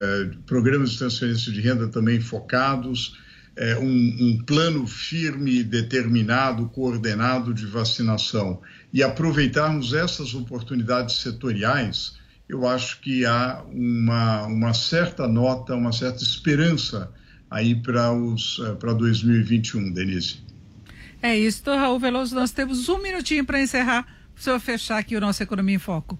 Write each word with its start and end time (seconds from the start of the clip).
é, 0.00 0.30
programas 0.46 0.92
de 0.92 0.98
transferência 0.98 1.52
de 1.52 1.60
renda 1.60 1.86
também 1.88 2.20
focados, 2.20 3.18
é, 3.54 3.76
um, 3.76 3.84
um, 3.84 4.42
plano 4.46 4.86
firme, 4.86 5.62
determinado, 5.62 6.68
coordenado 6.70 7.52
de 7.52 7.66
vacinação 7.66 8.62
e 8.92 9.02
aproveitarmos 9.02 9.92
essas 9.92 10.34
oportunidades 10.34 11.16
setoriais, 11.16 12.18
eu 12.48 12.66
acho 12.66 13.00
que 13.00 13.26
há 13.26 13.62
uma, 13.70 14.46
uma 14.46 14.72
certa 14.72 15.28
nota, 15.28 15.74
uma 15.74 15.92
certa 15.92 16.22
esperança 16.22 17.12
aí 17.50 17.74
para 17.74 18.92
2021, 18.94 19.92
Denise. 19.92 20.38
É 21.22 21.38
isso, 21.38 21.62
Raul 21.66 21.98
Veloso. 21.98 22.34
Nós 22.34 22.50
temos 22.50 22.88
um 22.88 22.98
minutinho 23.02 23.44
para 23.44 23.60
encerrar, 23.60 24.04
para 24.04 24.40
o 24.40 24.42
senhor 24.42 24.60
fechar 24.60 24.98
aqui 24.98 25.14
o 25.14 25.20
nosso 25.20 25.42
Economia 25.42 25.76
em 25.76 25.78
Foco. 25.78 26.18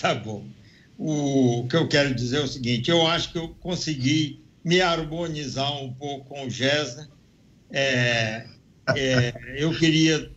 Tá 0.00 0.14
bom. 0.14 0.61
O 1.04 1.66
que 1.68 1.74
eu 1.74 1.88
quero 1.88 2.14
dizer 2.14 2.36
é 2.36 2.44
o 2.44 2.46
seguinte: 2.46 2.88
eu 2.88 3.04
acho 3.04 3.32
que 3.32 3.38
eu 3.38 3.48
consegui 3.48 4.40
me 4.64 4.80
harmonizar 4.80 5.82
um 5.82 5.92
pouco 5.92 6.26
com 6.26 6.46
o 6.46 6.50
Gessner. 6.50 7.08
É, 7.72 8.46
é, 8.94 9.34
eu 9.56 9.76
queria, 9.76 10.30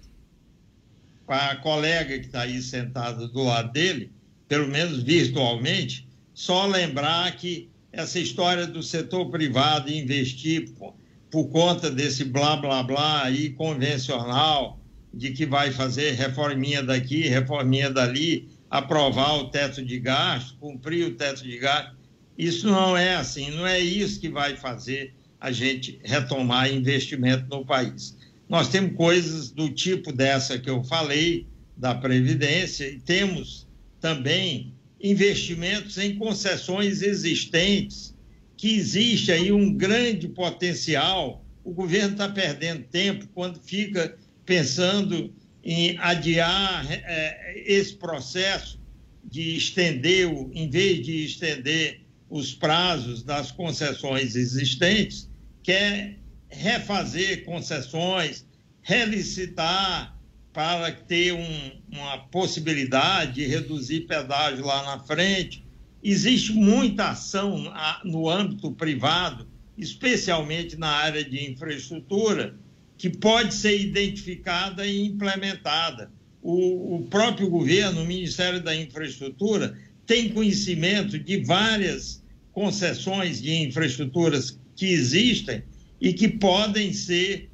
para 1.28 1.52
a 1.52 1.56
colega 1.58 2.18
que 2.18 2.26
está 2.26 2.42
aí 2.42 2.60
sentada 2.64 3.28
do 3.28 3.44
lado 3.44 3.72
dele, 3.74 4.12
pelo 4.48 4.68
menos 4.68 5.04
virtualmente, 5.04 6.08
só 6.34 6.66
lembrar 6.66 7.36
que 7.36 7.70
essa 7.92 8.20
história 8.20 8.66
do 8.66 8.82
setor 8.82 9.30
privado 9.30 9.92
investir 9.92 10.72
por, 10.72 10.96
por 11.30 11.46
conta 11.50 11.92
desse 11.92 12.24
blá 12.24 12.56
blá 12.56 12.82
blá 12.82 13.24
aí 13.24 13.52
convencional 13.52 14.80
de 15.14 15.30
que 15.30 15.46
vai 15.46 15.70
fazer 15.72 16.14
reforminha 16.14 16.82
daqui, 16.82 17.28
reforminha 17.28 17.92
dali, 17.92 18.50
aprovar 18.78 19.38
o 19.38 19.50
teto 19.50 19.84
de 19.84 20.00
gasto, 20.00 20.58
cumprir 20.60 21.08
o 21.08 21.16
teto 21.16 21.44
de 21.44 21.58
gasto. 21.58 21.96
Isso 22.38 22.68
não 22.68 22.98
é 22.98 23.16
assim, 23.16 23.50
não 23.52 23.66
é 23.66 23.80
isso 23.80 24.20
que 24.20 24.30
vai 24.30 24.58
fazer 24.58 25.14
a 25.40 25.52
gente 25.52 26.00
retomar 26.04 26.74
investimento 26.74 27.46
no 27.50 27.66
país. 27.66 28.18
Nós 28.50 28.68
temos 28.68 28.96
coisas 28.96 29.50
do 29.50 29.70
tipo 29.70 30.12
dessa 30.12 30.60
que 30.60 30.70
eu 30.70 30.84
falei, 30.84 31.48
da 31.78 31.96
Previdência, 31.96 32.88
e 32.88 33.00
temos 33.00 33.68
também 34.02 34.74
investimentos 35.02 35.98
em 35.98 36.18
concessões 36.18 37.02
existentes, 37.02 38.14
que 38.58 38.76
existe 38.76 39.32
aí 39.32 39.52
um 39.52 39.74
grande 39.74 40.28
potencial. 40.28 41.44
O 41.64 41.72
governo 41.72 42.12
está 42.12 42.30
perdendo 42.30 42.84
tempo 42.84 43.28
quando 43.34 43.60
fica 43.60 44.18
pensando 44.46 45.34
em 45.66 45.98
adiar 45.98 46.86
é, 46.92 47.64
esse 47.66 47.96
processo 47.96 48.80
de 49.24 49.58
estender, 49.58 50.32
o, 50.32 50.52
em 50.54 50.70
vez 50.70 51.04
de 51.04 51.26
estender 51.26 52.02
os 52.30 52.54
prazos 52.54 53.24
das 53.24 53.52
concessões 53.52 54.36
existentes, 54.36 55.28
quer 55.64 56.20
refazer 56.48 57.44
concessões, 57.44 58.46
relicitar 58.84 60.16
para 60.54 60.92
ter 60.92 61.34
um, 61.34 61.72
uma 61.92 62.20
possibilidade 62.28 63.34
de 63.34 63.48
reduzir 63.48 64.02
pedágio 64.02 64.64
lá 64.64 64.84
na 64.84 65.00
frente. 65.00 65.66
Existe 66.04 66.54
muita 66.54 67.10
ação 67.10 67.74
no 68.04 68.30
âmbito 68.30 68.72
privado, 68.72 69.48
especialmente 69.76 70.78
na 70.78 70.90
área 70.90 71.24
de 71.26 71.52
infraestrutura, 71.52 72.56
que 72.98 73.10
pode 73.10 73.54
ser 73.54 73.80
identificada 73.80 74.86
e 74.86 75.06
implementada. 75.06 76.12
O, 76.42 76.98
o 76.98 77.04
próprio 77.08 77.50
governo, 77.50 78.02
o 78.02 78.06
Ministério 78.06 78.62
da 78.62 78.76
Infraestrutura, 78.76 79.78
tem 80.06 80.30
conhecimento 80.30 81.18
de 81.18 81.44
várias 81.44 82.24
concessões 82.52 83.42
de 83.42 83.54
infraestruturas 83.56 84.60
que 84.76 84.86
existem 84.86 85.64
e 86.00 86.14
que 86.14 86.28
podem 86.28 86.94
ser 86.94 87.50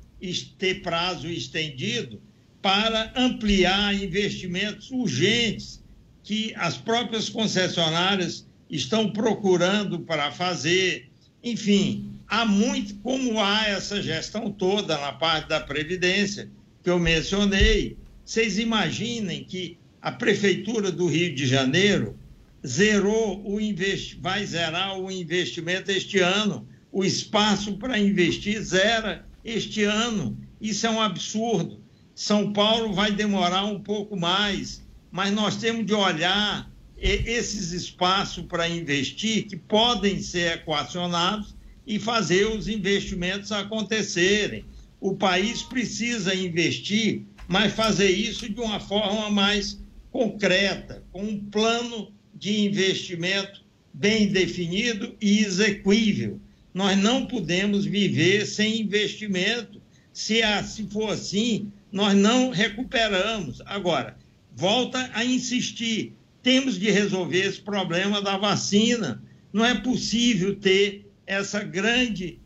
ter 0.59 0.81
prazo 0.81 1.27
estendido 1.27 2.21
para 2.61 3.11
ampliar 3.15 3.95
investimentos 3.95 4.91
urgentes 4.91 5.81
que 6.23 6.53
as 6.55 6.77
próprias 6.77 7.27
concessionárias 7.27 8.47
estão 8.69 9.11
procurando 9.11 10.01
para 10.01 10.31
fazer. 10.31 11.09
Enfim, 11.43 12.10
há 12.31 12.45
muito, 12.45 12.95
como 12.95 13.41
há 13.41 13.67
essa 13.67 14.01
gestão 14.01 14.49
toda 14.49 14.97
na 14.97 15.11
parte 15.11 15.49
da 15.49 15.59
Previdência, 15.59 16.49
que 16.81 16.89
eu 16.89 16.97
mencionei, 16.97 17.97
vocês 18.23 18.57
imaginem 18.57 19.43
que 19.43 19.77
a 20.01 20.13
Prefeitura 20.13 20.89
do 20.93 21.07
Rio 21.07 21.35
de 21.35 21.45
Janeiro 21.45 22.17
zerou 22.65 23.43
o 23.45 23.59
invest... 23.59 24.17
vai 24.21 24.45
zerar 24.45 24.97
o 24.97 25.11
investimento 25.11 25.91
este 25.91 26.19
ano. 26.19 26.65
O 26.89 27.03
espaço 27.03 27.75
para 27.77 27.99
investir 27.99 28.61
zera 28.61 29.25
este 29.43 29.83
ano. 29.83 30.37
Isso 30.61 30.87
é 30.87 30.89
um 30.89 31.01
absurdo. 31.01 31.81
São 32.15 32.53
Paulo 32.53 32.93
vai 32.93 33.11
demorar 33.11 33.65
um 33.65 33.81
pouco 33.81 34.15
mais, 34.15 34.81
mas 35.11 35.33
nós 35.33 35.57
temos 35.57 35.85
de 35.85 35.93
olhar 35.93 36.71
esses 36.97 37.73
espaços 37.73 38.45
para 38.45 38.69
investir 38.69 39.47
que 39.47 39.57
podem 39.57 40.21
ser 40.21 40.53
equacionados 40.53 41.55
e 41.85 41.99
fazer 41.99 42.45
os 42.45 42.67
investimentos 42.67 43.51
acontecerem. 43.51 44.65
O 44.99 45.15
país 45.15 45.63
precisa 45.63 46.35
investir, 46.35 47.23
mas 47.47 47.73
fazer 47.73 48.09
isso 48.09 48.47
de 48.47 48.59
uma 48.59 48.79
forma 48.79 49.29
mais 49.29 49.79
concreta, 50.11 51.03
com 51.11 51.23
um 51.23 51.39
plano 51.39 52.11
de 52.33 52.61
investimento 52.61 53.63
bem 53.93 54.27
definido 54.27 55.15
e 55.19 55.39
execuível. 55.39 56.39
Nós 56.73 56.97
não 56.97 57.25
podemos 57.25 57.85
viver 57.85 58.45
sem 58.45 58.81
investimento. 58.81 59.81
Se, 60.13 60.41
se 60.63 60.83
for 60.87 61.11
assim, 61.11 61.71
nós 61.91 62.15
não 62.15 62.49
recuperamos. 62.49 63.61
Agora, 63.65 64.17
volta 64.55 65.09
a 65.13 65.25
insistir: 65.25 66.13
temos 66.41 66.79
de 66.79 66.89
resolver 66.89 67.45
esse 67.45 67.61
problema 67.61 68.21
da 68.21 68.37
vacina. 68.37 69.21
Não 69.51 69.65
é 69.65 69.75
possível 69.75 70.55
ter 70.55 71.10
essa 71.25 71.63
grande 71.63 72.39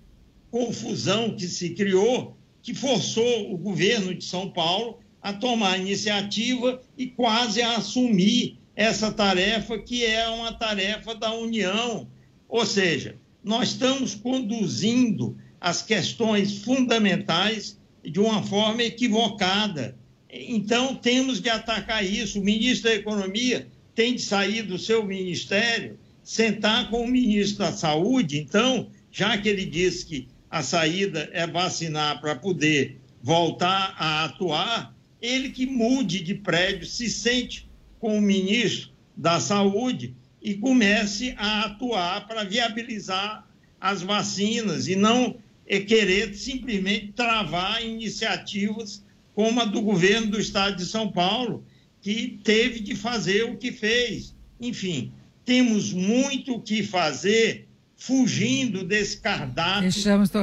confusão 0.51 1.35
que 1.35 1.47
se 1.47 1.71
criou, 1.71 2.37
que 2.61 2.73
forçou 2.73 3.53
o 3.53 3.57
governo 3.57 4.13
de 4.13 4.23
São 4.23 4.49
Paulo 4.49 4.99
a 5.21 5.33
tomar 5.33 5.79
iniciativa 5.79 6.81
e 6.97 7.07
quase 7.07 7.61
a 7.61 7.77
assumir 7.77 8.57
essa 8.75 9.11
tarefa, 9.11 9.77
que 9.79 10.05
é 10.05 10.27
uma 10.29 10.53
tarefa 10.53 11.15
da 11.15 11.33
União. 11.33 12.07
Ou 12.47 12.65
seja, 12.65 13.15
nós 13.43 13.69
estamos 13.69 14.13
conduzindo 14.15 15.37
as 15.59 15.81
questões 15.81 16.59
fundamentais 16.59 17.79
de 18.03 18.19
uma 18.19 18.43
forma 18.43 18.83
equivocada. 18.83 19.97
Então, 20.29 20.95
temos 20.95 21.41
de 21.41 21.49
atacar 21.49 22.05
isso. 22.05 22.39
O 22.39 22.43
ministro 22.43 22.89
da 22.89 22.95
Economia 22.95 23.67
tem 23.95 24.15
de 24.15 24.21
sair 24.21 24.61
do 24.63 24.77
seu 24.77 25.05
ministério, 25.05 25.97
sentar 26.25 26.89
com 26.89 27.05
o 27.05 27.07
ministro 27.07 27.59
da 27.59 27.71
Saúde. 27.71 28.39
Então, 28.39 28.89
já 29.11 29.37
que 29.37 29.47
ele 29.47 29.65
disse 29.65 30.05
que 30.05 30.27
a 30.49 30.63
saída 30.63 31.29
é 31.31 31.45
vacinar 31.45 32.19
para 32.19 32.35
poder 32.35 32.99
voltar 33.21 33.95
a 33.97 34.25
atuar, 34.25 34.93
ele 35.21 35.49
que 35.51 35.67
mude 35.67 36.21
de 36.21 36.33
prédio, 36.33 36.87
se 36.87 37.09
sente 37.09 37.69
com 37.99 38.17
o 38.17 38.21
ministro 38.21 38.91
da 39.15 39.39
Saúde 39.39 40.15
e 40.41 40.55
comece 40.55 41.35
a 41.37 41.65
atuar 41.65 42.27
para 42.27 42.43
viabilizar 42.43 43.47
as 43.79 44.01
vacinas 44.01 44.87
e 44.87 44.95
não 44.95 45.37
é 45.67 45.79
querer 45.79 46.33
simplesmente 46.33 47.13
travar 47.13 47.83
iniciativas 47.85 49.03
como 49.33 49.61
a 49.61 49.65
do 49.65 49.81
governo 49.81 50.31
do 50.31 50.39
estado 50.39 50.77
de 50.77 50.85
São 50.85 51.11
Paulo, 51.11 51.65
que 52.01 52.39
teve 52.43 52.79
de 52.79 52.95
fazer 52.95 53.43
o 53.43 53.57
que 53.57 53.71
fez. 53.71 54.33
Enfim, 54.61 55.11
temos 55.45 55.93
muito 55.93 56.55
o 56.55 56.61
que 56.61 56.83
fazer 56.83 57.69
fugindo 57.95 58.83
desse 58.83 59.21
cardápio 59.21 59.89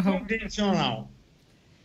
convencional. 0.02 1.11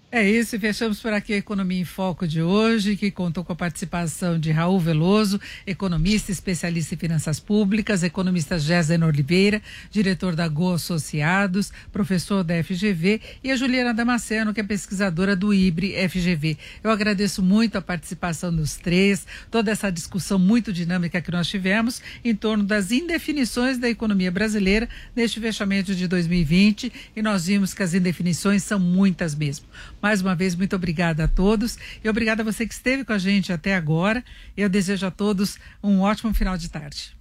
É 0.09 0.25
isso, 0.25 0.56
e 0.56 0.59
fechamos 0.59 1.01
por 1.01 1.12
aqui 1.12 1.33
a 1.33 1.38
Economia 1.38 1.81
em 1.81 1.83
Foco 1.83 2.25
de 2.25 2.42
hoje, 2.42 2.95
que 2.95 3.12
contou 3.12 3.44
com 3.44 3.51
a 3.51 3.56
participação 3.57 4.39
de 4.39 4.51
Raul 4.51 4.80
Veloso, 4.80 5.38
economista 5.65 6.31
especialista 6.31 6.95
em 6.95 6.98
finanças 6.98 7.42
públicas, 7.42 8.04
economista 8.04 8.57
Gésen 8.57 9.04
Oliveira, 9.04 9.62
diretor 9.92 10.33
da 10.33 10.48
Go 10.48 10.71
Associados, 10.71 11.74
professor 11.92 12.42
da 12.42 12.63
FGV, 12.63 13.19
e 13.44 13.51
a 13.51 13.57
Juliana 13.57 13.94
Damasceno, 13.94 14.54
que 14.54 14.62
é 14.62 14.63
pesquisadora 14.63 15.36
do 15.36 15.54
IBRE 15.54 15.94
FGV. 16.07 16.57
Eu 16.81 16.89
agradeço 16.89 17.44
muito 17.44 17.77
a 17.77 17.81
participação 17.81 18.56
dos 18.56 18.77
três, 18.77 19.27
toda 19.51 19.71
essa 19.71 19.92
discussão 19.92 20.39
muito 20.39 20.71
dinâmica 20.71 21.19
que 21.19 21.31
nós 21.31 21.50
tivemos 21.50 22.01
em 22.24 22.33
torno 22.33 22.63
das 22.63 22.92
indefinições 22.92 23.77
da 23.77 23.89
economia 23.89 24.31
brasileira 24.31 24.88
neste 25.13 25.42
fechamento 25.42 25.94
de 25.94 26.07
2020, 26.07 26.94
e 27.13 27.21
nós 27.21 27.48
vimos 27.48 27.74
que 27.74 27.83
as 27.83 27.94
indefinições 27.94 28.63
são 28.63 28.80
muitas 28.80 29.36
mesmo. 29.36 29.65
Mais 30.07 30.21
uma 30.21 30.33
vez, 30.33 30.56
muito 30.56 30.74
obrigada 30.74 31.25
a 31.25 31.27
todos 31.27 31.77
e 32.01 32.07
obrigada 32.07 32.42
a 32.42 32.45
você 32.45 32.65
que 32.65 32.74
esteve 32.74 33.04
com 33.04 33.12
a 33.12 33.18
gente 33.18 33.51
até 33.51 33.75
agora. 33.75 34.24
Eu 34.56 34.69
desejo 34.69 35.06
a 35.06 35.12
todos 35.12 35.59
um 35.83 36.00
ótimo 36.00 36.33
final 36.33 36.57
de 36.57 36.69
tarde. 36.69 37.13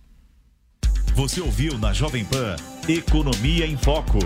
Você 1.17 1.41
ouviu 1.41 1.77
na 1.79 1.93
Jovem 1.93 2.25
Pan 2.25 2.55
Economia 2.89 3.67
em 3.67 3.77
Foco, 3.77 4.21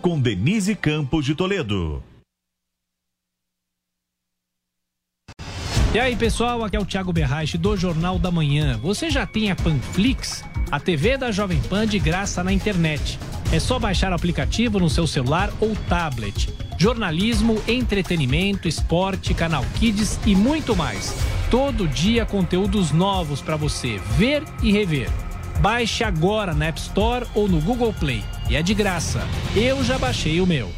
com 0.00 0.18
Denise 0.18 0.74
Campos 0.74 1.26
de 1.26 1.34
Toledo. 1.34 2.02
E 5.92 5.98
aí, 5.98 6.16
pessoal, 6.16 6.64
aqui 6.64 6.76
é 6.76 6.80
o 6.80 6.86
Thiago 6.86 7.12
Berraich 7.12 7.58
do 7.58 7.76
Jornal 7.76 8.18
da 8.18 8.30
Manhã. 8.30 8.78
Você 8.78 9.10
já 9.10 9.26
tem 9.26 9.50
a 9.50 9.54
Panflix? 9.54 10.42
A 10.70 10.80
TV 10.80 11.18
da 11.18 11.30
Jovem 11.30 11.60
Pan 11.60 11.86
de 11.86 11.98
graça 11.98 12.42
na 12.42 12.54
internet. 12.54 13.18
É 13.52 13.60
só 13.60 13.78
baixar 13.78 14.12
o 14.12 14.14
aplicativo 14.14 14.80
no 14.80 14.88
seu 14.88 15.06
celular 15.06 15.52
ou 15.60 15.76
tablet. 15.86 16.48
Jornalismo, 16.78 17.62
entretenimento, 17.68 18.66
esporte, 18.66 19.34
canal 19.34 19.62
Kids 19.78 20.18
e 20.24 20.34
muito 20.34 20.74
mais. 20.74 21.14
Todo 21.50 21.86
dia 21.86 22.24
conteúdos 22.24 22.92
novos 22.92 23.42
para 23.42 23.54
você 23.54 24.00
ver 24.16 24.42
e 24.62 24.72
rever. 24.72 25.10
Baixe 25.60 26.02
agora 26.02 26.54
na 26.54 26.68
App 26.68 26.80
Store 26.80 27.26
ou 27.34 27.46
no 27.46 27.60
Google 27.60 27.92
Play. 27.92 28.24
E 28.48 28.56
é 28.56 28.62
de 28.62 28.72
graça. 28.72 29.20
Eu 29.54 29.84
já 29.84 29.98
baixei 29.98 30.40
o 30.40 30.46
meu. 30.46 30.72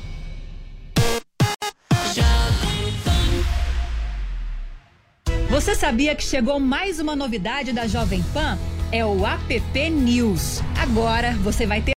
Você 5.49 5.77
sabia 5.77 6.17
que 6.17 6.25
chegou 6.25 6.59
mais 6.59 6.99
uma 6.99 7.15
novidade 7.15 7.73
da 7.73 7.87
Jovem 7.87 8.25
Pan? 8.35 8.59
É 8.91 9.06
o 9.06 9.25
App 9.25 9.91
News. 9.91 10.61
Agora 10.77 11.35
você 11.35 11.65
vai 11.67 11.81
ter 11.81 11.94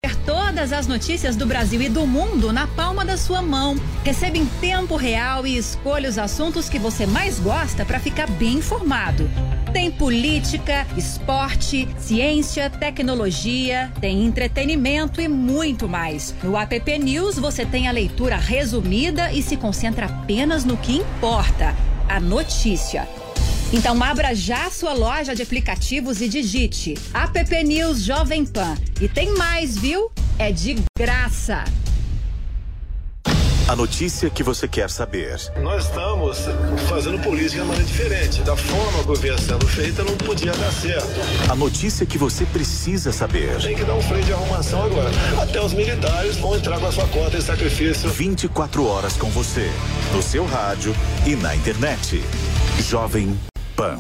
todas 0.56 0.72
as 0.72 0.86
notícias 0.86 1.36
do 1.36 1.44
Brasil 1.44 1.82
e 1.82 1.88
do 1.90 2.06
mundo 2.06 2.50
na 2.50 2.66
palma 2.66 3.04
da 3.04 3.18
sua 3.18 3.42
mão. 3.42 3.76
Receba 4.02 4.38
em 4.38 4.46
tempo 4.46 4.96
real 4.96 5.46
e 5.46 5.54
escolha 5.54 6.08
os 6.08 6.16
assuntos 6.16 6.66
que 6.66 6.78
você 6.78 7.04
mais 7.04 7.38
gosta 7.38 7.84
para 7.84 8.00
ficar 8.00 8.26
bem 8.26 8.54
informado. 8.54 9.28
Tem 9.70 9.90
política, 9.90 10.86
esporte, 10.96 11.86
ciência, 11.98 12.70
tecnologia, 12.70 13.92
tem 14.00 14.24
entretenimento 14.24 15.20
e 15.20 15.28
muito 15.28 15.86
mais. 15.86 16.34
No 16.42 16.56
App 16.56 16.98
News 17.00 17.38
você 17.38 17.66
tem 17.66 17.86
a 17.86 17.92
leitura 17.92 18.36
resumida 18.36 19.30
e 19.34 19.42
se 19.42 19.58
concentra 19.58 20.06
apenas 20.06 20.64
no 20.64 20.78
que 20.78 20.96
importa: 20.96 21.76
a 22.08 22.18
notícia. 22.18 23.06
Então 23.74 24.02
abra 24.02 24.34
já 24.34 24.70
sua 24.70 24.94
loja 24.94 25.34
de 25.34 25.42
aplicativos 25.42 26.22
e 26.22 26.28
digite 26.30 26.94
App 27.12 27.62
News 27.62 28.00
Jovem 28.02 28.46
Pan. 28.46 28.74
E 29.02 29.06
tem 29.06 29.36
mais, 29.36 29.76
viu? 29.76 30.10
É 30.38 30.52
de 30.52 30.76
graça. 30.98 31.64
A 33.66 33.74
notícia 33.74 34.28
que 34.28 34.42
você 34.42 34.68
quer 34.68 34.90
saber. 34.90 35.34
Nós 35.62 35.86
estamos 35.86 36.38
fazendo 36.88 37.18
política 37.22 37.62
de 37.62 37.66
maneira 37.66 37.84
diferente. 37.84 38.42
Da 38.42 38.54
forma 38.54 39.02
que 39.02 39.20
vinha 39.22 39.38
sendo 39.38 39.66
feita, 39.66 40.04
não 40.04 40.14
podia 40.18 40.52
dar 40.52 40.70
certo. 40.70 41.08
A 41.50 41.54
notícia 41.54 42.04
que 42.04 42.18
você 42.18 42.44
precisa 42.44 43.12
saber. 43.12 43.60
Tem 43.62 43.74
que 43.74 43.82
dar 43.82 43.94
um 43.94 44.02
freio 44.02 44.24
de 44.24 44.32
arrumação 44.34 44.84
agora. 44.84 45.10
Até 45.40 45.58
os 45.58 45.72
militares 45.72 46.36
vão 46.36 46.54
entrar 46.54 46.78
com 46.78 46.86
a 46.86 46.92
sua 46.92 47.08
conta 47.08 47.38
em 47.38 47.40
sacrifício. 47.40 48.10
24 48.10 48.86
horas 48.86 49.16
com 49.16 49.30
você, 49.30 49.70
no 50.12 50.22
seu 50.22 50.44
rádio 50.44 50.94
e 51.26 51.34
na 51.34 51.56
internet. 51.56 52.22
Jovem 52.80 53.36
Pan. 53.74 53.98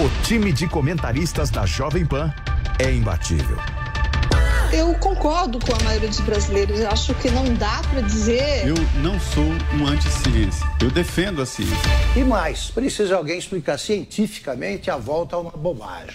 O 0.00 0.24
time 0.24 0.52
de 0.52 0.66
comentaristas 0.66 1.50
da 1.50 1.64
Jovem 1.64 2.04
Pan 2.04 2.34
é 2.80 2.92
imbatível. 2.92 3.56
Eu 4.72 4.94
concordo 4.94 5.58
com 5.58 5.74
a 5.74 5.84
maioria 5.84 6.08
dos 6.08 6.20
brasileiros. 6.20 6.80
Eu 6.80 6.88
acho 6.88 7.14
que 7.16 7.30
não 7.30 7.44
dá 7.54 7.82
para 7.90 8.00
dizer. 8.00 8.66
Eu 8.66 8.74
não 9.02 9.20
sou 9.20 9.44
um 9.44 9.86
anti-ciência. 9.86 10.66
Eu 10.80 10.90
defendo 10.90 11.42
a 11.42 11.46
ciência. 11.46 11.76
E 12.16 12.24
mais, 12.24 12.70
precisa 12.70 13.16
alguém 13.16 13.38
explicar 13.38 13.78
cientificamente 13.78 14.90
a 14.90 14.96
volta 14.96 15.36
a 15.36 15.40
uma 15.40 15.50
bobagem. 15.50 16.14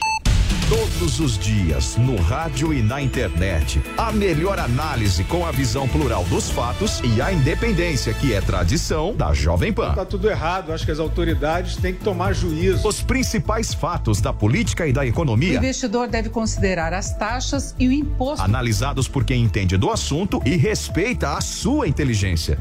Todos 0.69 1.21
os 1.21 1.37
dias, 1.37 1.95
no 1.95 2.17
rádio 2.17 2.73
e 2.73 2.83
na 2.83 3.01
internet. 3.01 3.81
A 3.97 4.11
melhor 4.11 4.59
análise 4.59 5.23
com 5.23 5.45
a 5.45 5.51
visão 5.51 5.87
plural 5.87 6.25
dos 6.25 6.49
fatos 6.49 6.99
e 7.05 7.21
a 7.21 7.31
independência, 7.31 8.13
que 8.13 8.33
é 8.33 8.41
tradição 8.41 9.15
da 9.15 9.33
Jovem 9.33 9.71
Pan. 9.71 9.93
Tá 9.93 10.03
tudo 10.03 10.29
errado. 10.29 10.73
Acho 10.73 10.83
que 10.83 10.91
as 10.91 10.99
autoridades 10.99 11.77
têm 11.77 11.93
que 11.93 12.03
tomar 12.03 12.33
juízo. 12.33 12.85
Os 12.85 13.01
principais 13.01 13.73
fatos 13.73 14.19
da 14.19 14.33
política 14.33 14.85
e 14.85 14.91
da 14.91 15.05
economia. 15.05 15.53
O 15.53 15.55
investidor 15.55 16.09
deve 16.09 16.27
considerar 16.27 16.93
as 16.93 17.15
taxas 17.17 17.73
e 17.79 17.87
o 17.87 17.91
imposto. 17.93 18.43
Analisados 18.43 19.07
por 19.07 19.23
quem 19.23 19.41
entende 19.41 19.77
do 19.77 19.89
assunto 19.89 20.41
e 20.45 20.57
respeita 20.57 21.37
a 21.37 21.39
sua 21.39 21.87
inteligência. 21.87 22.59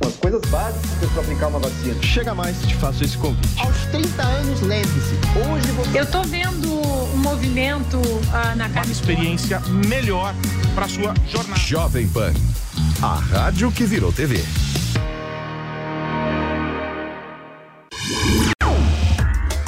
As 0.00 0.14
coisas 0.16 0.42
básicas 0.50 1.10
para 1.10 1.22
aplicar 1.22 1.46
uma 1.48 1.58
vacina. 1.58 2.02
Chega 2.02 2.34
mais, 2.34 2.60
te 2.62 2.74
faço 2.74 3.02
esse 3.04 3.16
convite. 3.16 3.60
Aos 3.60 3.76
30 3.86 4.22
anos, 4.22 4.60
lembre-se. 4.60 5.14
Hoje 5.38 5.72
você. 5.72 6.00
Eu 6.00 6.06
tô 6.06 6.22
vendo 6.22 6.72
um 6.72 7.16
movimento 7.16 8.00
ah, 8.32 8.54
na 8.54 8.66
Uma 8.66 8.84
experiência 8.84 9.60
melhor 9.60 10.34
para 10.74 10.88
sua 10.88 11.14
jornada. 11.28 11.60
Jovem 11.60 12.08
Pan. 12.08 12.32
A 13.02 13.14
rádio 13.14 13.72
que 13.72 13.84
virou 13.84 14.12
TV. 14.12 14.44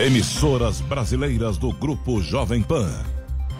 Emissoras 0.00 0.80
brasileiras 0.80 1.58
do 1.58 1.72
Grupo 1.72 2.22
Jovem 2.22 2.62
Pan. 2.62 2.88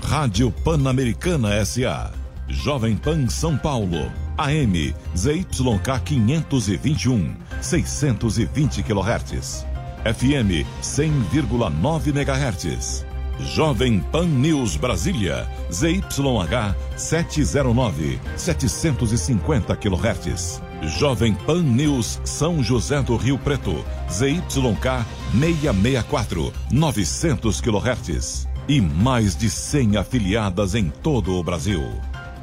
Rádio 0.04 0.52
Pan-Americana 0.52 1.64
SA. 1.66 2.12
Jovem 2.46 2.96
Pan 2.96 3.26
São 3.26 3.58
Paulo. 3.58 4.08
AM 4.36 4.94
ZYK 5.16 6.00
521, 6.04 7.34
620 7.60 8.84
kHz. 8.84 9.66
FM 10.04 10.64
100,9 10.80 12.12
MHz. 12.14 13.04
Jovem 13.40 14.00
Pan 14.00 14.28
News 14.28 14.76
Brasília, 14.76 15.44
ZYH 15.72 16.76
709, 16.96 18.20
750 18.36 19.76
kHz. 19.76 20.67
Jovem 20.82 21.34
Pan 21.34 21.62
News 21.62 22.20
São 22.24 22.62
José 22.62 23.02
do 23.02 23.16
Rio 23.16 23.38
Preto, 23.38 23.84
ZYK 24.10 25.04
664, 25.32 26.52
900 26.70 27.60
kHz. 27.60 28.48
E 28.68 28.80
mais 28.80 29.36
de 29.36 29.48
100 29.48 29.96
afiliadas 29.96 30.74
em 30.74 30.90
todo 30.90 31.34
o 31.34 31.42
Brasil. 31.42 31.82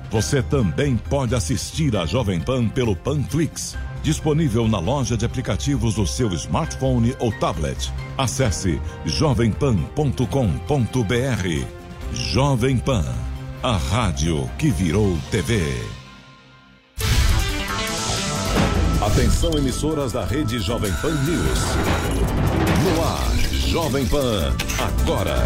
Você 0.10 0.42
também 0.42 0.98
pode 0.98 1.36
assistir 1.36 1.96
a 1.96 2.06
Jovem 2.06 2.40
Pan 2.40 2.68
pelo 2.68 2.96
Panflix, 2.96 3.78
disponível 4.02 4.68
na 4.68 4.80
loja 4.80 5.16
de 5.16 5.26
aplicativos 5.26 5.96
do 5.96 6.06
seu 6.06 6.34
smartphone 6.34 7.16
ou 7.20 7.32
tablet. 7.34 7.92
Acesse 8.18 8.82
jovempan.com.br. 9.06 11.66
Jovem 12.14 12.78
Pan, 12.78 13.06
a 13.62 13.78
rádio 13.78 14.50
que 14.58 14.70
virou 14.70 15.18
TV. 15.32 16.05
Atenção 19.16 19.58
emissoras 19.58 20.12
da 20.12 20.26
rede 20.26 20.60
Jovem 20.60 20.92
Pan 21.02 21.14
News. 21.24 21.60
No 22.84 23.02
ar, 23.02 23.32
Jovem 23.50 24.06
Pan, 24.06 24.54
agora. 24.78 25.38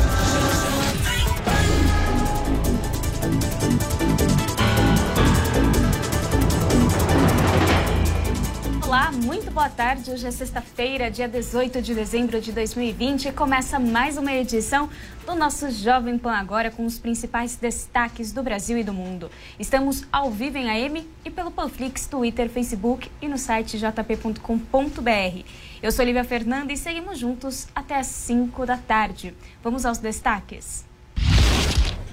Olá, 8.89 9.11
muito 9.11 9.51
boa 9.51 9.69
tarde. 9.69 10.09
Hoje 10.09 10.25
é 10.25 10.31
sexta-feira, 10.31 11.11
dia 11.11 11.27
18 11.27 11.79
de 11.79 11.93
dezembro 11.93 12.41
de 12.41 12.51
2020 12.51 13.27
e 13.27 13.31
começa 13.31 13.77
mais 13.77 14.17
uma 14.17 14.33
edição 14.33 14.89
do 15.27 15.35
nosso 15.35 15.69
Jovem 15.69 16.17
Pan 16.17 16.31
Agora 16.31 16.71
com 16.71 16.83
os 16.87 16.97
principais 16.97 17.55
destaques 17.55 18.31
do 18.31 18.41
Brasil 18.41 18.79
e 18.79 18.83
do 18.83 18.91
mundo. 18.91 19.29
Estamos 19.59 20.05
ao 20.11 20.31
vivo 20.31 20.57
em 20.57 20.71
AM 20.71 21.07
e 21.23 21.29
pelo 21.29 21.51
Panflix, 21.51 22.07
Twitter, 22.07 22.49
Facebook 22.49 23.11
e 23.21 23.27
no 23.27 23.37
site 23.37 23.77
jp.com.br. 23.77 25.43
Eu 25.83 25.91
sou 25.91 26.03
Lívia 26.03 26.23
Fernanda 26.23 26.73
e 26.73 26.77
seguimos 26.77 27.19
juntos 27.19 27.67
até 27.75 27.95
às 27.95 28.07
5 28.07 28.65
da 28.65 28.77
tarde. 28.77 29.35
Vamos 29.61 29.85
aos 29.85 29.99
destaques. 29.99 30.83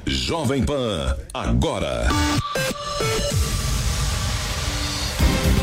Jovem 0.04 0.62
Pan, 0.62 1.16
agora. 1.32 2.06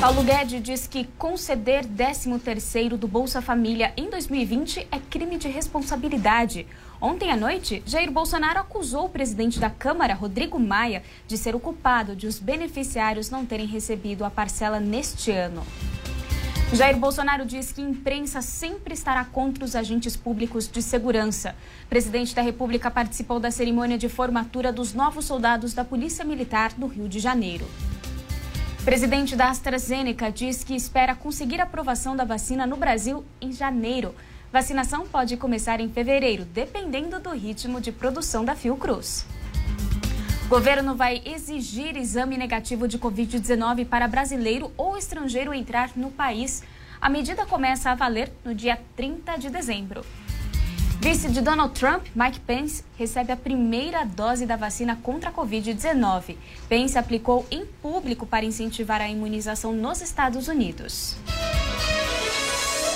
Paulo 0.04 0.22
Guedes 0.22 0.62
diz 0.62 0.86
que 0.86 1.06
conceder 1.18 1.86
13º 1.86 2.98
do 2.98 3.08
Bolsa 3.08 3.42
Família 3.42 3.94
em 3.96 4.10
2020 4.10 4.86
é 4.92 5.00
crime 5.00 5.38
de 5.38 5.48
responsabilidade. 5.48 6.68
Ontem 7.00 7.32
à 7.32 7.38
noite, 7.38 7.82
Jair 7.86 8.12
Bolsonaro 8.12 8.60
acusou 8.60 9.06
o 9.06 9.10
presidente 9.10 9.62
da 9.62 9.70
Câmara, 9.70 10.14
Rodrigo 10.14 10.60
Maia, 10.60 11.04
de 11.26 11.38
ser 11.38 11.56
o 11.56 11.60
culpado 11.60 12.18
de 12.18 12.28
os 12.28 12.38
beneficiários 12.38 13.30
não 13.30 13.46
terem 13.46 13.66
recebido 13.66 14.26
a 14.26 14.30
parcela 14.30 14.78
neste 14.78 15.32
ano. 15.32 15.66
Jair 16.74 16.98
Bolsonaro 16.98 17.46
diz 17.46 17.72
que 17.72 17.80
a 17.80 17.86
imprensa 17.86 18.42
sempre 18.42 18.94
estará 18.94 19.24
contra 19.24 19.64
os 19.64 19.74
agentes 19.74 20.18
públicos 20.18 20.68
de 20.68 20.82
segurança. 20.82 21.56
O 21.86 21.88
presidente 21.88 22.36
da 22.36 22.42
República 22.42 22.92
participou 22.92 23.40
da 23.40 23.52
cerimônia 23.52 23.98
de 23.98 24.10
formatura 24.10 24.70
dos 24.70 24.94
novos 24.94 25.24
soldados 25.24 25.74
da 25.74 25.86
Polícia 25.86 26.26
Militar 26.26 26.74
do 26.74 26.88
Rio 26.88 27.08
de 27.08 27.22
Janeiro. 27.22 27.66
Presidente 28.84 29.34
da 29.38 29.48
AstraZeneca 29.48 30.30
diz 30.30 30.62
que 30.62 30.76
espera 30.76 31.16
conseguir 31.16 31.62
aprovação 31.62 32.18
da 32.18 32.26
vacina 32.26 32.68
no 32.68 32.76
Brasil 32.76 33.24
em 33.40 33.50
janeiro. 33.50 34.14
Vacinação 34.52 35.08
pode 35.08 35.38
começar 35.38 35.80
em 35.80 35.88
fevereiro, 35.88 36.44
dependendo 36.44 37.18
do 37.18 37.30
ritmo 37.30 37.80
de 37.80 37.94
produção 37.94 38.44
da 38.44 38.56
Fiocruz. 38.56 39.26
Governo 40.50 40.96
vai 40.96 41.22
exigir 41.26 41.96
exame 41.96 42.38
negativo 42.38 42.86
de 42.86 43.00
Covid-19 43.00 43.86
para 43.86 44.06
brasileiro 44.06 44.70
ou 44.76 44.98
estrangeiro 44.98 45.54
entrar 45.54 45.92
no 45.96 46.12
país. 46.12 46.62
A 47.00 47.10
medida 47.10 47.46
começa 47.46 47.90
a 47.90 47.96
valer 47.96 48.34
no 48.44 48.54
dia 48.54 48.78
30 48.98 49.38
de 49.38 49.50
dezembro. 49.50 50.06
Vice 51.04 51.28
de 51.28 51.42
Donald 51.42 51.78
Trump, 51.78 52.06
Mike 52.16 52.40
Pence, 52.40 52.82
recebe 52.98 53.34
a 53.34 53.36
primeira 53.36 54.06
dose 54.06 54.46
da 54.46 54.56
vacina 54.56 54.96
contra 54.96 55.32
a 55.32 55.34
Covid-19. 55.34 56.38
Pence 56.70 56.98
aplicou 56.98 57.46
em 57.52 57.66
público 57.66 58.26
para 58.26 58.46
incentivar 58.46 59.02
a 59.02 59.10
imunização 59.10 59.74
nos 59.74 60.02
Estados 60.02 60.48
Unidos. 60.48 61.18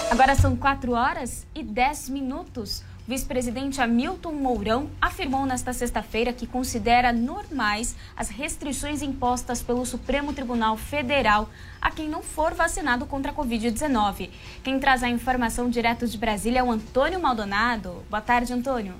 Agora 0.09 0.35
são 0.35 0.55
4 0.55 0.93
horas 0.93 1.45
e 1.53 1.61
10 1.61 2.07
minutos 2.07 2.81
vice-presidente 3.07 3.81
Hamilton 3.81 4.33
Mourão 4.33 4.89
afirmou 5.01 5.45
nesta 5.45 5.71
sexta-feira 5.71 6.33
que 6.33 6.45
considera 6.45 7.13
normais 7.13 7.95
as 8.17 8.27
restrições 8.27 9.01
impostas 9.01 9.63
pelo 9.63 9.85
Supremo 9.85 10.33
Tribunal 10.33 10.75
Federal 10.75 11.49
a 11.81 11.89
quem 11.89 12.09
não 12.09 12.21
for 12.21 12.53
vacinado 12.53 13.05
contra 13.05 13.31
a 13.31 13.35
Covid-19. 13.35 14.29
Quem 14.61 14.77
traz 14.77 15.03
a 15.03 15.09
informação 15.09 15.69
direto 15.69 16.05
de 16.05 16.17
Brasília 16.17 16.59
é 16.59 16.63
o 16.63 16.69
Antônio 16.69 17.19
Maldonado. 17.19 18.03
Boa 18.09 18.21
tarde, 18.21 18.51
Antônio. 18.51 18.93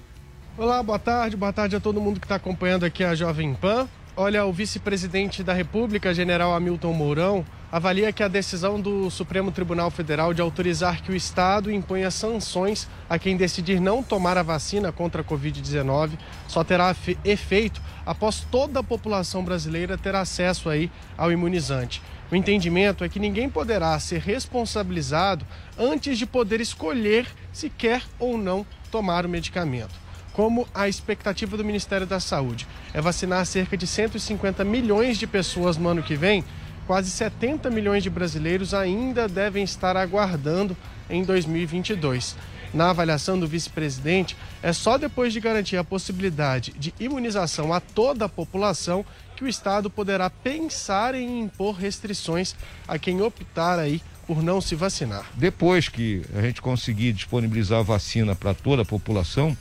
Olá, 0.58 0.82
boa 0.82 0.98
tarde, 0.98 1.36
boa 1.36 1.52
tarde 1.52 1.76
a 1.76 1.80
todo 1.80 2.00
mundo 2.00 2.20
que 2.20 2.26
está 2.26 2.36
acompanhando 2.36 2.86
aqui 2.86 3.04
a 3.04 3.14
Jovem 3.14 3.54
Pan. 3.54 3.88
Olha, 4.20 4.48
o 4.48 4.52
vice-presidente 4.52 5.44
da 5.44 5.54
República, 5.54 6.12
general 6.12 6.52
Hamilton 6.56 6.92
Mourão, 6.92 7.46
avalia 7.72 8.12
que 8.12 8.24
a 8.24 8.28
decisão 8.28 8.82
do 8.82 9.12
Supremo 9.12 9.52
Tribunal 9.52 9.92
Federal 9.92 10.34
de 10.34 10.42
autorizar 10.42 11.04
que 11.04 11.12
o 11.12 11.16
Estado 11.16 11.72
imponha 11.72 12.10
sanções 12.10 12.88
a 13.08 13.20
quem 13.20 13.38
decidir 13.38 13.80
não 13.80 14.02
tomar 14.02 14.36
a 14.36 14.42
vacina 14.42 14.92
contra 14.92 15.22
a 15.22 15.24
Covid-19 15.24 16.14
só 16.48 16.64
terá 16.64 16.96
efeito 17.24 17.80
após 18.08 18.40
toda 18.40 18.80
a 18.80 18.84
população 18.84 19.44
brasileira 19.44 20.00
ter 20.00 20.16
acesso 20.16 20.68
aí 20.68 20.90
ao 21.16 21.32
imunizante. 21.32 22.02
O 22.32 22.36
entendimento 22.36 23.04
é 23.04 23.10
que 23.10 23.20
ninguém 23.20 23.48
poderá 23.48 24.00
ser 24.00 24.20
responsabilizado 24.20 25.46
antes 25.78 26.18
de 26.18 26.26
poder 26.26 26.60
escolher 26.60 27.28
se 27.54 27.70
quer 27.70 28.02
ou 28.18 28.36
não 28.36 28.66
tomar 28.90 29.28
o 29.28 29.30
medicamento 29.30 30.07
como 30.38 30.68
a 30.72 30.88
expectativa 30.88 31.58
do 31.58 31.66
Ministério 31.66 32.06
da 32.06 32.20
Saúde 32.20 32.68
é 32.94 33.02
vacinar 33.02 33.44
cerca 33.44 33.76
de 33.76 33.88
150 33.88 34.64
milhões 34.64 35.18
de 35.18 35.26
pessoas 35.26 35.78
no 35.78 35.90
ano 35.90 36.04
que 36.04 36.16
vem, 36.16 36.46
quase 36.86 37.10
70 37.10 37.72
milhões 37.72 38.04
de 38.04 38.10
brasileiros 38.12 38.72
ainda 38.72 39.28
devem 39.28 39.64
estar 39.64 39.98
aguardando 39.98 40.78
em 41.10 41.24
2022. 41.24 42.36
Na 42.72 42.92
avaliação 42.92 43.40
do 43.40 43.48
vice-presidente, 43.48 44.38
é 44.62 44.72
só 44.72 44.96
depois 45.00 45.34
de 45.34 45.40
garantir 45.40 45.76
a 45.76 45.84
possibilidade 45.84 46.72
de 46.78 46.94
imunização 47.00 47.74
a 47.74 47.80
toda 47.80 48.26
a 48.26 48.30
população 48.30 49.04
que 49.36 49.44
o 49.44 49.48
Estado 49.48 49.90
poderá 49.90 50.30
pensar 50.30 51.16
em 51.16 51.42
impor 51.42 51.74
restrições 51.76 52.54
a 52.88 53.00
quem 53.00 53.24
optar 53.24 53.80
aí 53.80 54.04
por 54.28 54.44
não 54.44 54.62
se 54.62 54.76
vacinar. 54.76 55.26
Depois 55.34 55.90
que 55.90 56.22
a 56.36 56.42
gente 56.42 56.62
conseguir 56.62 57.14
disponibilizar 57.14 57.80
a 57.80 57.84
vacina 57.84 58.36
para 58.36 58.54
toda 58.54 58.84
a 58.84 58.86
população, 58.86 59.58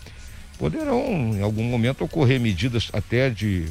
poderão 0.58 1.34
em 1.34 1.42
algum 1.42 1.64
momento 1.64 2.04
ocorrer 2.04 2.40
medidas 2.40 2.88
até 2.92 3.30
de 3.30 3.66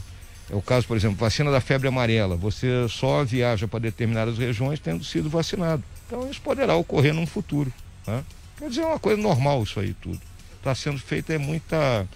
é 0.50 0.56
o 0.56 0.62
caso, 0.62 0.86
por 0.86 0.96
exemplo, 0.96 1.18
vacina 1.18 1.51
da 1.51 1.60
febre 1.60 1.88
amarela. 1.88 2.36
Você 2.36 2.88
só 2.88 3.24
viaja 3.24 3.68
para 3.68 3.80
determinadas 3.80 4.38
regiões 4.38 4.80
tendo 4.80 5.04
sido 5.04 5.30
vacinado. 5.30 5.84
Então 6.06 6.30
isso 6.30 6.42
poderá 6.42 6.75
ocorrer 6.75 7.13
num 7.13 7.25
futuro. 7.25 7.74
Né? 8.06 8.24
Quer 8.58 8.70
dizer, 8.70 8.82
é 8.82 8.86
uma 8.86 9.00
coisa 9.00 9.20
normal 9.20 9.63
isso 9.63 9.80
aí 9.80 9.94
tudo. 9.94 10.20
Está 10.58 10.75
sendo 10.75 11.00
feita 11.00 11.34
é 11.34 11.38
muita, 11.38 12.08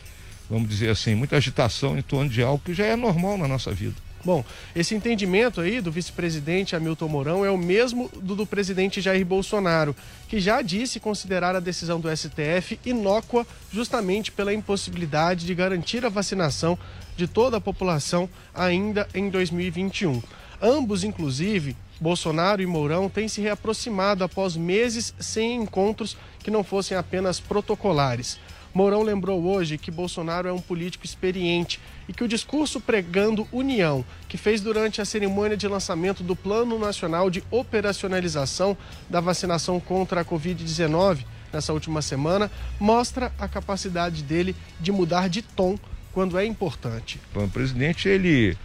vamos 0.49 0.69
dizer 0.69 0.89
assim, 0.89 1.15
muita 1.15 1.37
agitação 1.37 1.97
em 1.97 2.01
torno 2.01 2.29
de 2.29 2.41
algo 2.41 2.61
que 2.63 2.73
já 2.73 2.85
é 2.85 2.95
normal 2.95 3.37
na 3.37 3.47
nossa 3.47 3.71
vida. 3.71 3.95
Bom, 4.23 4.43
esse 4.75 4.93
entendimento 4.93 5.61
aí 5.61 5.79
do 5.79 5.91
vice-presidente 5.91 6.75
Hamilton 6.75 7.07
Mourão 7.07 7.45
é 7.45 7.49
o 7.49 7.57
mesmo 7.57 8.09
do 8.21 8.35
do 8.35 8.45
presidente 8.45 8.99
Jair 8.99 9.25
Bolsonaro, 9.25 9.95
que 10.27 10.39
já 10.39 10.61
disse 10.61 10.99
considerar 10.99 11.55
a 11.55 11.59
decisão 11.59 11.99
do 11.99 12.09
STF 12.15 12.79
inócua 12.85 13.47
justamente 13.71 14.31
pela 14.31 14.53
impossibilidade 14.53 15.45
de 15.45 15.55
garantir 15.55 16.05
a 16.05 16.09
vacinação 16.09 16.77
de 17.15 17.27
toda 17.27 17.57
a 17.57 17.61
população 17.61 18.29
ainda 18.53 19.07
em 19.13 19.29
2021. 19.29 20.21
Ambos, 20.61 21.05
inclusive, 21.05 21.75
Bolsonaro 21.99 22.61
e 22.61 22.65
Mourão 22.65 23.09
têm 23.09 23.27
se 23.29 23.41
reaproximado 23.41 24.23
após 24.23 24.57
meses 24.57 25.13
sem 25.19 25.55
encontros 25.55 26.17
que 26.39 26.51
não 26.51 26.63
fossem 26.63 26.97
apenas 26.97 27.39
protocolares. 27.39 28.37
Mourão 28.73 29.01
lembrou 29.01 29.43
hoje 29.43 29.77
que 29.77 29.89
Bolsonaro 29.89 30.47
é 30.47 30.53
um 30.53 30.61
político 30.61 31.05
experiente 31.05 31.79
e 32.09 32.13
que 32.13 32.23
o 32.23 32.27
discurso 32.27 32.81
pregando 32.81 33.47
união 33.51 34.03
que 34.27 34.35
fez 34.35 34.61
durante 34.61 34.99
a 34.99 35.05
cerimônia 35.05 35.55
de 35.55 35.67
lançamento 35.67 36.23
do 36.23 36.35
Plano 36.35 36.79
Nacional 36.79 37.29
de 37.29 37.43
Operacionalização 37.51 38.75
da 39.07 39.21
Vacinação 39.21 39.79
contra 39.79 40.21
a 40.21 40.25
Covid-19 40.25 41.19
nessa 41.53 41.71
última 41.71 42.01
semana 42.01 42.51
mostra 42.79 43.31
a 43.37 43.47
capacidade 43.47 44.23
dele 44.23 44.55
de 44.79 44.91
mudar 44.91 45.29
de 45.29 45.43
tom 45.43 45.77
quando 46.11 46.37
é 46.37 46.43
importante. 46.45 47.21
O 47.35 47.47
presidente 47.47 48.09
ele 48.09 48.57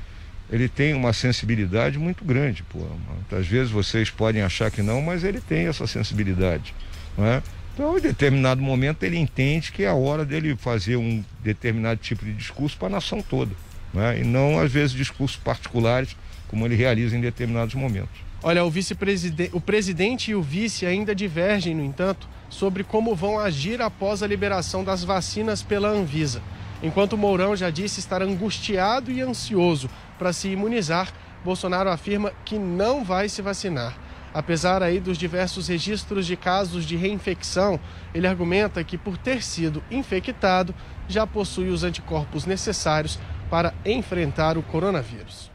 ele 0.51 0.69
tem 0.69 0.95
uma 0.95 1.13
sensibilidade 1.13 1.99
muito 1.99 2.25
grande, 2.25 2.63
pô. 2.63 2.79
Muitas 2.79 3.47
vezes 3.47 3.71
vocês 3.71 4.11
podem 4.11 4.43
achar 4.43 4.71
que 4.71 4.83
não, 4.83 5.03
mas 5.03 5.25
ele 5.25 5.41
tem 5.41 5.67
essa 5.67 5.87
sensibilidade, 5.87 6.75
não 7.17 7.27
é? 7.27 7.43
Então, 7.75 7.99
em 7.99 8.01
determinado 8.01 8.63
momento, 8.63 9.03
ele 9.03 9.19
entende 9.19 9.73
que 9.73 9.83
é 9.83 9.89
a 9.89 9.95
hora 9.95 10.25
dele 10.25 10.55
fazer 10.55 10.97
um 10.97 11.25
determinado 11.43 12.01
tipo 12.01 12.25
de 12.25 12.33
discurso 12.33 12.77
para 12.79 12.87
a 12.87 12.91
nação 12.91 13.21
toda, 13.21 13.51
né? 13.93 14.21
e 14.21 14.25
não, 14.25 14.61
às 14.61 14.71
vezes, 14.71 14.93
discursos 14.93 15.37
particulares, 15.37 16.17
como 16.47 16.65
ele 16.65 16.77
realiza 16.77 17.17
em 17.17 17.21
determinados 17.21 17.75
momentos. 17.75 18.15
Olha, 18.45 18.65
o 18.65 18.71
vice-presidente, 18.71 19.51
o 19.53 19.61
presidente 19.61 20.31
e 20.31 20.35
o 20.37 20.43
vice 20.43 20.87
ainda 20.87 21.15
divergem, 21.15 21.75
no 21.75 21.83
entanto, 21.83 22.29
sobre 22.49 22.85
como 22.85 23.15
vão 23.15 23.41
agir 23.41 23.83
após 23.83 24.23
a 24.23 24.27
liberação 24.27 24.85
das 24.85 25.03
vacinas 25.03 25.61
pela 25.61 25.89
Anvisa. 25.89 26.41
Enquanto 26.81 27.17
Mourão 27.17 27.57
já 27.57 27.71
disse 27.71 27.99
estar 27.99 28.23
angustiado 28.23 29.11
e 29.11 29.21
ansioso 29.21 29.91
para 30.17 30.33
se 30.33 30.49
imunizar, 30.49 31.13
Bolsonaro 31.45 31.91
afirma 31.91 32.33
que 32.45 32.57
não 32.57 33.03
vai 33.03 33.29
se 33.29 33.43
vacinar. 33.43 33.97
Apesar 34.35 34.83
aí 34.83 34.99
dos 34.99 35.17
diversos 35.17 35.69
registros 35.69 36.27
de 36.27 36.37
casos 36.37 36.85
de 36.85 36.97
reinfecção, 36.97 37.79
ele 38.13 38.27
argumenta 38.27 38.83
que 38.83 38.99
por 38.99 39.17
ter 39.17 39.41
sido 39.41 39.81
infectado, 39.89 40.75
já 41.07 41.25
possui 41.25 41.69
os 41.69 41.85
anticorpos 41.85 42.45
necessários 42.45 43.17
para 43.49 43.73
enfrentar 43.87 44.59
o 44.59 44.63
coronavírus. 44.63 45.55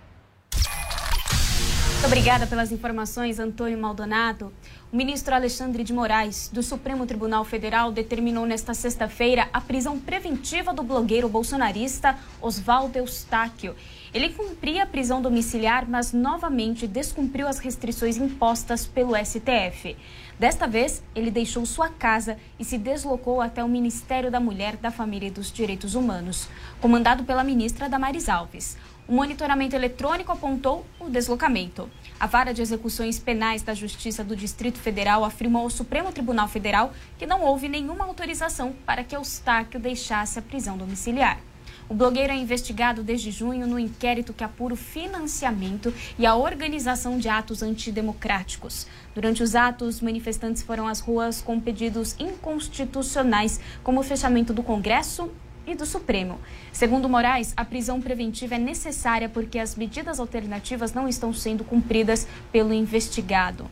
Muito 2.00 2.06
obrigada 2.06 2.48
pelas 2.48 2.72
informações, 2.72 3.40
Antônio 3.40 3.78
Maldonado. 3.78 4.54
O 4.90 4.96
ministro 4.96 5.36
Alexandre 5.36 5.84
de 5.84 5.92
Moraes, 5.92 6.50
do 6.52 6.64
Supremo 6.64 7.06
Tribunal 7.06 7.44
Federal, 7.44 7.92
determinou 7.92 8.46
nesta 8.46 8.74
sexta-feira 8.74 9.50
a 9.52 9.60
prisão 9.60 10.00
preventiva 10.00 10.74
do 10.74 10.82
blogueiro 10.82 11.28
bolsonarista 11.28 12.18
Oswaldo 12.42 12.98
Eustáquio. 12.98 13.76
Ele 14.14 14.30
cumpria 14.30 14.84
a 14.84 14.88
prisão 14.88 15.22
domiciliar, 15.22 15.88
mas 15.88 16.14
novamente 16.14 16.88
descumpriu 16.88 17.48
as 17.48 17.60
restrições 17.60 18.18
impostas 18.18 18.86
pelo 18.86 19.16
STF. 19.16 19.96
Desta 20.40 20.68
vez, 20.68 21.04
ele 21.14 21.30
deixou 21.30 21.66
sua 21.66 21.90
casa 21.90 22.38
e 22.58 22.66
se 22.66 22.78
deslocou 22.78 23.40
até 23.42 23.64
o 23.64 23.68
Ministério 23.68 24.32
da 24.32 24.40
Mulher, 24.40 24.78
da 24.78 24.90
Família 24.90 25.28
e 25.28 25.32
dos 25.32 25.52
Direitos 25.52 25.96
Humanos, 25.96 26.48
comandado 26.82 27.24
pela 27.24 27.44
ministra 27.44 27.90
Damares 27.90 28.30
Alves. 28.30 28.78
O 29.08 29.14
monitoramento 29.14 29.76
eletrônico 29.76 30.32
apontou 30.32 30.86
o 31.00 31.10
deslocamento. 31.10 31.90
A 32.20 32.26
Vara 32.26 32.54
de 32.54 32.62
Execuções 32.62 33.20
Penais 33.20 33.62
da 33.64 33.74
Justiça 33.74 34.24
do 34.24 34.36
Distrito 34.36 34.80
Federal 34.80 35.26
afirmou 35.26 35.64
ao 35.64 35.70
Supremo 35.70 36.12
Tribunal 36.12 36.48
Federal 36.48 36.94
que 37.18 37.26
não 37.26 37.42
houve 37.42 37.68
nenhuma 37.68 38.06
autorização 38.06 38.74
para 38.86 39.04
que 39.04 39.16
Eustáquio 39.16 39.80
deixasse 39.80 40.40
a 40.40 40.42
prisão 40.42 40.78
domiciliar. 40.78 41.49
O 41.90 41.96
blogueiro 41.96 42.32
é 42.32 42.36
investigado 42.36 43.02
desde 43.02 43.32
junho 43.32 43.66
no 43.66 43.80
inquérito 43.80 44.32
que 44.32 44.44
apura 44.44 44.76
o 44.76 44.78
financiamento 44.78 45.92
e 46.20 46.26
a 46.26 46.36
organização 46.36 47.18
de 47.18 47.28
atos 47.28 47.64
antidemocráticos. 47.64 48.86
Durante 49.16 49.42
os 49.42 49.56
atos, 49.56 50.00
manifestantes 50.00 50.62
foram 50.62 50.88
às 50.88 51.00
ruas 51.00 51.42
com 51.42 51.60
pedidos 51.60 52.16
inconstitucionais, 52.20 53.60
como 53.84 54.02
o 54.02 54.04
fechamento 54.04 54.54
do 54.54 54.62
Congresso 54.62 55.32
e 55.66 55.74
do 55.74 55.84
Supremo. 55.84 56.40
Segundo 56.72 57.10
Moraes, 57.10 57.56
a 57.58 57.66
prisão 57.66 58.00
preventiva 58.00 58.54
é 58.54 58.60
necessária 58.60 59.28
porque 59.28 59.58
as 59.58 59.76
medidas 59.76 60.20
alternativas 60.20 60.94
não 60.94 61.08
estão 61.08 61.34
sendo 61.34 61.64
cumpridas 61.64 62.28
pelo 62.52 62.72
investigado. 62.72 63.68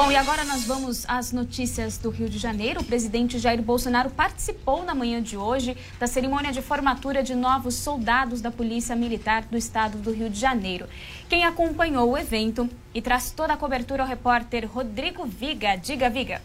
Bom, 0.00 0.12
e 0.12 0.16
agora 0.16 0.44
nós 0.44 0.64
vamos 0.64 1.04
às 1.08 1.32
notícias 1.32 1.98
do 1.98 2.08
Rio 2.08 2.28
de 2.28 2.38
Janeiro. 2.38 2.82
O 2.82 2.84
presidente 2.84 3.36
Jair 3.36 3.60
Bolsonaro 3.60 4.08
participou 4.08 4.84
na 4.84 4.94
manhã 4.94 5.20
de 5.20 5.36
hoje 5.36 5.76
da 5.98 6.06
cerimônia 6.06 6.52
de 6.52 6.62
formatura 6.62 7.20
de 7.20 7.34
novos 7.34 7.74
soldados 7.74 8.40
da 8.40 8.48
Polícia 8.48 8.94
Militar 8.94 9.42
do 9.42 9.56
Estado 9.56 9.98
do 9.98 10.12
Rio 10.12 10.30
de 10.30 10.38
Janeiro. 10.38 10.86
Quem 11.28 11.44
acompanhou 11.44 12.12
o 12.12 12.16
evento 12.16 12.70
e 12.94 13.02
traz 13.02 13.32
toda 13.32 13.54
a 13.54 13.56
cobertura 13.56 14.04
ao 14.04 14.08
repórter 14.08 14.70
Rodrigo 14.70 15.26
Viga. 15.26 15.74
Diga, 15.74 16.08
Viga. 16.08 16.40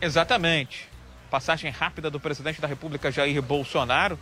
Exatamente. 0.00 0.88
Passagem 1.30 1.70
rápida 1.70 2.10
do 2.10 2.18
presidente 2.18 2.60
da 2.60 2.66
República 2.66 3.12
Jair 3.12 3.40
Bolsonaro 3.40 4.18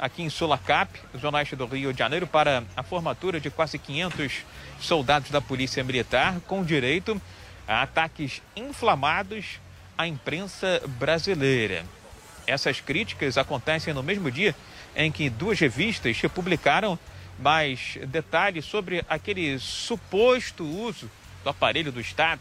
aqui 0.00 0.24
em 0.24 0.28
Sulacap, 0.28 1.00
zona 1.16 1.38
oeste 1.38 1.54
do 1.54 1.64
Rio 1.64 1.92
de 1.92 2.00
Janeiro, 2.00 2.26
para 2.26 2.64
a 2.76 2.82
formatura 2.82 3.38
de 3.38 3.50
quase 3.50 3.78
500 3.78 4.42
soldados 4.80 5.30
da 5.30 5.40
Polícia 5.40 5.84
Militar 5.84 6.40
com 6.46 6.64
direito 6.64 7.22
ataques 7.66 8.42
inflamados 8.54 9.60
à 9.96 10.06
imprensa 10.06 10.82
brasileira. 10.98 11.84
Essas 12.46 12.80
críticas 12.80 13.36
acontecem 13.36 13.92
no 13.92 14.02
mesmo 14.02 14.30
dia 14.30 14.54
em 14.94 15.10
que 15.10 15.28
duas 15.28 15.58
revistas 15.58 16.20
publicaram 16.34 16.98
mais 17.38 17.98
detalhes 18.06 18.64
sobre 18.64 19.04
aquele 19.08 19.58
suposto 19.58 20.64
uso 20.64 21.10
do 21.42 21.50
aparelho 21.50 21.92
do 21.92 22.00
Estado, 22.00 22.40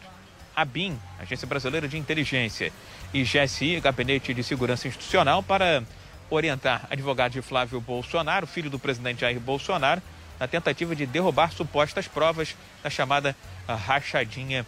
a 0.55 0.63
BIM, 0.63 0.98
Agência 1.20 1.48
Brasileira 1.48 1.88
de 1.88 1.98
Inteligência, 1.98 2.72
e 3.13 3.24
GSI, 3.24 3.79
Gabinete 3.82 4.34
de 4.34 4.44
Segurança 4.44 4.88
Institucional, 4.88 5.44
para 5.44 5.84
orientar 6.29 6.88
advogado 6.89 7.34
de 7.34 7.41
Flávio 7.41 7.79
Bolsonaro, 7.82 8.48
filho 8.48 8.70
do 8.70 8.79
presidente 8.79 9.22
Jair 9.22 9.39
Bolsonaro, 9.39 10.01
na 10.39 10.48
tentativa 10.48 10.96
de 10.96 11.05
derrubar 11.05 11.51
supostas 11.51 12.08
provas 12.08 12.55
da 12.84 12.89
chamada 12.89 13.36
rachadinha 13.67 14.65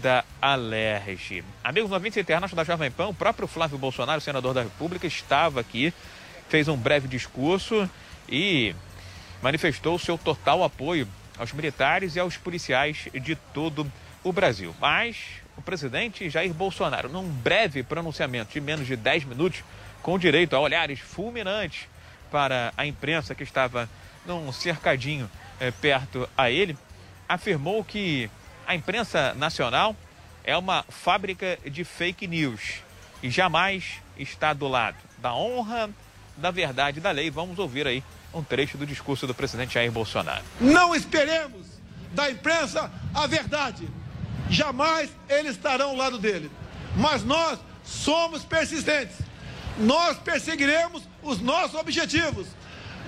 da 0.00 0.24
Alerj. 0.40 1.42
Amigos 1.62 1.90
novinhos 1.90 2.16
internautas 2.16 2.54
da 2.56 2.62
Jovem 2.62 2.90
Pan, 2.90 3.08
o 3.08 3.14
próprio 3.14 3.48
Flávio 3.48 3.76
Bolsonaro, 3.76 4.20
senador 4.20 4.54
da 4.54 4.62
República, 4.62 5.06
estava 5.06 5.60
aqui, 5.60 5.92
fez 6.48 6.68
um 6.68 6.76
breve 6.76 7.08
discurso 7.08 7.90
e 8.28 8.74
manifestou 9.42 9.98
seu 9.98 10.16
total 10.16 10.62
apoio 10.62 11.08
aos 11.36 11.52
militares 11.52 12.14
e 12.14 12.20
aos 12.20 12.36
policiais 12.36 13.08
de 13.12 13.34
todo 13.34 13.90
o 14.22 14.32
Brasil. 14.32 14.74
Mas 14.80 15.16
o 15.56 15.62
presidente 15.62 16.30
Jair 16.30 16.54
Bolsonaro, 16.54 17.08
num 17.08 17.28
breve 17.28 17.82
pronunciamento 17.82 18.52
de 18.52 18.60
menos 18.60 18.86
de 18.86 18.94
10 18.94 19.24
minutos, 19.24 19.64
com 20.00 20.18
direito 20.18 20.54
a 20.54 20.60
olhares 20.60 21.00
fulminantes 21.00 21.88
para 22.30 22.72
a 22.76 22.86
imprensa 22.86 23.34
que 23.34 23.42
estava 23.42 23.88
num 24.24 24.52
cercadinho 24.52 25.28
é, 25.58 25.70
perto 25.70 26.28
a 26.36 26.50
ele, 26.50 26.76
afirmou 27.28 27.82
que 27.82 28.30
a 28.66 28.74
imprensa 28.74 29.34
nacional 29.34 29.96
é 30.44 30.56
uma 30.56 30.84
fábrica 30.88 31.58
de 31.64 31.84
fake 31.84 32.26
news 32.26 32.82
e 33.22 33.30
jamais 33.30 34.00
está 34.16 34.52
do 34.52 34.68
lado 34.68 34.96
da 35.18 35.34
honra, 35.34 35.88
da 36.36 36.50
verdade 36.50 37.00
da 37.00 37.10
lei. 37.10 37.30
Vamos 37.30 37.58
ouvir 37.58 37.86
aí 37.86 38.02
um 38.34 38.42
trecho 38.42 38.76
do 38.76 38.86
discurso 38.86 39.26
do 39.26 39.34
presidente 39.34 39.74
Jair 39.74 39.92
Bolsonaro. 39.92 40.42
Não 40.60 40.94
esperemos 40.94 41.66
da 42.12 42.30
imprensa 42.30 42.90
a 43.14 43.26
verdade. 43.26 43.88
Jamais 44.50 45.10
eles 45.28 45.52
estarão 45.52 45.90
ao 45.90 45.96
lado 45.96 46.18
dele. 46.18 46.50
Mas 46.96 47.22
nós 47.22 47.58
somos 47.84 48.44
persistentes. 48.44 49.16
Nós 49.78 50.18
perseguiremos 50.18 51.08
os 51.22 51.40
nossos 51.40 51.74
objetivos. 51.74 52.48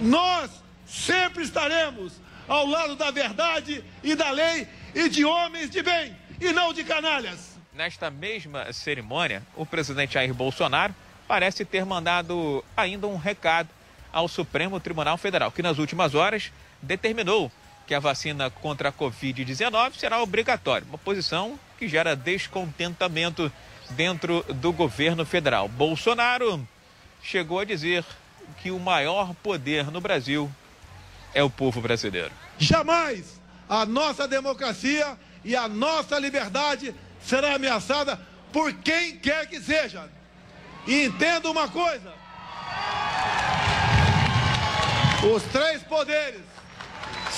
Nós 0.01 0.51
sempre 0.87 1.43
estaremos 1.43 2.13
ao 2.47 2.67
lado 2.67 2.95
da 2.95 3.11
verdade 3.11 3.85
e 4.03 4.15
da 4.15 4.31
lei 4.31 4.69
e 4.95 5.09
de 5.09 5.25
homens 5.25 5.71
de 5.71 5.83
bem 5.83 6.17
e 6.41 6.53
não 6.53 6.73
de 6.73 6.85
canalhas. 6.85 7.57
Nesta 7.73 8.11
mesma 8.11 8.73
cerimônia, 8.73 9.43
o 9.57 9.67
presidente 9.67 10.15
Jair 10.15 10.33
Bolsonaro 10.33 10.95
parece 11.27 11.65
ter 11.65 11.85
mandado 11.85 12.65
ainda 12.77 13.07
um 13.07 13.17
recado 13.17 13.69
ao 14.13 14.29
Supremo 14.29 14.79
Tribunal 14.79 15.19
Federal, 15.19 15.51
que 15.51 15.63
nas 15.63 15.79
últimas 15.79 16.15
horas 16.15 16.53
determinou 16.81 17.51
que 17.87 17.95
a 17.95 18.01
vacina 18.01 18.49
contra 18.49 18.91
a 18.91 18.93
Covid-19 18.93 19.95
será 19.97 20.23
obrigatória, 20.23 20.87
uma 20.89 20.97
posição 20.97 21.59
que 21.79 21.89
gera 21.89 22.15
descontentamento 22.15 23.53
dentro 23.91 24.45
do 24.55 24.73
governo 24.73 25.27
federal. 25.27 25.69
Bolsonaro 25.69 26.67
chegou 27.23 27.59
a 27.59 27.65
dizer 27.65 28.05
que 28.63 28.71
o 28.71 28.79
maior 28.79 29.35
poder 29.43 29.91
no 29.91 30.01
Brasil 30.01 30.51
é 31.35 31.43
o 31.43 31.51
povo 31.51 31.81
brasileiro. 31.81 32.31
Jamais 32.57 33.44
a 33.75 33.87
nossa 33.87 34.29
democracia 34.29 35.19
e 35.45 35.57
a 35.57 35.69
nossa 35.69 36.19
liberdade 36.19 36.95
será 37.21 37.55
ameaçada 37.55 38.21
por 38.53 38.73
quem 38.73 39.17
quer 39.17 39.47
que 39.49 39.61
seja. 39.61 40.09
E 40.87 41.05
entenda 41.05 41.51
uma 41.51 41.69
coisa: 41.69 42.13
os 45.35 45.43
três 45.45 45.83
poderes 45.83 46.43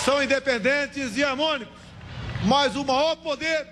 são 0.04 0.22
independentes 0.22 1.16
e 1.16 1.24
harmônicos, 1.24 1.74
mas 2.44 2.76
o 2.76 2.84
maior 2.84 3.16
poder 3.16 3.66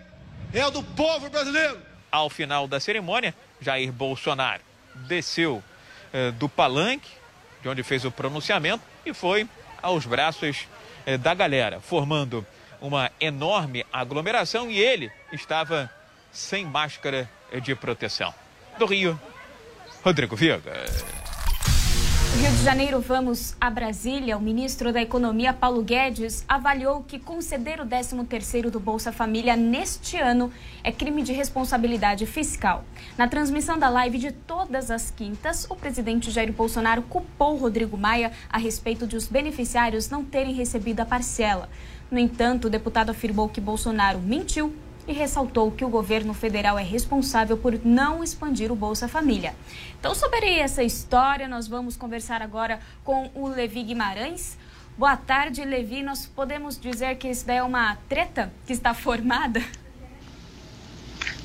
é 0.52 0.66
o 0.66 0.70
do 0.70 0.82
povo 0.82 1.28
brasileiro. 1.28 1.78
Ao 2.10 2.30
final 2.30 2.66
da 2.66 2.80
cerimônia, 2.80 3.34
Jair 3.60 3.92
Bolsonaro 3.92 4.62
desceu 5.06 5.62
eh, 6.12 6.30
do 6.30 6.48
palanque, 6.48 7.10
de 7.60 7.68
onde 7.68 7.82
fez 7.82 8.04
o 8.04 8.10
pronunciamento, 8.10 8.82
e 9.04 9.12
foi 9.12 9.48
aos 9.82 10.06
braços 10.06 10.68
eh, 11.04 11.18
da 11.18 11.34
galera, 11.34 11.80
formando 11.80 12.46
uma 12.84 13.10
enorme 13.18 13.82
aglomeração 13.90 14.70
e 14.70 14.78
ele 14.78 15.10
estava 15.32 15.90
sem 16.30 16.66
máscara 16.66 17.30
de 17.62 17.74
proteção. 17.74 18.34
Do 18.78 18.84
Rio, 18.84 19.18
Rodrigo 20.02 20.36
Viga. 20.36 20.84
Rio 22.36 22.50
de 22.50 22.62
Janeiro, 22.62 23.00
vamos 23.00 23.56
a 23.58 23.70
Brasília. 23.70 24.36
O 24.36 24.40
ministro 24.40 24.92
da 24.92 25.00
Economia, 25.00 25.54
Paulo 25.54 25.82
Guedes, 25.82 26.44
avaliou 26.46 27.02
que 27.02 27.18
conceder 27.18 27.80
o 27.80 27.86
13º 27.86 28.68
do 28.68 28.78
Bolsa 28.78 29.12
Família 29.12 29.56
neste 29.56 30.18
ano 30.18 30.52
é 30.82 30.92
crime 30.92 31.22
de 31.22 31.32
responsabilidade 31.32 32.26
fiscal. 32.26 32.84
Na 33.16 33.28
transmissão 33.28 33.78
da 33.78 33.88
live 33.88 34.18
de 34.18 34.32
todas 34.32 34.90
as 34.90 35.10
quintas, 35.10 35.64
o 35.70 35.76
presidente 35.76 36.30
Jair 36.30 36.52
Bolsonaro 36.52 37.02
culpou 37.02 37.56
Rodrigo 37.56 37.96
Maia 37.96 38.32
a 38.50 38.58
respeito 38.58 39.06
de 39.06 39.16
os 39.16 39.26
beneficiários 39.26 40.10
não 40.10 40.22
terem 40.22 40.52
recebido 40.52 41.00
a 41.00 41.06
parcela. 41.06 41.70
No 42.10 42.18
entanto, 42.18 42.66
o 42.66 42.70
deputado 42.70 43.10
afirmou 43.10 43.48
que 43.48 43.60
Bolsonaro 43.60 44.18
mentiu 44.20 44.74
e 45.06 45.12
ressaltou 45.12 45.70
que 45.70 45.84
o 45.84 45.88
governo 45.88 46.32
federal 46.32 46.78
é 46.78 46.82
responsável 46.82 47.56
por 47.56 47.78
não 47.84 48.22
expandir 48.22 48.72
o 48.72 48.76
Bolsa 48.76 49.06
Família. 49.06 49.54
Então, 49.98 50.14
sobre 50.14 50.58
essa 50.58 50.82
história, 50.82 51.46
nós 51.46 51.68
vamos 51.68 51.96
conversar 51.96 52.40
agora 52.42 52.80
com 53.02 53.30
o 53.34 53.48
Levi 53.48 53.82
Guimarães. 53.82 54.56
Boa 54.96 55.16
tarde, 55.16 55.64
Levi. 55.64 56.02
Nós 56.02 56.26
podemos 56.26 56.78
dizer 56.78 57.16
que 57.16 57.28
isso 57.28 57.46
daí 57.46 57.58
é 57.58 57.62
uma 57.62 57.96
treta 58.08 58.52
que 58.66 58.72
está 58.72 58.94
formada? 58.94 59.62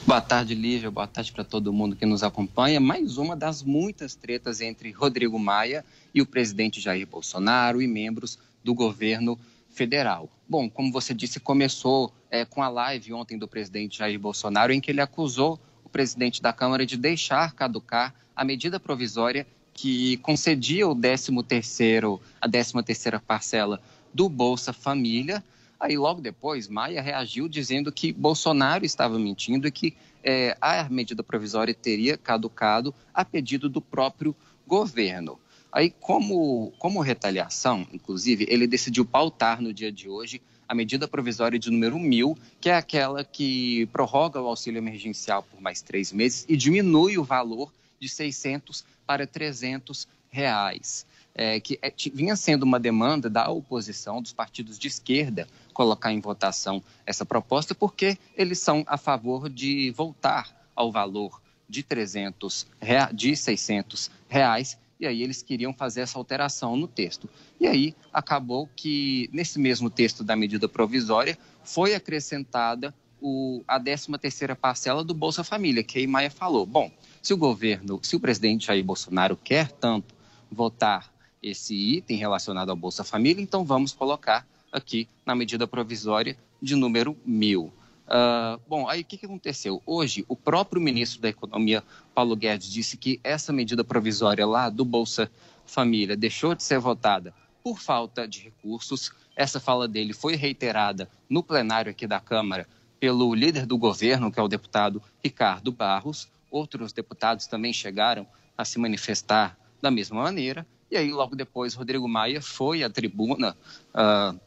Boa 0.06 0.22
tarde, 0.22 0.56
Lívia. 0.56 0.90
Boa 0.90 1.08
tarde 1.08 1.32
para 1.32 1.44
todo 1.44 1.74
mundo 1.74 1.96
que 1.96 2.06
nos 2.06 2.24
acompanha. 2.24 2.80
Mais 2.80 3.18
uma 3.18 3.36
das 3.36 3.62
muitas 3.62 4.16
tretas 4.16 4.62
entre 4.62 4.92
Rodrigo 4.92 5.38
Maia 5.38 5.84
e 6.14 6.22
o 6.22 6.26
presidente 6.26 6.80
Jair 6.80 7.06
Bolsonaro 7.06 7.82
e 7.82 7.88
membros 7.88 8.40
do 8.64 8.74
governo 8.74 9.38
federal. 9.70 10.30
Bom, 10.50 10.68
como 10.68 10.92
você 10.92 11.14
disse, 11.14 11.40
começou 11.40 12.12
é, 12.32 12.44
com 12.44 12.64
a 12.64 12.70
live 12.70 13.14
ontem 13.14 13.38
do 13.38 13.48
presidente 13.48 14.00
Jair 14.00 14.20
Bolsonaro, 14.20 14.74
em 14.74 14.82
que 14.82 14.90
ele 14.90 15.00
acusou 15.00 15.60
o 15.86 15.90
presidente 15.90 16.42
da 16.42 16.52
Câmara 16.52 16.88
de 16.88 16.98
deixar 16.98 17.54
caducar 17.54 18.16
a 18.36 18.44
medida 18.44 18.80
provisória 18.80 19.46
que 19.72 20.18
concedia 20.18 20.88
o 20.88 20.96
13º, 20.96 22.20
a 22.42 22.50
13ª 22.50 23.22
parcela 23.22 23.80
do 24.12 24.28
Bolsa 24.28 24.74
Família. 24.74 25.44
Aí, 25.80 25.96
logo 25.96 26.20
depois, 26.20 26.68
Maia 26.68 27.00
reagiu 27.00 27.48
dizendo 27.48 27.92
que 27.92 28.12
Bolsonaro 28.12 28.84
estava 28.84 29.20
mentindo 29.20 29.68
e 29.68 29.72
que 29.72 29.96
é, 30.24 30.58
a 30.60 30.90
medida 30.90 31.22
provisória 31.22 31.76
teria 31.76 32.18
caducado 32.18 32.92
a 33.14 33.24
pedido 33.24 33.70
do 33.70 33.80
próprio 33.82 34.36
governo. 34.66 35.40
Aí, 35.72 35.92
como, 35.92 36.74
como 36.80 37.00
retaliação, 37.02 37.88
inclusive, 37.94 38.46
ele 38.50 38.66
decidiu 38.66 39.06
pautar 39.06 39.62
no 39.62 39.74
dia 39.74 39.92
de 39.92 40.10
hoje 40.10 40.42
a 40.68 40.76
medida 40.76 41.08
provisória 41.08 41.58
de 41.58 41.72
número 41.72 41.98
1000, 41.98 42.38
que 42.62 42.70
é 42.70 42.76
aquela 42.76 43.24
que 43.24 43.88
prorroga 43.88 44.40
o 44.40 44.48
auxílio 44.48 44.78
emergencial 44.78 45.42
por 45.44 45.60
mais 45.60 45.82
três 45.82 46.12
meses 46.12 46.46
e 46.48 46.56
diminui 46.56 47.18
o 47.18 47.24
valor 47.24 47.74
de 48.00 48.08
600 48.08 48.86
para 49.06 49.26
300 49.26 50.08
reais. 50.30 51.08
É, 51.34 51.60
que 51.60 51.80
é, 51.82 51.94
vinha 52.14 52.36
sendo 52.36 52.64
uma 52.64 52.80
demanda 52.80 53.30
da 53.30 53.50
oposição, 53.50 54.22
dos 54.22 54.34
partidos 54.34 54.78
de 54.78 54.88
esquerda, 54.88 55.48
colocar 55.74 56.12
em 56.12 56.20
votação 56.20 56.84
essa 57.06 57.26
proposta, 57.26 57.74
porque 57.74 58.18
eles 58.36 58.60
são 58.60 58.84
a 58.88 58.98
favor 58.98 59.50
de 59.50 59.92
voltar 59.92 60.70
ao 60.76 60.92
valor 60.92 61.42
de 61.68 61.82
300, 61.82 62.68
de 63.14 63.36
600 63.36 64.12
reais, 64.28 64.78
e 65.00 65.08
aí 65.08 65.24
eles 65.24 65.42
queriam 65.42 65.74
fazer 65.74 66.02
essa 66.02 66.18
alteração 66.18 66.76
no 66.76 66.88
texto. 66.88 67.30
E 67.60 67.68
aí 67.68 67.96
acabou 68.12 68.70
que, 68.76 69.30
nesse 69.32 69.58
mesmo 69.58 69.90
texto 69.90 70.24
da 70.24 70.36
medida 70.36 70.68
provisória, 70.68 71.38
foi 71.64 71.96
acrescentada 71.96 72.94
o, 73.22 73.64
a 73.68 73.80
13ª 73.80 74.56
parcela 74.56 75.04
do 75.04 75.14
Bolsa 75.14 75.44
Família, 75.44 75.84
que 75.84 76.04
a 76.04 76.08
Maia 76.08 76.30
falou. 76.30 76.66
Bom, 76.66 76.92
se 77.22 77.34
o 77.34 77.38
governo, 77.38 78.00
se 78.04 78.16
o 78.16 78.20
presidente 78.20 78.68
Jair 78.68 78.84
Bolsonaro 78.84 79.38
quer 79.38 79.72
tanto 79.72 80.14
votar 80.52 81.14
esse 81.42 81.74
item 81.74 82.18
relacionado 82.18 82.70
ao 82.70 82.76
Bolsa 82.76 83.04
Família, 83.04 83.42
então 83.42 83.64
vamos 83.64 83.94
colocar 83.94 84.46
aqui 84.72 85.08
na 85.26 85.34
medida 85.34 85.66
provisória 85.66 86.38
de 86.62 86.76
número 86.76 87.18
mil. 87.26 87.72
Uh, 88.10 88.60
bom, 88.68 88.88
aí 88.88 89.02
o 89.02 89.06
que, 89.06 89.18
que 89.18 89.28
aconteceu? 89.28 89.84
Hoje, 89.86 90.26
o 90.28 90.36
próprio 90.36 90.82
ministro 90.82 91.22
da 91.22 91.30
Economia, 91.30 91.84
Paulo 92.16 92.36
Guedes, 92.36 92.68
disse 92.68 92.98
que 92.98 93.20
essa 93.24 93.54
medida 93.54 93.84
provisória 93.84 94.48
lá 94.48 94.68
do 94.68 94.84
Bolsa 94.84 95.30
Família 95.64 96.18
deixou 96.18 96.56
de 96.56 96.64
ser 96.64 96.80
votada 96.80 97.32
por 97.64 97.80
falta 97.80 98.28
de 98.28 98.42
recursos. 98.42 99.12
Essa 99.36 99.60
fala 99.60 99.88
dele 99.88 100.12
foi 100.12 100.36
reiterada 100.36 101.08
no 101.30 101.44
plenário 101.44 101.92
aqui 101.92 102.08
da 102.08 102.20
Câmara 102.20 102.68
pelo 103.00 103.34
líder 103.36 103.68
do 103.68 103.78
governo, 103.78 104.32
que 104.32 104.40
é 104.40 104.44
o 104.44 104.48
deputado 104.48 105.04
Ricardo 105.24 105.72
Barros. 105.72 106.28
Outros 106.50 106.92
deputados 106.92 107.46
também 107.46 107.72
chegaram 107.72 108.26
a 108.58 108.66
se 108.66 108.80
manifestar 108.80 109.56
da 109.80 109.92
mesma 109.92 110.24
maneira. 110.24 110.66
E 110.90 110.98
aí, 110.98 111.12
logo 111.12 111.36
depois, 111.36 111.76
Rodrigo 111.76 112.08
Maia 112.08 112.42
foi 112.42 112.84
à 112.84 112.90
tribuna 112.90 113.56
uh, 113.94 114.40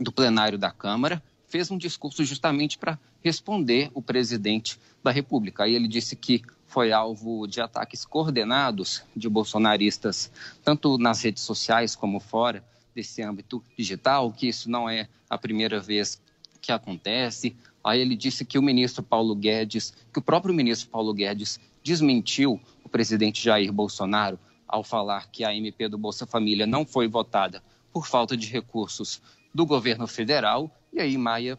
do 0.00 0.10
plenário 0.10 0.58
da 0.58 0.72
Câmara 0.72 1.22
fez 1.54 1.70
um 1.70 1.78
discurso 1.78 2.24
justamente 2.24 2.76
para 2.76 2.98
responder 3.22 3.88
o 3.94 4.02
presidente 4.02 4.76
da 5.04 5.12
República. 5.12 5.62
Aí 5.62 5.76
ele 5.76 5.86
disse 5.86 6.16
que 6.16 6.42
foi 6.66 6.90
alvo 6.90 7.46
de 7.46 7.60
ataques 7.60 8.04
coordenados 8.04 9.04
de 9.14 9.28
bolsonaristas, 9.28 10.32
tanto 10.64 10.98
nas 10.98 11.22
redes 11.22 11.44
sociais 11.44 11.94
como 11.94 12.18
fora 12.18 12.64
desse 12.92 13.22
âmbito 13.22 13.62
digital, 13.78 14.32
que 14.32 14.48
isso 14.48 14.68
não 14.68 14.90
é 14.90 15.06
a 15.30 15.38
primeira 15.38 15.78
vez 15.78 16.20
que 16.60 16.72
acontece. 16.72 17.54
Aí 17.84 18.00
ele 18.00 18.16
disse 18.16 18.44
que 18.44 18.58
o 18.58 18.62
ministro 18.62 19.04
Paulo 19.04 19.36
Guedes, 19.36 19.94
que 20.12 20.18
o 20.18 20.22
próprio 20.22 20.52
ministro 20.52 20.90
Paulo 20.90 21.14
Guedes 21.14 21.60
desmentiu 21.84 22.60
o 22.82 22.88
presidente 22.88 23.40
Jair 23.40 23.72
Bolsonaro 23.72 24.40
ao 24.66 24.82
falar 24.82 25.30
que 25.30 25.44
a 25.44 25.54
MP 25.54 25.86
do 25.88 25.98
Bolsa 25.98 26.26
Família 26.26 26.66
não 26.66 26.84
foi 26.84 27.06
votada 27.06 27.62
por 27.92 28.08
falta 28.08 28.36
de 28.36 28.48
recursos 28.48 29.22
do 29.54 29.64
governo 29.64 30.08
federal 30.08 30.68
e 30.94 31.00
aí 31.00 31.18
Maia 31.18 31.58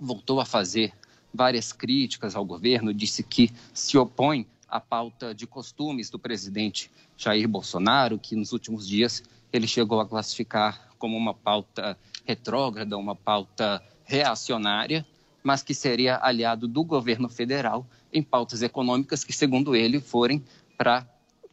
voltou 0.00 0.40
a 0.40 0.44
fazer 0.44 0.92
várias 1.34 1.72
críticas 1.72 2.36
ao 2.36 2.44
governo, 2.44 2.94
disse 2.94 3.24
que 3.24 3.50
se 3.74 3.98
opõe 3.98 4.46
à 4.68 4.78
pauta 4.78 5.34
de 5.34 5.46
costumes 5.46 6.08
do 6.08 6.18
presidente 6.18 6.90
Jair 7.16 7.48
Bolsonaro, 7.48 8.18
que 8.18 8.36
nos 8.36 8.52
últimos 8.52 8.86
dias 8.86 9.22
ele 9.52 9.66
chegou 9.66 10.00
a 10.00 10.06
classificar 10.06 10.90
como 10.98 11.16
uma 11.16 11.34
pauta 11.34 11.98
retrógrada, 12.24 12.96
uma 12.96 13.16
pauta 13.16 13.82
reacionária, 14.04 15.04
mas 15.42 15.62
que 15.62 15.74
seria 15.74 16.18
aliado 16.22 16.68
do 16.68 16.84
governo 16.84 17.28
federal 17.28 17.86
em 18.12 18.22
pautas 18.22 18.62
econômicas 18.62 19.24
que, 19.24 19.32
segundo 19.32 19.74
ele, 19.74 20.00
forem 20.00 20.44
para 20.76 21.06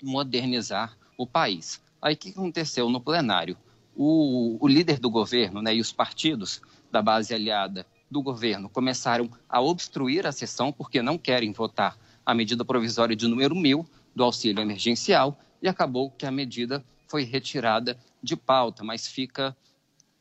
modernizar 0.03 0.95
o 1.17 1.25
país. 1.25 1.81
Aí 2.01 2.13
o 2.13 2.17
que 2.17 2.29
aconteceu 2.29 2.89
no 2.89 3.01
plenário? 3.01 3.57
O, 3.95 4.57
o 4.59 4.67
líder 4.67 4.99
do 4.99 5.09
governo 5.09 5.61
né, 5.61 5.73
e 5.73 5.79
os 5.79 5.91
partidos 5.91 6.61
da 6.91 7.01
base 7.01 7.33
aliada 7.33 7.85
do 8.09 8.21
governo 8.21 8.69
começaram 8.69 9.29
a 9.49 9.61
obstruir 9.61 10.25
a 10.25 10.31
sessão 10.31 10.71
porque 10.71 11.01
não 11.01 11.17
querem 11.17 11.51
votar 11.51 11.97
a 12.25 12.33
medida 12.33 12.63
provisória 12.63 13.15
de 13.15 13.27
número 13.27 13.55
mil 13.55 13.85
do 14.15 14.23
auxílio 14.23 14.61
emergencial 14.61 15.37
e 15.61 15.67
acabou 15.67 16.11
que 16.11 16.25
a 16.25 16.31
medida 16.31 16.83
foi 17.07 17.23
retirada 17.23 17.97
de 18.21 18.35
pauta, 18.35 18.83
mas 18.83 19.07
fica 19.07 19.55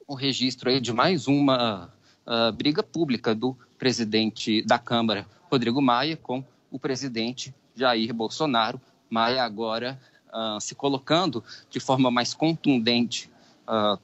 o 0.06 0.14
registro 0.14 0.68
aí 0.68 0.80
de 0.80 0.92
mais 0.92 1.26
uma 1.26 1.92
uh, 2.26 2.52
briga 2.52 2.82
pública 2.82 3.34
do 3.34 3.56
presidente 3.78 4.62
da 4.62 4.78
Câmara, 4.78 5.26
Rodrigo 5.50 5.80
Maia, 5.80 6.16
com 6.16 6.44
o 6.70 6.78
presidente 6.78 7.54
Jair 7.74 8.12
Bolsonaro. 8.12 8.80
Maia 9.08 9.44
agora 9.44 9.98
uh, 10.28 10.60
se 10.60 10.74
colocando 10.74 11.42
de 11.70 11.80
forma 11.80 12.10
mais 12.10 12.34
contundente 12.34 13.30
uh, 13.66 13.98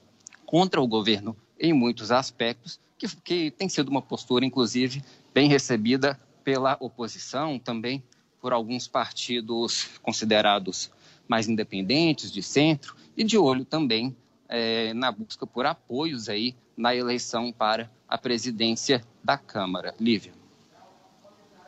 contra 0.46 0.80
o 0.80 0.86
governo 0.86 1.36
em 1.60 1.72
muitos 1.72 2.10
aspectos, 2.10 2.80
que, 2.96 3.06
que 3.22 3.50
tem 3.50 3.68
sido 3.68 3.88
uma 3.88 4.00
postura, 4.02 4.44
inclusive, 4.44 5.02
bem 5.34 5.48
recebida 5.48 6.18
pela 6.42 6.76
oposição, 6.80 7.58
também 7.58 8.02
por 8.40 8.52
alguns 8.52 8.88
partidos 8.88 9.88
considerados 10.02 10.90
mais 11.28 11.48
independentes, 11.48 12.32
de 12.32 12.42
centro, 12.42 12.96
e 13.16 13.22
de 13.22 13.36
olho 13.36 13.64
também 13.64 14.16
é, 14.48 14.94
na 14.94 15.12
busca 15.12 15.46
por 15.46 15.66
apoios 15.66 16.28
aí 16.28 16.56
na 16.76 16.94
eleição 16.94 17.52
para 17.52 17.90
a 18.08 18.16
presidência 18.16 19.04
da 19.22 19.36
Câmara. 19.36 19.94
Lívia. 20.00 20.32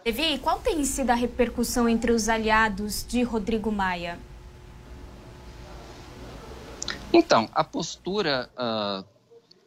Levi, 0.04 0.38
qual 0.38 0.58
tem 0.58 0.82
sido 0.84 1.10
a 1.10 1.14
repercussão 1.14 1.88
entre 1.88 2.10
os 2.10 2.28
aliados 2.28 3.06
de 3.06 3.22
Rodrigo 3.22 3.70
Maia? 3.70 4.18
Então, 7.12 7.48
a 7.54 7.62
postura 7.62 8.50
uh, 8.56 9.04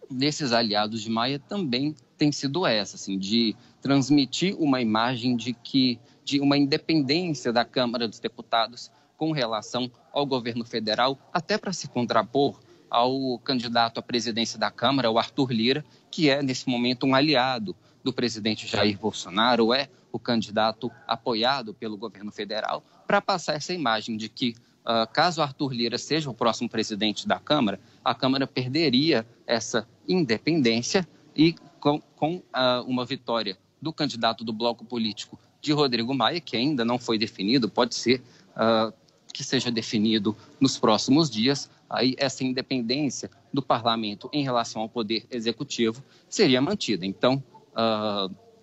desses 0.10 0.52
aliados 0.52 1.02
de 1.02 1.10
Maia 1.10 1.40
também 1.40 1.96
tem 2.18 2.32
sido 2.32 2.66
essa, 2.66 2.96
assim, 2.96 3.18
de 3.18 3.56
transmitir 3.82 4.56
uma 4.60 4.82
imagem 4.82 5.36
de 5.36 5.54
que 5.54 6.00
de 6.24 6.40
uma 6.40 6.58
independência 6.58 7.54
da 7.54 7.64
Câmara 7.64 8.08
dos 8.08 8.20
Deputados 8.20 8.92
com 9.18 9.32
relação 9.32 9.92
ao 10.12 10.26
governo 10.26 10.66
federal, 10.66 11.18
até 11.32 11.58
para 11.58 11.72
se 11.72 11.88
contrapor 11.88 12.60
ao 12.90 13.40
candidato 13.40 14.00
à 14.00 14.04
presidência 14.04 14.58
da 14.58 14.72
Câmara, 14.72 15.12
o 15.12 15.20
Arthur 15.20 15.52
Lira, 15.52 15.86
que 16.10 16.30
é 16.30 16.42
nesse 16.42 16.68
momento 16.70 17.06
um 17.06 17.14
aliado 17.14 17.76
do 18.04 18.14
presidente 18.14 18.68
Jair 18.68 18.98
Bolsonaro, 18.98 19.74
é 19.74 19.90
o 20.12 20.20
candidato 20.20 20.92
apoiado 21.08 21.74
pelo 21.74 21.98
governo 21.98 22.32
federal, 22.32 22.84
para 23.06 23.22
passar 23.22 23.54
essa 23.54 23.74
imagem 23.74 24.16
de 24.16 24.30
que 24.30 24.56
uh, 24.86 25.12
caso 25.12 25.42
Arthur 25.42 25.74
Lira 25.74 25.98
seja 25.98 26.30
o 26.30 26.34
próximo 26.34 26.70
presidente 26.70 27.28
da 27.28 27.40
Câmara, 27.40 27.80
a 28.04 28.14
Câmara 28.14 28.48
perderia 28.48 29.26
essa 29.46 29.88
independência 30.08 31.08
e 31.36 31.54
com, 31.80 32.00
com 32.16 32.38
uh, 32.38 32.84
uma 32.88 33.06
vitória 33.06 33.58
do 33.82 33.92
candidato 33.92 34.44
do 34.44 34.54
bloco 34.54 34.86
político 34.86 35.40
de 35.62 35.72
Rodrigo 35.72 36.14
Maia, 36.14 36.40
que 36.40 36.56
ainda 36.56 36.86
não 36.86 36.98
foi 36.98 37.18
definido, 37.18 37.70
pode 37.70 37.96
ser 37.96 38.22
uh, 38.52 38.94
que 39.34 39.44
seja 39.44 39.70
definido 39.70 40.36
nos 40.60 40.78
próximos 40.78 41.30
dias, 41.30 41.70
aí 41.90 42.16
essa 42.18 42.44
independência 42.44 43.30
do 43.54 43.62
parlamento 43.62 44.30
em 44.32 44.44
relação 44.44 44.82
ao 44.82 44.90
poder 44.90 45.26
executivo 45.30 46.02
seria 46.30 46.62
mantida. 46.62 47.06
Então, 47.06 47.44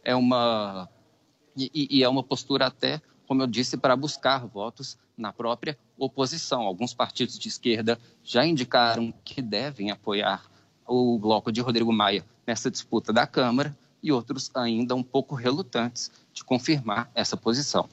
é 0.04 0.14
uma. 0.14 0.88
E, 1.56 1.98
e, 1.98 2.02
é 2.02 2.08
uma 2.08 2.22
postura 2.22 2.66
até, 2.66 3.00
como 3.26 3.42
eu 3.42 3.46
disse, 3.46 3.76
para 3.76 3.94
buscar 3.94 4.46
votos 4.46 4.96
na 5.16 5.32
própria 5.32 5.78
oposição. 6.04 6.62
Alguns 6.62 6.92
partidos 6.92 7.38
de 7.38 7.48
esquerda 7.48 7.98
já 8.24 8.44
indicaram 8.44 9.12
que 9.24 9.40
devem 9.40 9.90
apoiar 9.90 10.44
o 10.86 11.18
bloco 11.18 11.52
de 11.52 11.60
Rodrigo 11.60 11.92
Maia 11.92 12.24
nessa 12.46 12.70
disputa 12.70 13.12
da 13.12 13.26
Câmara 13.26 13.76
e 14.02 14.10
outros 14.10 14.50
ainda 14.54 14.94
um 14.94 15.02
pouco 15.02 15.34
relutantes 15.34 16.10
de 16.34 16.42
confirmar 16.42 17.10
essa 17.14 17.36
posição. 17.36 17.88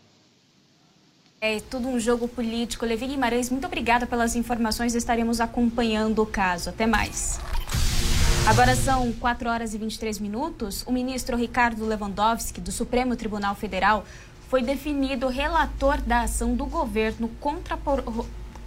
É 1.41 1.59
tudo 1.59 1.87
um 1.87 1.99
jogo 1.99 2.27
político. 2.27 2.85
Levi 2.85 3.07
Guimarães, 3.07 3.49
muito 3.49 3.65
obrigada 3.65 4.05
pelas 4.05 4.35
informações. 4.35 4.95
Estaremos 4.95 5.39
acompanhando 5.39 6.21
o 6.21 6.25
caso. 6.25 6.69
Até 6.69 6.85
mais. 6.85 7.39
Agora 8.49 8.75
são 8.75 9.13
4 9.13 9.47
horas 9.47 9.73
e 9.73 9.77
23 9.77 10.19
minutos. 10.19 10.83
O 10.87 10.91
ministro 10.91 11.37
Ricardo 11.37 11.85
Lewandowski, 11.85 12.59
do 12.59 12.71
Supremo 12.71 13.15
Tribunal 13.15 13.53
Federal, 13.53 14.03
foi 14.49 14.63
definido 14.63 15.27
relator 15.27 16.01
da 16.01 16.21
ação 16.21 16.55
do 16.55 16.65
governo 16.65 17.29
contra 17.39 17.75
a, 17.75 17.79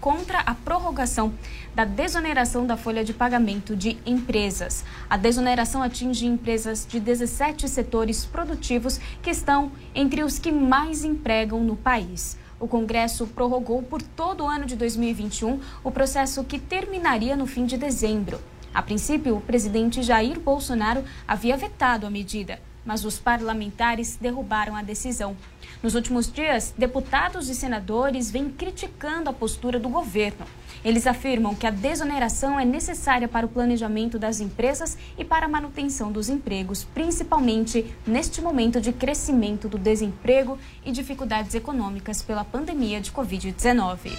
contra 0.00 0.38
a 0.38 0.54
prorrogação 0.54 1.34
da 1.74 1.84
desoneração 1.84 2.64
da 2.64 2.76
folha 2.76 3.02
de 3.02 3.12
pagamento 3.12 3.74
de 3.74 3.98
empresas. 4.06 4.84
A 5.10 5.16
desoneração 5.16 5.82
atinge 5.82 6.24
empresas 6.24 6.86
de 6.88 7.00
17 7.00 7.68
setores 7.68 8.24
produtivos 8.24 9.00
que 9.20 9.30
estão 9.30 9.72
entre 9.92 10.22
os 10.22 10.38
que 10.38 10.52
mais 10.52 11.02
empregam 11.02 11.64
no 11.64 11.74
país. 11.74 12.38
O 12.60 12.68
Congresso 12.68 13.26
prorrogou 13.26 13.82
por 13.82 14.00
todo 14.00 14.44
o 14.44 14.48
ano 14.48 14.66
de 14.66 14.76
2021 14.76 15.58
o 15.82 15.90
processo 15.90 16.44
que 16.44 16.60
terminaria 16.60 17.34
no 17.34 17.44
fim 17.44 17.66
de 17.66 17.76
dezembro. 17.76 18.40
A 18.72 18.80
princípio, 18.82 19.36
o 19.36 19.40
presidente 19.40 20.00
Jair 20.00 20.38
Bolsonaro 20.38 21.02
havia 21.26 21.56
vetado 21.56 22.06
a 22.06 22.10
medida 22.10 22.60
mas 22.84 23.04
os 23.04 23.18
parlamentares 23.18 24.16
derrubaram 24.20 24.76
a 24.76 24.82
decisão. 24.82 25.36
Nos 25.82 25.94
últimos 25.94 26.30
dias, 26.30 26.72
deputados 26.76 27.48
e 27.48 27.54
senadores 27.54 28.30
vêm 28.30 28.48
criticando 28.48 29.28
a 29.28 29.32
postura 29.32 29.80
do 29.80 29.88
governo. 29.88 30.46
Eles 30.84 31.06
afirmam 31.06 31.54
que 31.54 31.66
a 31.66 31.70
desoneração 31.70 32.58
é 32.58 32.64
necessária 32.64 33.28
para 33.28 33.46
o 33.46 33.48
planejamento 33.48 34.18
das 34.18 34.40
empresas 34.40 34.96
e 35.16 35.24
para 35.24 35.46
a 35.46 35.48
manutenção 35.48 36.10
dos 36.10 36.28
empregos, 36.28 36.84
principalmente 36.84 37.94
neste 38.06 38.40
momento 38.40 38.80
de 38.80 38.92
crescimento 38.92 39.68
do 39.68 39.78
desemprego 39.78 40.58
e 40.84 40.90
dificuldades 40.90 41.54
econômicas 41.54 42.22
pela 42.22 42.44
pandemia 42.44 43.00
de 43.00 43.12
Covid-19. 43.12 44.12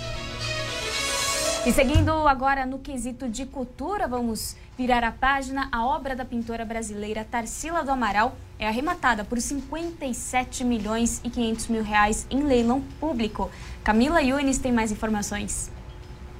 E 1.65 1.71
seguindo 1.71 2.11
agora 2.27 2.65
no 2.65 2.77
quesito 2.77 3.29
de 3.29 3.45
cultura, 3.45 4.05
vamos 4.05 4.57
virar 4.77 5.01
a 5.01 5.13
página. 5.13 5.69
A 5.71 5.85
obra 5.85 6.13
da 6.13 6.25
pintora 6.25 6.65
brasileira 6.65 7.23
Tarsila 7.23 7.85
do 7.85 7.91
Amaral 7.91 8.35
é 8.63 8.67
arrematada 8.67 9.25
por 9.25 9.39
57 9.39 10.63
milhões 10.63 11.19
e 11.23 11.29
500 11.29 11.67
mil 11.67 11.83
reais 11.83 12.25
em 12.29 12.43
leilão 12.43 12.81
público. 12.99 13.51
Camila 13.83 14.21
Yunis 14.21 14.57
tem 14.57 14.71
mais 14.71 14.91
informações. 14.91 15.69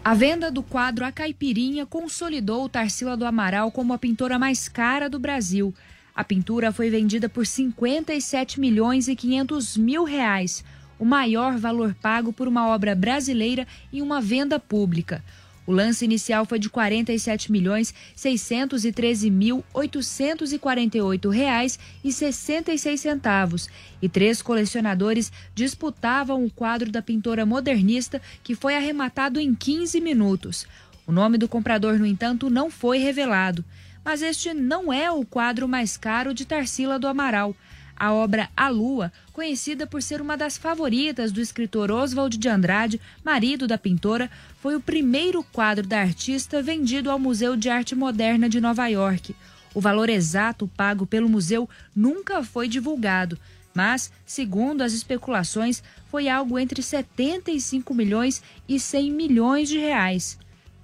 A 0.03 0.13
venda 0.13 0.49
do 0.49 0.63
quadro 0.63 1.05
A 1.05 1.11
Caipirinha 1.11 1.85
consolidou 1.85 2.69
Tarsila 2.69 3.17
do 3.17 3.25
Amaral 3.25 3.71
como 3.71 3.93
a 3.93 3.97
pintora 3.97 4.39
mais 4.39 4.69
cara 4.69 5.09
do 5.09 5.19
Brasil. 5.19 5.73
A 6.15 6.23
pintura 6.23 6.71
foi 6.71 6.89
vendida 6.89 7.27
por 7.27 7.45
57 7.45 8.59
milhões 8.59 9.07
e 9.07 9.15
500 9.15 9.77
mil 9.77 10.03
reais, 10.03 10.63
o 10.99 11.05
maior 11.05 11.57
valor 11.57 11.95
pago 12.01 12.31
por 12.31 12.47
uma 12.47 12.67
obra 12.67 12.95
brasileira 12.95 13.67
em 13.91 14.01
uma 14.01 14.21
venda 14.21 14.59
pública. 14.59 15.23
O 15.65 15.71
lance 15.71 16.03
inicial 16.03 16.45
foi 16.45 16.59
de 16.59 16.67
R$ 16.67 16.73
47 16.73 17.51
milhões 17.51 17.93
613 18.15 19.29
mil 19.29 19.63
848 19.73 21.29
reais 21.29 21.79
e 22.03 22.11
66 22.11 22.99
centavos 22.99 23.69
e 24.01 24.09
três 24.09 24.41
colecionadores 24.41 25.31
disputavam 25.55 26.43
o 26.43 26.49
quadro 26.51 26.91
da 26.91 27.01
pintora 27.01 27.45
modernista 27.45 28.21
que 28.43 28.55
foi 28.55 28.75
arrematado 28.75 29.39
em 29.39 29.55
15 29.55 30.01
minutos. 30.01 30.67
O 31.07 31.11
nome 31.11 31.37
do 31.37 31.47
comprador, 31.47 31.97
no 31.97 32.05
entanto, 32.05 32.49
não 32.49 32.69
foi 32.69 32.97
revelado. 32.97 33.63
Mas 34.03 34.21
este 34.21 34.53
não 34.53 34.91
é 34.91 35.09
o 35.09 35.25
quadro 35.25 35.67
mais 35.67 35.95
caro 35.95 36.33
de 36.33 36.45
Tarsila 36.45 36.99
do 36.99 37.07
Amaral. 37.07 37.55
A 37.95 38.11
obra 38.11 38.49
A 38.55 38.69
Lua, 38.69 39.11
conhecida 39.31 39.85
por 39.85 40.01
ser 40.01 40.21
uma 40.21 40.35
das 40.35 40.57
favoritas 40.57 41.31
do 41.31 41.39
escritor 41.39 41.91
Oswald 41.91 42.37
de 42.37 42.49
Andrade, 42.49 42.99
marido 43.23 43.67
da 43.67 43.77
pintora, 43.77 44.29
foi 44.59 44.75
o 44.75 44.81
primeiro 44.81 45.43
quadro 45.43 45.85
da 45.85 45.99
artista 45.99 46.61
vendido 46.61 47.09
ao 47.09 47.19
Museu 47.19 47.55
de 47.55 47.69
Arte 47.69 47.95
Moderna 47.95 48.49
de 48.49 48.59
Nova 48.59 48.87
York. 48.87 49.35
O 49.73 49.81
valor 49.81 50.09
exato 50.09 50.67
pago 50.77 51.05
pelo 51.05 51.29
museu 51.29 51.67
nunca 51.95 52.43
foi 52.43 52.67
divulgado, 52.67 53.39
mas, 53.73 54.11
segundo 54.25 54.81
as 54.81 54.93
especulações, 54.93 55.81
foi 56.09 56.29
algo 56.29 56.59
entre 56.59 56.81
75 56.81 57.93
milhões 57.93 58.41
e 58.67 58.79
100 58.79 59.11
milhões 59.11 59.67
de 59.67 59.79
reais. 59.79 60.37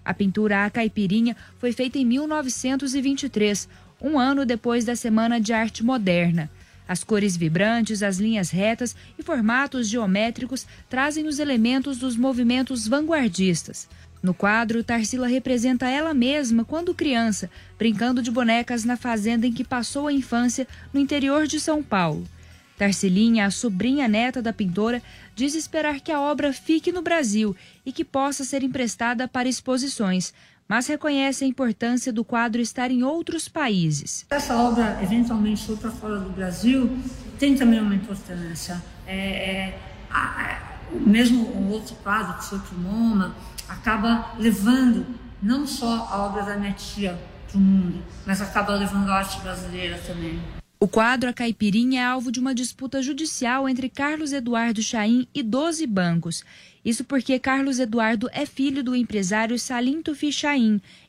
A 0.04 0.14
pintura 0.14 0.66
A 0.66 0.70
Caipirinha 0.72 1.38
foi 1.60 1.72
feita 1.72 2.00
em 2.00 2.06
1923, 2.06 3.70
um 4.02 4.18
ano 4.18 4.46
depois 4.46 4.86
da 4.86 4.96
Semana 4.96 5.40
de 5.40 5.54
Arte 5.54 5.84
Moderna. 5.84 6.50
As 6.90 7.04
cores 7.04 7.38
vibrantes, 7.38 8.02
as 8.02 8.18
linhas 8.18 8.50
retas 8.50 8.96
e 9.16 9.22
formatos 9.22 9.88
geométricos 9.88 10.66
trazem 10.90 11.28
os 11.28 11.38
elementos 11.38 12.00
dos 12.00 12.18
movimentos 12.18 12.88
vanguardistas. 12.88 13.88
No 14.24 14.34
quadro, 14.34 14.84
Tarsila 14.84 15.28
representa 15.28 15.88
ela 15.88 16.16
mesma 16.16 16.66
quando 16.66 16.96
criança, 16.96 17.48
brincando 17.78 18.24
de 18.24 18.32
bonecas 18.32 18.86
na 18.86 18.98
fazenda 18.98 19.46
em 19.46 19.54
que 19.54 19.64
passou 19.64 20.08
a 20.08 20.14
infância 20.14 20.68
no 20.92 21.00
interior 21.00 21.46
de 21.46 21.60
São 21.60 21.84
Paulo. 21.84 22.28
Tarsilinha, 22.76 23.46
a 23.46 23.52
sobrinha 23.52 24.08
neta 24.08 24.42
da 24.42 24.52
pintora, 24.52 25.00
diz 25.36 25.54
esperar 25.54 26.00
que 26.00 26.12
a 26.12 26.20
obra 26.20 26.52
fique 26.52 26.92
no 26.92 27.04
Brasil 27.04 27.56
e 27.86 27.92
que 27.92 28.04
possa 28.04 28.44
ser 28.44 28.64
emprestada 28.64 29.28
para 29.28 29.48
exposições, 29.48 30.34
mas 30.70 30.86
reconhece 30.86 31.44
a 31.44 31.48
importância 31.48 32.14
do 32.14 32.24
quadro 32.24 32.62
estar 32.62 32.92
em 32.92 33.02
outros 33.02 33.48
países. 33.50 34.24
Essa 34.30 34.56
obra, 34.56 35.00
eventualmente, 35.02 35.66
for 35.66 35.78
para 35.80 35.90
fora 35.90 36.20
do 36.20 36.30
Brasil, 36.30 36.96
tem 37.40 37.56
também 37.56 37.82
uma 37.82 37.96
importância. 37.96 38.80
É, 39.08 39.18
é, 39.18 39.80
a, 40.12 40.78
mesmo 40.92 41.44
o 41.44 41.72
outro 41.72 41.96
quadro, 41.96 42.38
que 42.38 42.46
foi 42.46 42.60
para 42.60 42.76
o 42.76 42.80
MoMA, 42.80 43.36
acaba 43.68 44.36
levando 44.38 45.08
não 45.42 45.66
só 45.66 46.08
a 46.12 46.26
obra 46.28 46.44
da 46.44 46.56
minha 46.56 46.74
tia 46.74 47.20
para 47.48 47.58
o 47.58 47.62
mundo, 47.62 48.04
mas 48.28 48.40
acaba 48.40 48.76
levando 48.76 49.10
a 49.10 49.16
arte 49.16 49.40
brasileira 49.42 49.98
também. 50.06 50.40
O 50.82 50.88
quadro 50.88 51.30
A 51.30 51.34
Caipirinha 51.34 52.00
é 52.00 52.06
alvo 52.06 52.32
de 52.32 52.40
uma 52.40 52.56
disputa 52.56 53.02
judicial 53.02 53.68
entre 53.68 53.90
Carlos 53.90 54.32
Eduardo 54.32 54.82
Chaim 54.82 55.28
e 55.36 55.44
12 55.44 55.86
bancos. 55.86 56.42
Isso 56.86 57.04
porque 57.04 57.38
Carlos 57.38 57.80
Eduardo 57.80 58.30
é 58.32 58.46
filho 58.46 58.82
do 58.82 58.96
empresário 58.96 59.60
Salim 59.60 60.02
Tufi 60.02 60.30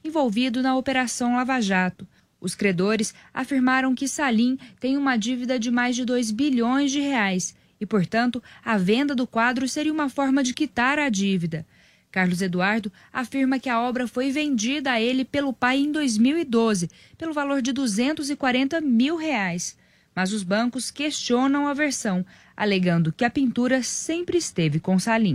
envolvido 0.02 0.61
na 0.61 0.76
Operação 0.76 1.37
Lava 1.37 1.61
Jato. 1.61 2.04
Os 2.40 2.56
credores 2.56 3.14
afirmaram 3.33 3.94
que 3.94 4.09
Salim 4.09 4.59
tem 4.80 4.96
uma 4.96 5.16
dívida 5.16 5.56
de 5.56 5.70
mais 5.70 5.94
de 5.94 6.04
2 6.04 6.33
bilhões 6.33 6.90
de 6.90 6.98
reais 6.98 7.54
e, 7.80 7.87
portanto, 7.87 8.42
a 8.64 8.76
venda 8.76 9.14
do 9.14 9.24
quadro 9.24 9.68
seria 9.68 9.92
uma 9.92 10.09
forma 10.09 10.42
de 10.42 10.52
quitar 10.52 10.98
a 10.98 11.09
dívida. 11.09 11.64
Carlos 12.11 12.42
Eduardo 12.42 12.92
afirma 13.12 13.59
que 13.59 13.68
a 13.68 13.81
obra 13.81 14.09
foi 14.09 14.33
vendida 14.33 14.92
a 14.92 15.01
ele 15.01 15.25
pelo 15.25 15.53
pai 15.53 15.79
em 15.79 15.92
2012, 15.92 16.90
pelo 17.16 17.33
valor 17.33 17.62
de 17.62 17.73
240 17.73 18.81
mil 18.81 19.16
reais. 19.16 19.77
Mas 20.14 20.33
os 20.33 20.42
bancos 20.42 20.90
questionam 20.90 21.68
a 21.68 21.75
versão, 21.75 22.27
alegando 22.57 23.12
que 23.12 23.25
a 23.25 23.31
pintura 23.31 23.83
sempre 23.83 24.38
esteve 24.38 24.81
com 24.81 24.99
Salim. 24.99 25.35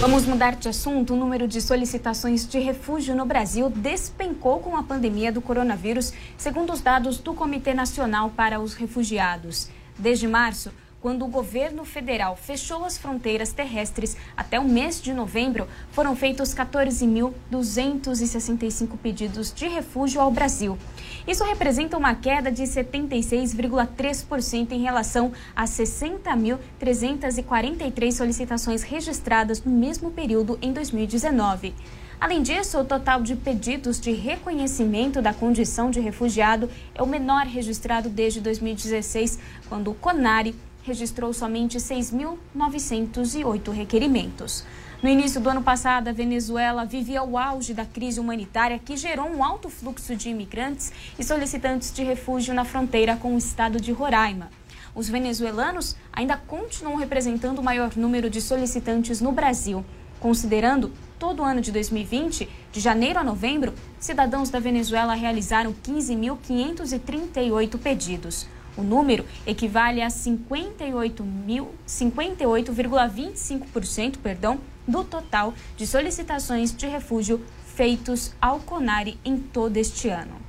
Vamos 0.00 0.26
mudar 0.26 0.56
de 0.56 0.68
assunto. 0.68 1.14
O 1.14 1.16
número 1.16 1.48
de 1.48 1.60
solicitações 1.60 2.46
de 2.46 2.58
refúgio 2.58 3.14
no 3.14 3.24
Brasil 3.24 3.70
despencou 3.70 4.60
com 4.60 4.76
a 4.76 4.82
pandemia 4.82 5.32
do 5.32 5.40
coronavírus, 5.40 6.12
segundo 6.36 6.72
os 6.72 6.80
dados 6.82 7.18
do 7.18 7.32
Comitê 7.32 7.72
Nacional 7.72 8.30
para 8.30 8.60
os 8.60 8.74
Refugiados. 8.74 9.68
Desde 9.98 10.28
março, 10.28 10.70
quando 11.00 11.24
o 11.24 11.28
governo 11.28 11.84
federal 11.84 12.34
fechou 12.36 12.84
as 12.84 12.98
fronteiras 12.98 13.52
terrestres 13.52 14.16
até 14.36 14.58
o 14.58 14.64
mês 14.64 15.00
de 15.00 15.14
novembro, 15.14 15.68
foram 15.92 16.16
feitos 16.16 16.52
14.265 16.54 18.96
pedidos 19.02 19.52
de 19.52 19.68
refúgio 19.68 20.20
ao 20.20 20.30
Brasil. 20.30 20.78
Isso 21.26 21.42
representa 21.44 21.96
uma 21.96 22.14
queda 22.14 22.52
de 22.52 22.62
76,3% 22.62 24.72
em 24.72 24.82
relação 24.82 25.32
às 25.54 25.70
60.343 25.70 28.12
solicitações 28.12 28.82
registradas 28.82 29.62
no 29.62 29.72
mesmo 29.72 30.10
período 30.10 30.58
em 30.62 30.72
2019. 30.72 31.74
Além 32.18 32.42
disso, 32.42 32.78
o 32.78 32.84
total 32.84 33.22
de 33.22 33.36
pedidos 33.36 34.00
de 34.00 34.10
reconhecimento 34.10 35.20
da 35.20 35.34
condição 35.34 35.90
de 35.90 36.00
refugiado 36.00 36.70
é 36.94 37.02
o 37.02 37.06
menor 37.06 37.44
registrado 37.44 38.08
desde 38.08 38.40
2016, 38.40 39.38
quando 39.68 39.90
o 39.90 39.94
CONARE 39.94 40.54
registrou 40.86 41.32
somente 41.32 41.78
6.908 41.78 43.72
requerimentos. 43.72 44.64
No 45.02 45.08
início 45.10 45.40
do 45.40 45.50
ano 45.50 45.62
passado, 45.62 46.08
a 46.08 46.12
Venezuela 46.12 46.84
vivia 46.84 47.22
o 47.22 47.36
auge 47.36 47.74
da 47.74 47.84
crise 47.84 48.20
humanitária 48.20 48.78
que 48.78 48.96
gerou 48.96 49.28
um 49.28 49.44
alto 49.44 49.68
fluxo 49.68 50.16
de 50.16 50.30
imigrantes 50.30 50.92
e 51.18 51.24
solicitantes 51.24 51.92
de 51.92 52.02
refúgio 52.02 52.54
na 52.54 52.64
fronteira 52.64 53.16
com 53.16 53.34
o 53.34 53.38
estado 53.38 53.80
de 53.80 53.92
Roraima. 53.92 54.48
Os 54.94 55.08
venezuelanos 55.08 55.96
ainda 56.12 56.36
continuam 56.36 56.96
representando 56.96 57.58
o 57.58 57.62
maior 57.62 57.94
número 57.96 58.30
de 58.30 58.40
solicitantes 58.40 59.20
no 59.20 59.32
Brasil. 59.32 59.84
Considerando 60.18 60.90
todo 61.18 61.40
o 61.40 61.44
ano 61.44 61.60
de 61.60 61.70
2020, 61.72 62.48
de 62.72 62.80
janeiro 62.80 63.18
a 63.18 63.24
novembro, 63.24 63.74
cidadãos 63.98 64.48
da 64.48 64.58
Venezuela 64.58 65.14
realizaram 65.14 65.74
15.538 65.84 67.78
pedidos. 67.78 68.46
O 68.76 68.82
número 68.82 69.24
equivale 69.46 70.02
a 70.02 70.08
58,25% 70.08 71.68
58, 71.86 74.18
perdão, 74.18 74.60
do 74.86 75.02
total 75.02 75.54
de 75.76 75.86
solicitações 75.86 76.74
de 76.74 76.86
refúgio 76.86 77.44
feitos 77.74 78.34
ao 78.40 78.60
CONARE 78.60 79.18
em 79.24 79.38
todo 79.38 79.76
este 79.76 80.08
ano. 80.08 80.46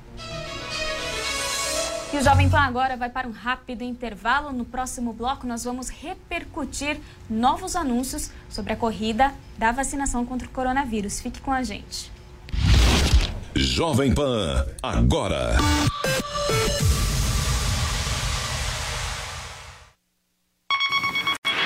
E 2.12 2.16
o 2.16 2.22
Jovem 2.22 2.48
Pan 2.48 2.60
agora 2.60 2.96
vai 2.96 3.10
para 3.10 3.28
um 3.28 3.32
rápido 3.32 3.82
intervalo. 3.82 4.50
No 4.50 4.64
próximo 4.64 5.12
bloco, 5.12 5.46
nós 5.46 5.64
vamos 5.64 5.90
repercutir 5.90 6.98
novos 7.28 7.76
anúncios 7.76 8.30
sobre 8.48 8.72
a 8.72 8.76
corrida 8.76 9.34
da 9.58 9.72
vacinação 9.72 10.24
contra 10.24 10.48
o 10.48 10.50
coronavírus. 10.50 11.20
Fique 11.20 11.40
com 11.40 11.52
a 11.52 11.62
gente. 11.62 12.10
Jovem 13.54 14.14
Pan, 14.14 14.66
agora. 14.82 15.56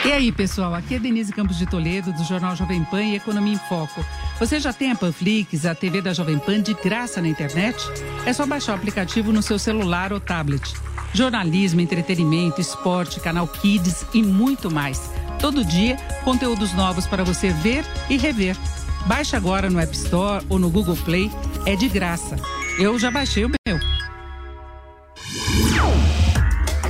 E 0.05 0.11
aí, 0.11 0.33
pessoal, 0.33 0.75
aqui 0.75 0.97
é 0.97 0.99
Denise 0.99 1.33
Campos 1.33 1.57
de 1.57 1.65
Toledo, 1.65 2.12
do 2.12 2.25
Jornal 2.25 2.57
Jovem 2.57 2.83
Pan 2.83 3.03
e 3.03 3.15
Economia 3.15 3.55
em 3.55 3.69
Foco. 3.69 4.05
Você 4.41 4.59
já 4.59 4.73
tem 4.73 4.91
a 4.91 4.97
Panflix, 4.97 5.65
a 5.65 5.77
TV 5.77 6.03
da 6.03 6.12
Jovem 6.12 6.41
Pan 6.41 6.61
de 6.61 6.75
graça 6.75 7.23
na 7.23 7.29
internet? 7.29 7.79
É 8.27 8.33
só 8.33 8.45
baixar 8.45 8.73
o 8.73 8.75
aplicativo 8.75 9.33
no 9.33 9.41
seu 9.41 9.61
celular 9.61 10.12
ou 10.12 10.19
tablet. 10.19 10.75
Jornalismo, 11.15 11.81
entretenimento, 11.81 12.61
esporte, 12.61 13.21
canal 13.21 13.47
Kids 13.47 14.05
e 14.12 14.25
muito 14.25 14.73
mais. 14.73 15.09
Todo 15.38 15.65
dia, 15.65 15.97
conteúdos 16.25 16.73
novos 16.73 17.07
para 17.07 17.23
você 17.23 17.51
ver 17.51 17.85
e 18.11 18.17
rever. 18.17 18.57
Baixe 19.07 19.37
agora 19.37 19.71
no 19.71 19.79
App 19.79 19.95
Store 19.95 20.45
ou 20.49 20.59
no 20.59 20.69
Google 20.69 20.97
Play. 20.97 21.31
É 21.65 21.77
de 21.77 21.88
graça. 21.88 22.37
Eu 22.77 22.99
já 22.99 23.09
baixei 23.09 23.45
o 23.45 23.51
meu. 23.51 23.79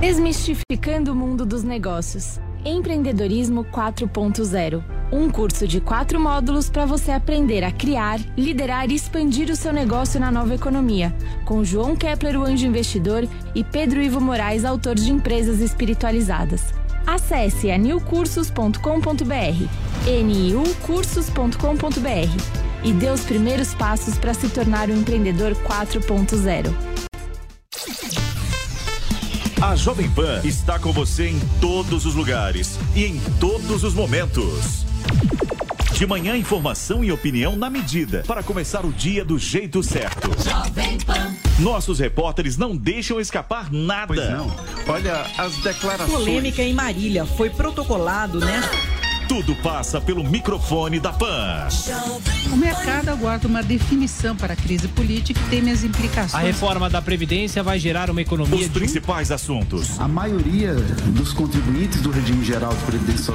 Desmistificando 0.00 1.12
o 1.12 1.14
mundo 1.14 1.44
dos 1.44 1.62
negócios. 1.62 2.40
Empreendedorismo 2.64 3.66
4.0. 3.66 4.82
Um 5.12 5.28
curso 5.28 5.68
de 5.68 5.78
quatro 5.78 6.18
módulos 6.18 6.70
para 6.70 6.86
você 6.86 7.10
aprender 7.10 7.62
a 7.62 7.70
criar, 7.70 8.18
liderar 8.34 8.90
e 8.90 8.94
expandir 8.94 9.50
o 9.50 9.56
seu 9.56 9.74
negócio 9.74 10.18
na 10.18 10.32
nova 10.32 10.54
economia. 10.54 11.14
Com 11.44 11.62
João 11.62 11.94
Kepler, 11.94 12.40
o 12.40 12.44
anjo 12.44 12.66
investidor, 12.66 13.28
e 13.54 13.62
Pedro 13.62 14.00
Ivo 14.00 14.22
Moraes, 14.22 14.64
autor 14.64 14.94
de 14.94 15.12
Empresas 15.12 15.60
Espiritualizadas. 15.60 16.72
Acesse 17.06 17.70
anilcursos.com.br, 17.70 18.80
niucursos.com.br 20.24 22.60
e 22.82 22.92
dê 22.94 23.10
os 23.10 23.20
primeiros 23.20 23.74
passos 23.74 24.16
para 24.16 24.32
se 24.32 24.48
tornar 24.48 24.88
um 24.88 24.96
empreendedor 24.96 25.54
4.0. 25.56 26.89
A 29.62 29.76
Jovem 29.76 30.08
Pan 30.08 30.40
está 30.42 30.78
com 30.78 30.90
você 30.90 31.28
em 31.28 31.38
todos 31.60 32.06
os 32.06 32.14
lugares 32.14 32.78
e 32.96 33.04
em 33.04 33.20
todos 33.38 33.84
os 33.84 33.92
momentos. 33.92 34.86
De 35.92 36.06
manhã, 36.06 36.34
informação 36.34 37.04
e 37.04 37.12
opinião 37.12 37.54
na 37.54 37.68
medida 37.68 38.24
para 38.26 38.42
começar 38.42 38.86
o 38.86 38.90
dia 38.90 39.22
do 39.22 39.38
jeito 39.38 39.82
certo. 39.82 40.30
Jovem 40.42 40.96
Pan. 41.00 41.36
Nossos 41.58 41.98
repórteres 41.98 42.56
não 42.56 42.74
deixam 42.74 43.20
escapar 43.20 43.70
nada. 43.70 44.06
Pois 44.06 44.30
não. 44.30 44.56
Olha 44.88 45.26
as 45.36 45.54
declarações. 45.56 46.10
Polêmica 46.10 46.62
em 46.62 46.72
Marília 46.72 47.26
foi 47.26 47.50
protocolado, 47.50 48.40
né? 48.40 48.62
Tudo 49.30 49.54
passa 49.54 50.00
pelo 50.00 50.24
microfone 50.24 50.98
da 50.98 51.12
PAN. 51.12 51.68
O 52.52 52.56
mercado 52.56 53.10
aguarda 53.10 53.46
uma 53.46 53.62
definição 53.62 54.34
para 54.34 54.54
a 54.54 54.56
crise 54.56 54.88
política 54.88 55.38
e 55.38 55.48
teme 55.48 55.70
as 55.70 55.84
implicações. 55.84 56.34
A 56.34 56.44
reforma 56.44 56.90
da 56.90 57.00
Previdência 57.00 57.62
vai 57.62 57.78
gerar 57.78 58.10
uma 58.10 58.20
economia. 58.20 58.58
Os 58.58 58.66
principais 58.66 59.30
assuntos. 59.30 60.00
A 60.00 60.08
maioria 60.08 60.74
dos 60.74 61.32
contribuintes 61.32 62.00
do 62.00 62.10
regime 62.10 62.44
geral 62.44 62.74
de 62.74 62.82
Previdência 62.82 63.32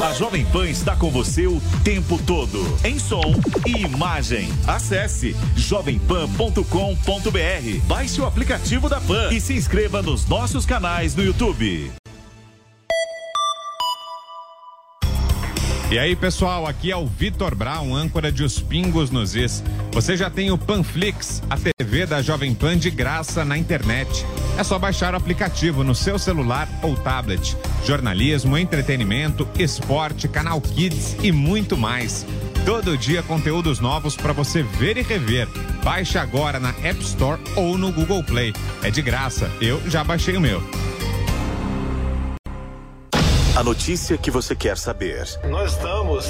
A 0.00 0.14
Jovem 0.14 0.46
Pan 0.46 0.66
está 0.66 0.96
com 0.96 1.10
você 1.10 1.46
o 1.46 1.60
tempo 1.84 2.18
todo, 2.26 2.58
em 2.82 2.98
som 2.98 3.34
e 3.66 3.82
imagem. 3.82 4.48
Acesse 4.66 5.36
jovempan.com.br, 5.54 7.86
baixe 7.86 8.18
o 8.18 8.24
aplicativo 8.24 8.88
da 8.88 8.98
Pan 8.98 9.28
e 9.30 9.42
se 9.42 9.52
inscreva 9.52 10.00
nos 10.00 10.26
nossos 10.26 10.64
canais 10.64 11.14
no 11.14 11.22
YouTube. 11.22 11.92
E 15.94 15.98
aí, 15.98 16.16
pessoal, 16.16 16.66
aqui 16.66 16.90
é 16.90 16.96
o 16.96 17.06
Vitor 17.06 17.54
Brown, 17.54 17.94
âncora 17.94 18.32
de 18.32 18.42
Os 18.42 18.58
Pingos 18.58 19.12
nos 19.12 19.36
Is. 19.36 19.62
Você 19.92 20.16
já 20.16 20.28
tem 20.28 20.50
o 20.50 20.58
Panflix, 20.58 21.40
a 21.48 21.56
TV 21.56 22.04
da 22.04 22.20
Jovem 22.20 22.52
Pan 22.52 22.76
de 22.76 22.90
graça 22.90 23.44
na 23.44 23.56
internet. 23.56 24.26
É 24.58 24.64
só 24.64 24.76
baixar 24.76 25.14
o 25.14 25.16
aplicativo 25.16 25.84
no 25.84 25.94
seu 25.94 26.18
celular 26.18 26.68
ou 26.82 26.96
tablet. 26.96 27.56
Jornalismo, 27.86 28.58
entretenimento, 28.58 29.48
esporte, 29.56 30.26
canal 30.26 30.60
Kids 30.60 31.14
e 31.22 31.30
muito 31.30 31.76
mais. 31.76 32.26
Todo 32.66 32.98
dia 32.98 33.22
conteúdos 33.22 33.78
novos 33.78 34.16
para 34.16 34.32
você 34.32 34.64
ver 34.64 34.96
e 34.96 35.02
rever. 35.02 35.46
Baixe 35.84 36.18
agora 36.18 36.58
na 36.58 36.70
App 36.82 37.00
Store 37.02 37.40
ou 37.54 37.78
no 37.78 37.92
Google 37.92 38.24
Play. 38.24 38.52
É 38.82 38.90
de 38.90 39.00
graça. 39.00 39.48
Eu 39.60 39.80
já 39.88 40.02
baixei 40.02 40.36
o 40.36 40.40
meu. 40.40 40.60
A 43.56 43.62
notícia 43.62 44.18
que 44.18 44.32
você 44.32 44.56
quer 44.56 44.76
saber. 44.76 45.24
Nós 45.48 45.74
estamos 45.74 46.26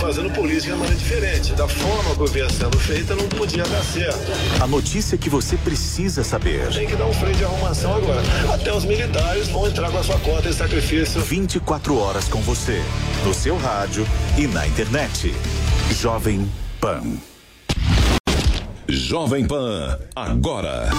fazendo 0.00 0.30
política 0.32 0.74
de 0.74 0.78
maneira 0.78 0.94
diferente. 0.94 1.52
Da 1.54 1.66
forma 1.66 2.14
que 2.14 2.32
vinha 2.32 2.48
sendo 2.48 2.78
feita, 2.78 3.16
não 3.16 3.28
podia 3.28 3.64
dar 3.64 3.82
certo. 3.82 4.30
A 4.62 4.66
notícia 4.68 5.18
que 5.18 5.28
você 5.28 5.56
precisa 5.56 6.22
saber. 6.22 6.72
Tem 6.72 6.86
que 6.86 6.94
dar 6.94 7.06
um 7.06 7.12
freio 7.12 7.34
de 7.34 7.44
arrumação 7.44 7.96
agora. 7.96 8.22
Até 8.54 8.72
os 8.72 8.84
militares 8.84 9.48
vão 9.48 9.66
entrar 9.66 9.90
com 9.90 9.98
a 9.98 10.04
sua 10.04 10.20
conta 10.20 10.42
de 10.42 10.54
sacrifício. 10.54 11.20
24 11.20 11.98
horas 11.98 12.28
com 12.28 12.40
você. 12.42 12.80
No 13.24 13.34
seu 13.34 13.58
rádio 13.58 14.06
e 14.36 14.46
na 14.46 14.64
internet. 14.64 15.34
Jovem 16.00 16.48
Pan. 16.80 17.02
Jovem 18.86 19.48
Pan. 19.48 19.98
Agora. 20.14 20.90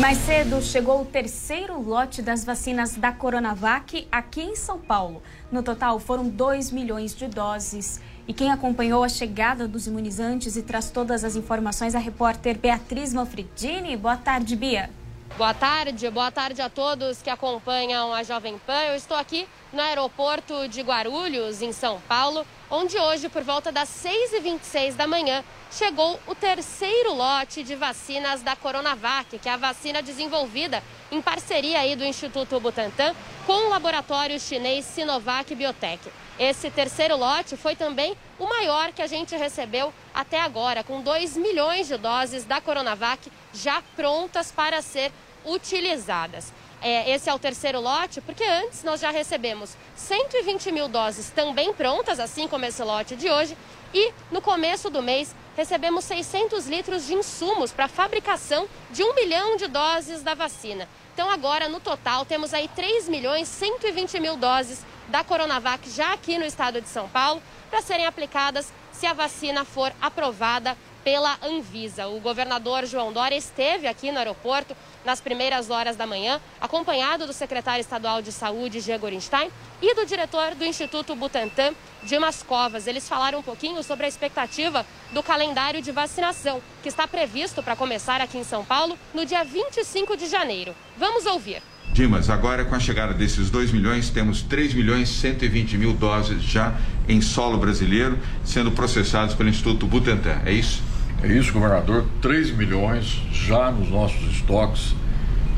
Mais 0.00 0.16
cedo 0.18 0.62
chegou 0.62 1.02
o 1.02 1.04
terceiro 1.04 1.82
lote 1.82 2.22
das 2.22 2.44
vacinas 2.44 2.94
da 2.94 3.10
Coronavac 3.10 4.06
aqui 4.12 4.40
em 4.40 4.54
São 4.54 4.78
Paulo. 4.78 5.20
No 5.50 5.60
total 5.60 5.98
foram 5.98 6.28
2 6.28 6.70
milhões 6.70 7.16
de 7.16 7.26
doses. 7.26 8.00
E 8.28 8.32
quem 8.32 8.52
acompanhou 8.52 9.02
a 9.02 9.08
chegada 9.08 9.66
dos 9.66 9.88
imunizantes 9.88 10.56
e 10.56 10.62
traz 10.62 10.88
todas 10.90 11.24
as 11.24 11.34
informações 11.34 11.96
é 11.96 11.98
a 11.98 12.00
repórter 12.00 12.56
Beatriz 12.56 13.12
Manfredini. 13.12 13.96
Boa 13.96 14.16
tarde, 14.16 14.54
Bia. 14.54 14.88
Boa 15.36 15.54
tarde, 15.54 16.10
boa 16.10 16.30
tarde 16.32 16.60
a 16.60 16.68
todos 16.68 17.22
que 17.22 17.30
acompanham 17.30 18.12
a 18.12 18.22
Jovem 18.24 18.58
Pan. 18.58 18.80
Eu 18.88 18.96
estou 18.96 19.16
aqui 19.16 19.48
no 19.72 19.80
aeroporto 19.80 20.66
de 20.68 20.80
Guarulhos, 20.82 21.62
em 21.62 21.72
São 21.72 22.00
Paulo, 22.08 22.44
onde 22.68 22.98
hoje, 22.98 23.28
por 23.28 23.42
volta 23.42 23.70
das 23.70 23.88
6h26 23.88 24.96
da 24.96 25.06
manhã, 25.06 25.44
chegou 25.70 26.18
o 26.26 26.34
terceiro 26.34 27.14
lote 27.14 27.62
de 27.62 27.76
vacinas 27.76 28.42
da 28.42 28.56
Coronavac, 28.56 29.38
que 29.38 29.48
é 29.48 29.52
a 29.52 29.56
vacina 29.56 30.02
desenvolvida 30.02 30.82
em 31.10 31.22
parceria 31.22 31.80
aí 31.80 31.94
do 31.94 32.04
Instituto 32.04 32.58
Butantan 32.58 33.14
com 33.46 33.66
o 33.66 33.70
laboratório 33.70 34.40
chinês 34.40 34.84
Sinovac 34.86 35.54
Biotech. 35.54 36.10
Esse 36.38 36.70
terceiro 36.70 37.16
lote 37.16 37.56
foi 37.56 37.74
também 37.74 38.16
o 38.38 38.46
maior 38.46 38.92
que 38.92 39.02
a 39.02 39.08
gente 39.08 39.36
recebeu 39.36 39.92
até 40.14 40.40
agora, 40.40 40.84
com 40.84 41.00
2 41.02 41.36
milhões 41.36 41.88
de 41.88 41.96
doses 41.96 42.44
da 42.44 42.60
Coronavac 42.60 43.30
já 43.52 43.82
prontas 43.96 44.52
para 44.52 44.80
ser 44.80 45.10
utilizadas. 45.44 46.52
É, 46.80 47.10
esse 47.10 47.28
é 47.28 47.34
o 47.34 47.40
terceiro 47.40 47.80
lote, 47.80 48.20
porque 48.20 48.44
antes 48.44 48.84
nós 48.84 49.00
já 49.00 49.10
recebemos 49.10 49.76
120 49.96 50.70
mil 50.70 50.86
doses 50.86 51.28
também 51.30 51.72
prontas, 51.72 52.20
assim 52.20 52.46
como 52.46 52.64
esse 52.64 52.84
lote 52.84 53.16
de 53.16 53.28
hoje, 53.28 53.58
e 53.92 54.12
no 54.30 54.40
começo 54.40 54.88
do 54.88 55.02
mês 55.02 55.34
recebemos 55.56 56.04
600 56.04 56.68
litros 56.68 57.04
de 57.04 57.14
insumos 57.14 57.72
para 57.72 57.86
a 57.86 57.88
fabricação 57.88 58.68
de 58.92 59.02
um 59.02 59.12
milhão 59.12 59.56
de 59.56 59.66
doses 59.66 60.22
da 60.22 60.34
vacina. 60.34 60.88
Então 61.18 61.32
agora, 61.32 61.68
no 61.68 61.80
total, 61.80 62.24
temos 62.24 62.54
aí 62.54 62.68
3 62.76 63.08
milhões 63.08 63.48
120 63.48 64.20
mil 64.20 64.36
doses 64.36 64.86
da 65.08 65.24
Coronavac 65.24 65.90
já 65.90 66.12
aqui 66.12 66.38
no 66.38 66.44
estado 66.44 66.80
de 66.80 66.88
São 66.88 67.08
Paulo 67.08 67.42
para 67.68 67.82
serem 67.82 68.06
aplicadas 68.06 68.72
se 68.92 69.04
a 69.04 69.12
vacina 69.12 69.64
for 69.64 69.92
aprovada 70.00 70.78
pela 71.02 71.36
Anvisa. 71.42 72.06
O 72.06 72.20
governador 72.20 72.86
João 72.86 73.12
Dória 73.12 73.34
esteve 73.34 73.88
aqui 73.88 74.12
no 74.12 74.18
aeroporto 74.18 74.76
nas 75.08 75.22
primeiras 75.22 75.70
horas 75.70 75.96
da 75.96 76.06
manhã, 76.06 76.38
acompanhado 76.60 77.26
do 77.26 77.32
secretário 77.32 77.80
estadual 77.80 78.20
de 78.20 78.30
saúde, 78.30 78.80
Jean 78.80 78.98
Gorenstein, 78.98 79.48
e 79.80 79.94
do 79.94 80.04
diretor 80.04 80.54
do 80.54 80.66
Instituto 80.66 81.16
Butantan, 81.16 81.72
Dimas 82.02 82.42
Covas. 82.42 82.86
Eles 82.86 83.08
falaram 83.08 83.38
um 83.38 83.42
pouquinho 83.42 83.82
sobre 83.82 84.04
a 84.04 84.08
expectativa 84.08 84.84
do 85.10 85.22
calendário 85.22 85.80
de 85.80 85.90
vacinação, 85.90 86.60
que 86.82 86.90
está 86.90 87.08
previsto 87.08 87.62
para 87.62 87.74
começar 87.74 88.20
aqui 88.20 88.36
em 88.36 88.44
São 88.44 88.62
Paulo 88.62 88.98
no 89.14 89.24
dia 89.24 89.42
25 89.44 90.14
de 90.14 90.26
janeiro. 90.26 90.74
Vamos 90.98 91.24
ouvir. 91.24 91.62
Dimas, 91.94 92.28
agora 92.28 92.66
com 92.66 92.74
a 92.74 92.78
chegada 92.78 93.14
desses 93.14 93.48
2 93.48 93.72
milhões, 93.72 94.10
temos 94.10 94.42
3 94.42 94.74
milhões 94.74 95.08
120 95.08 95.78
mil 95.78 95.94
doses 95.94 96.42
já 96.42 96.76
em 97.08 97.22
solo 97.22 97.56
brasileiro 97.56 98.18
sendo 98.44 98.70
processados 98.72 99.34
pelo 99.34 99.48
Instituto 99.48 99.86
Butantan, 99.86 100.42
é 100.44 100.52
isso? 100.52 100.82
É 101.22 101.26
isso, 101.26 101.52
governador. 101.52 102.06
3 102.22 102.52
milhões 102.52 103.20
já 103.32 103.72
nos 103.72 103.90
nossos 103.90 104.22
estoques 104.30 104.94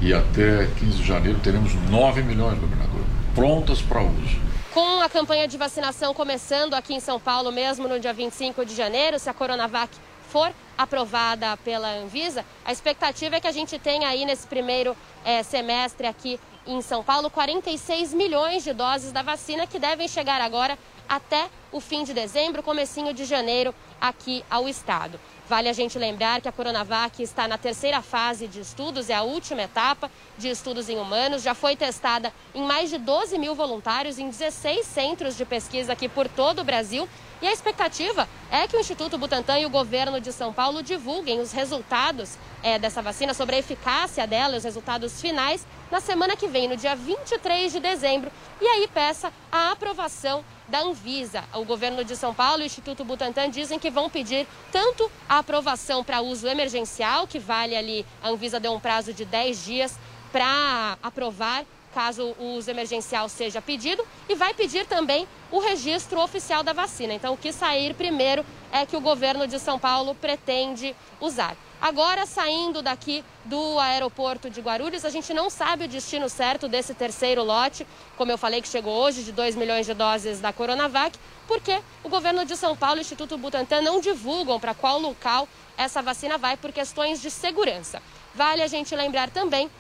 e 0.01 0.15
até 0.15 0.67
15 0.79 0.97
de 0.97 1.07
janeiro 1.07 1.39
teremos 1.41 1.75
9 1.91 2.23
milhões, 2.23 2.59
governador, 2.59 3.05
prontas 3.35 3.83
para 3.83 4.01
uso. 4.01 4.41
Com 4.73 5.03
a 5.03 5.09
campanha 5.09 5.47
de 5.47 5.59
vacinação 5.59 6.15
começando 6.15 6.73
aqui 6.73 6.95
em 6.95 7.01
São 7.01 7.21
Paulo 7.21 7.53
mesmo 7.53 7.87
no 7.87 8.01
dia 8.01 8.13
25 8.13 8.65
de 8.65 8.75
janeiro, 8.75 9.19
se 9.19 9.29
a 9.29 9.35
Coronavac 9.35 9.95
for 10.31 10.51
aprovada 10.79 11.55
pela 11.59 11.89
Anvisa, 11.89 12.43
a 12.65 12.73
expectativa 12.73 13.37
é 13.37 13.41
que 13.41 13.49
a 13.49 13.53
gente 13.53 13.79
tenha 13.79 14.09
aí 14.09 14.25
nesse 14.25 14.47
primeiro 14.47 14.97
é, 15.25 15.43
semestre 15.43 16.07
aqui 16.07 16.41
em 16.67 16.81
São 16.81 17.03
Paulo 17.03 17.29
46 17.29 18.15
milhões 18.15 18.65
de 18.65 18.73
doses 18.73 19.13
da 19.13 19.21
vacina 19.23 19.67
que 19.67 19.79
devem 19.79 20.09
chegar 20.09 20.41
agora 20.41 20.79
até 21.07 21.49
o 21.73 21.81
fim 21.81 22.05
de 22.05 22.15
dezembro, 22.15 22.63
comecinho 22.63 23.13
de 23.13 23.25
janeiro 23.25 23.75
aqui 24.01 24.45
ao 24.49 24.69
estado. 24.69 25.19
Vale 25.51 25.69
a 25.69 25.73
gente 25.73 25.99
lembrar 25.99 26.41
que 26.41 26.49
a 26.49 26.53
Coronavac 26.53 27.21
está 27.21 27.49
na 27.49 27.59
terceira 27.59 28.01
fase 28.01 28.47
de 28.47 28.61
estudos, 28.61 29.11
é 29.11 29.15
a 29.15 29.23
última 29.23 29.63
etapa 29.63 30.09
de 30.39 30.49
estudos 30.49 30.89
em 30.89 30.97
humanos. 30.97 31.43
Já 31.43 31.57
foi 31.57 31.75
testada 31.75 32.33
em 32.55 32.63
mais 32.63 32.89
de 32.89 32.99
12 32.99 33.37
mil 33.37 33.53
voluntários 33.53 34.17
em 34.17 34.31
16 34.31 34.87
centros 34.87 35.37
de 35.37 35.45
pesquisa 35.45 35.93
aqui 35.93 36.09
por 36.09 36.29
todo 36.29 36.61
o 36.61 36.65
Brasil. 36.65 37.09
E 37.43 37.49
a 37.49 37.53
expectativa 37.53 38.29
é 38.51 38.69
que 38.69 38.77
o 38.77 38.81
Instituto 38.81 39.17
Butantan 39.17 39.59
e 39.59 39.65
o 39.65 39.71
governo 39.71 40.21
de 40.21 40.31
São 40.31 40.53
Paulo 40.53 40.83
divulguem 40.83 41.41
os 41.41 41.53
resultados 41.53 42.37
é, 42.63 42.79
dessa 42.79 43.01
vacina, 43.01 43.33
sobre 43.33 43.57
a 43.57 43.59
eficácia 43.61 44.27
dela, 44.27 44.59
os 44.59 44.65
resultados 44.65 45.21
finais, 45.23 45.67
na 45.91 46.01
semana 46.01 46.37
que 46.37 46.47
vem, 46.47 46.69
no 46.69 46.77
dia 46.77 46.95
23 46.95 47.73
de 47.73 47.81
dezembro. 47.81 48.31
E 48.61 48.67
aí 48.67 48.87
peça 48.89 49.33
a 49.51 49.71
aprovação 49.71 50.45
da 50.69 50.81
Anvisa. 50.81 51.43
O 51.55 51.65
governo 51.65 52.05
de 52.05 52.15
São 52.15 52.35
Paulo 52.35 52.61
e 52.61 52.65
o 52.65 52.67
Instituto 52.67 53.05
Butantan 53.07 53.49
dizem 53.49 53.79
que 53.79 53.91
vão 53.91 54.11
pedir 54.11 54.47
tanto 54.71 55.11
a 55.27 55.39
aprovação 55.39 56.05
para 56.05 56.21
uso 56.21 56.47
emergencial, 56.47 57.27
que 57.27 57.39
vale 57.39 57.75
ali, 57.75 58.05
a 58.23 58.29
Anvisa 58.29 58.61
deu 58.61 58.75
um 58.75 58.81
prazo 58.81 59.15
de 59.15 59.25
10 59.25 59.65
dias 59.65 59.99
para 60.31 60.99
aprovar 61.03 61.65
caso 61.95 62.35
o 62.39 62.57
uso 62.57 62.71
emergencial 62.71 63.29
seja 63.29 63.61
pedido, 63.61 64.07
e 64.29 64.35
vai 64.35 64.55
pedir 64.55 64.87
também 64.87 65.27
o 65.51 65.59
registro 65.59 66.21
oficial 66.21 66.63
da 66.63 66.73
vacina. 66.73 67.15
Então, 67.15 67.35
o 67.35 67.37
que 67.37 67.53
sair 67.53 67.95
primeiro 67.95 68.45
é 68.73 68.87
que 68.87 68.97
o 68.97 69.01
governo 69.01 69.47
de 69.47 69.59
São 69.59 69.79
Paulo 69.79 70.15
pretende 70.15 70.95
usar. 71.21 71.57
Agora, 71.81 72.27
saindo 72.27 72.83
daqui 72.83 73.25
do 73.47 73.79
aeroporto 73.79 74.51
de 74.51 74.61
Guarulhos, 74.61 75.05
a 75.05 75.09
gente 75.09 75.33
não 75.33 75.49
sabe 75.49 75.87
o 75.87 75.89
destino 75.89 76.29
certo 76.29 76.69
desse 76.69 76.93
terceiro 76.93 77.43
lote, 77.43 77.87
como 78.19 78.31
eu 78.31 78.37
falei 78.37 78.61
que 78.61 78.69
chegou 78.69 78.95
hoje, 78.95 79.23
de 79.23 79.33
2 79.33 79.57
milhões 79.57 79.87
de 79.87 79.95
doses 79.95 80.41
da 80.41 80.53
Coronavac, 80.53 81.19
porque 81.49 81.81
o 82.05 82.11
governo 82.11 82.45
de 82.45 82.55
São 82.55 82.77
Paulo 82.77 82.97
e 82.97 83.01
o 83.01 83.01
Instituto 83.01 83.39
Butantan 83.39 83.81
não 83.81 83.99
divulgam 83.99 84.61
para 84.61 84.75
qual 84.75 85.01
local 85.01 85.49
essa 85.77 86.03
vacina 86.03 86.37
vai 86.37 86.55
por 86.55 86.71
questões 86.71 87.23
de 87.23 87.31
segurança. 87.31 88.03
Vale 88.35 88.63
a 88.63 88.67
gente 88.67 88.95
lembrar 88.95 89.31
também 89.31 89.71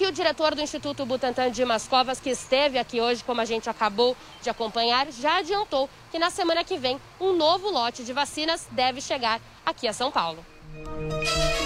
que 0.00 0.06
o 0.06 0.12
diretor 0.12 0.54
do 0.54 0.62
Instituto 0.62 1.04
Butantan, 1.04 1.50
Dimas 1.50 1.86
Covas, 1.86 2.18
que 2.18 2.30
esteve 2.30 2.78
aqui 2.78 3.02
hoje, 3.02 3.22
como 3.22 3.42
a 3.42 3.44
gente 3.44 3.68
acabou 3.68 4.16
de 4.40 4.48
acompanhar, 4.48 5.12
já 5.12 5.40
adiantou 5.40 5.90
que 6.10 6.18
na 6.18 6.30
semana 6.30 6.64
que 6.64 6.78
vem 6.78 6.98
um 7.20 7.36
novo 7.36 7.68
lote 7.68 8.02
de 8.02 8.10
vacinas 8.10 8.66
deve 8.70 9.02
chegar 9.02 9.42
aqui 9.64 9.86
a 9.86 9.92
São 9.92 10.10
Paulo. 10.10 10.42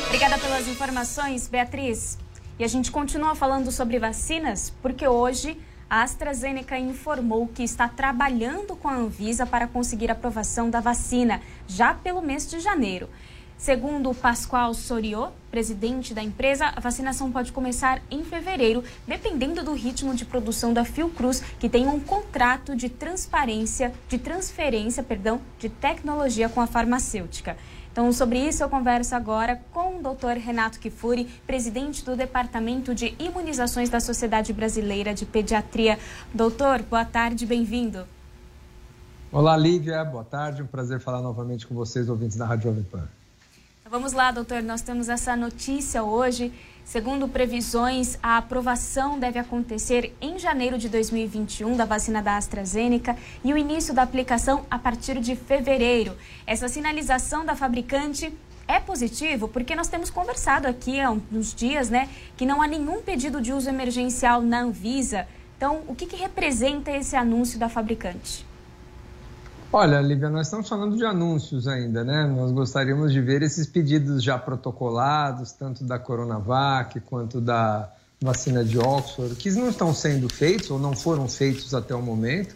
Obrigada 0.08 0.36
pelas 0.36 0.66
informações, 0.66 1.46
Beatriz. 1.46 2.18
E 2.58 2.64
a 2.64 2.66
gente 2.66 2.90
continua 2.90 3.36
falando 3.36 3.70
sobre 3.70 4.00
vacinas, 4.00 4.72
porque 4.82 5.06
hoje 5.06 5.56
a 5.88 6.02
AstraZeneca 6.02 6.76
informou 6.76 7.46
que 7.46 7.62
está 7.62 7.86
trabalhando 7.86 8.74
com 8.74 8.88
a 8.88 8.96
Anvisa 8.96 9.46
para 9.46 9.68
conseguir 9.68 10.10
aprovação 10.10 10.68
da 10.68 10.80
vacina 10.80 11.40
já 11.68 11.94
pelo 11.94 12.20
mês 12.20 12.50
de 12.50 12.58
janeiro. 12.58 13.08
Segundo 13.56 14.12
Pascoal 14.12 14.74
Soriot, 14.74 15.32
presidente 15.50 16.12
da 16.12 16.22
empresa, 16.22 16.72
a 16.74 16.80
vacinação 16.80 17.30
pode 17.30 17.52
começar 17.52 18.02
em 18.10 18.22
fevereiro, 18.24 18.82
dependendo 19.06 19.62
do 19.62 19.72
ritmo 19.72 20.14
de 20.14 20.24
produção 20.24 20.74
da 20.74 20.84
Fiocruz, 20.84 21.40
que 21.58 21.68
tem 21.68 21.86
um 21.86 21.98
contrato 21.98 22.76
de 22.76 22.88
transparência, 22.88 23.92
de 24.08 24.18
transferência, 24.18 25.02
perdão, 25.02 25.40
de 25.58 25.68
tecnologia 25.68 26.48
com 26.48 26.60
a 26.60 26.66
farmacêutica. 26.66 27.56
Então, 27.90 28.12
sobre 28.12 28.40
isso, 28.40 28.60
eu 28.60 28.68
converso 28.68 29.14
agora 29.14 29.62
com 29.72 29.98
o 29.98 30.02
Dr. 30.02 30.36
Renato 30.36 30.80
Kifuri, 30.80 31.26
presidente 31.46 32.04
do 32.04 32.16
Departamento 32.16 32.92
de 32.92 33.14
Imunizações 33.20 33.88
da 33.88 34.00
Sociedade 34.00 34.52
Brasileira 34.52 35.14
de 35.14 35.24
Pediatria. 35.24 35.96
Doutor, 36.34 36.82
boa 36.82 37.04
tarde, 37.04 37.46
bem-vindo. 37.46 38.04
Olá, 39.30 39.56
Lívia, 39.56 40.04
boa 40.04 40.24
tarde. 40.24 40.60
Um 40.60 40.66
prazer 40.66 40.98
falar 40.98 41.22
novamente 41.22 41.66
com 41.68 41.74
vocês, 41.74 42.08
ouvintes 42.08 42.36
da 42.36 42.46
Rádio 42.46 42.70
Jovem 42.70 42.82
Pan. 42.82 43.08
Vamos 43.90 44.14
lá, 44.14 44.30
doutor. 44.30 44.62
Nós 44.62 44.80
temos 44.80 45.10
essa 45.10 45.36
notícia 45.36 46.02
hoje. 46.02 46.50
Segundo 46.86 47.28
previsões, 47.28 48.18
a 48.22 48.38
aprovação 48.38 49.18
deve 49.18 49.38
acontecer 49.38 50.16
em 50.22 50.38
janeiro 50.38 50.78
de 50.78 50.88
2021 50.88 51.76
da 51.76 51.84
vacina 51.84 52.22
da 52.22 52.38
AstraZeneca 52.38 53.14
e 53.44 53.52
o 53.52 53.58
início 53.58 53.92
da 53.92 54.00
aplicação 54.02 54.64
a 54.70 54.78
partir 54.78 55.20
de 55.20 55.36
fevereiro. 55.36 56.16
Essa 56.46 56.66
sinalização 56.66 57.44
da 57.44 57.54
fabricante 57.54 58.32
é 58.66 58.80
positivo 58.80 59.48
porque 59.48 59.74
nós 59.74 59.88
temos 59.88 60.08
conversado 60.08 60.66
aqui 60.66 60.98
há 60.98 61.10
uns 61.10 61.54
dias, 61.54 61.90
né, 61.90 62.08
que 62.38 62.46
não 62.46 62.62
há 62.62 62.66
nenhum 62.66 63.02
pedido 63.02 63.38
de 63.38 63.52
uso 63.52 63.68
emergencial 63.68 64.40
na 64.40 64.60
Anvisa. 64.60 65.28
Então, 65.58 65.82
o 65.86 65.94
que, 65.94 66.06
que 66.06 66.16
representa 66.16 66.90
esse 66.90 67.16
anúncio 67.16 67.58
da 67.58 67.68
fabricante? 67.68 68.46
Olha, 69.76 70.00
Lívia, 70.00 70.30
nós 70.30 70.46
estamos 70.46 70.68
falando 70.68 70.96
de 70.96 71.04
anúncios 71.04 71.66
ainda, 71.66 72.04
né? 72.04 72.28
Nós 72.28 72.52
gostaríamos 72.52 73.12
de 73.12 73.20
ver 73.20 73.42
esses 73.42 73.66
pedidos 73.66 74.22
já 74.22 74.38
protocolados, 74.38 75.50
tanto 75.50 75.82
da 75.82 75.98
Coronavac 75.98 77.00
quanto 77.00 77.40
da 77.40 77.92
vacina 78.22 78.64
de 78.64 78.78
Oxford, 78.78 79.34
que 79.34 79.50
não 79.50 79.68
estão 79.70 79.92
sendo 79.92 80.28
feitos 80.28 80.70
ou 80.70 80.78
não 80.78 80.94
foram 80.94 81.26
feitos 81.26 81.74
até 81.74 81.92
o 81.92 82.00
momento, 82.00 82.54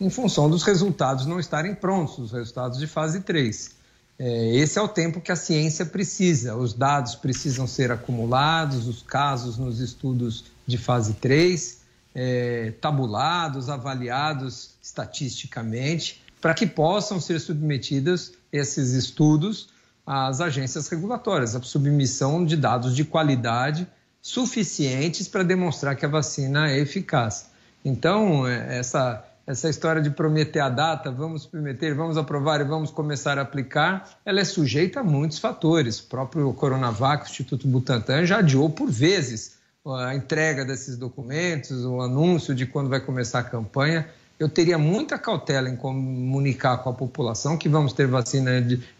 em 0.00 0.10
função 0.10 0.50
dos 0.50 0.64
resultados 0.64 1.24
não 1.24 1.38
estarem 1.38 1.72
prontos, 1.72 2.18
os 2.18 2.32
resultados 2.32 2.80
de 2.80 2.88
fase 2.88 3.20
3. 3.20 3.70
É, 4.18 4.56
esse 4.56 4.76
é 4.76 4.82
o 4.82 4.88
tempo 4.88 5.20
que 5.20 5.30
a 5.30 5.36
ciência 5.36 5.86
precisa. 5.86 6.56
Os 6.56 6.74
dados 6.74 7.14
precisam 7.14 7.68
ser 7.68 7.92
acumulados, 7.92 8.88
os 8.88 9.04
casos 9.04 9.56
nos 9.56 9.78
estudos 9.78 10.46
de 10.66 10.78
fase 10.78 11.14
3, 11.14 11.78
é, 12.12 12.72
tabulados, 12.80 13.68
avaliados 13.68 14.70
estatisticamente 14.82 16.25
para 16.46 16.54
que 16.54 16.64
possam 16.64 17.20
ser 17.20 17.40
submetidos 17.40 18.34
esses 18.52 18.92
estudos 18.92 19.70
às 20.06 20.40
agências 20.40 20.86
regulatórias, 20.86 21.56
a 21.56 21.62
submissão 21.62 22.44
de 22.44 22.56
dados 22.56 22.94
de 22.94 23.04
qualidade 23.04 23.84
suficientes 24.22 25.26
para 25.26 25.42
demonstrar 25.42 25.96
que 25.96 26.06
a 26.06 26.08
vacina 26.08 26.70
é 26.70 26.78
eficaz. 26.78 27.50
Então, 27.84 28.46
é, 28.46 28.78
essa, 28.78 29.24
essa 29.44 29.68
história 29.68 30.00
de 30.00 30.08
prometer 30.08 30.60
a 30.60 30.68
data, 30.68 31.10
vamos 31.10 31.46
prometer, 31.46 31.96
vamos 31.96 32.16
aprovar 32.16 32.60
e 32.60 32.64
vamos 32.64 32.92
começar 32.92 33.40
a 33.40 33.42
aplicar, 33.42 34.08
ela 34.24 34.38
é 34.38 34.44
sujeita 34.44 35.00
a 35.00 35.02
muitos 35.02 35.40
fatores. 35.40 35.98
O 35.98 36.04
próprio 36.04 36.52
Coronavac, 36.52 37.24
o 37.24 37.28
Instituto 37.28 37.66
Butantan, 37.66 38.24
já 38.24 38.38
adiou 38.38 38.70
por 38.70 38.88
vezes 38.88 39.56
a 39.84 40.14
entrega 40.14 40.64
desses 40.64 40.96
documentos, 40.96 41.84
o 41.84 42.00
anúncio 42.00 42.54
de 42.54 42.66
quando 42.66 42.88
vai 42.88 43.00
começar 43.00 43.40
a 43.40 43.42
campanha 43.42 44.08
eu 44.38 44.48
teria 44.48 44.76
muita 44.76 45.18
cautela 45.18 45.68
em 45.68 45.76
comunicar 45.76 46.78
com 46.78 46.90
a 46.90 46.92
população 46.92 47.56
que 47.56 47.68
vamos 47.68 47.92
ter 47.92 48.06
vacina 48.06 48.50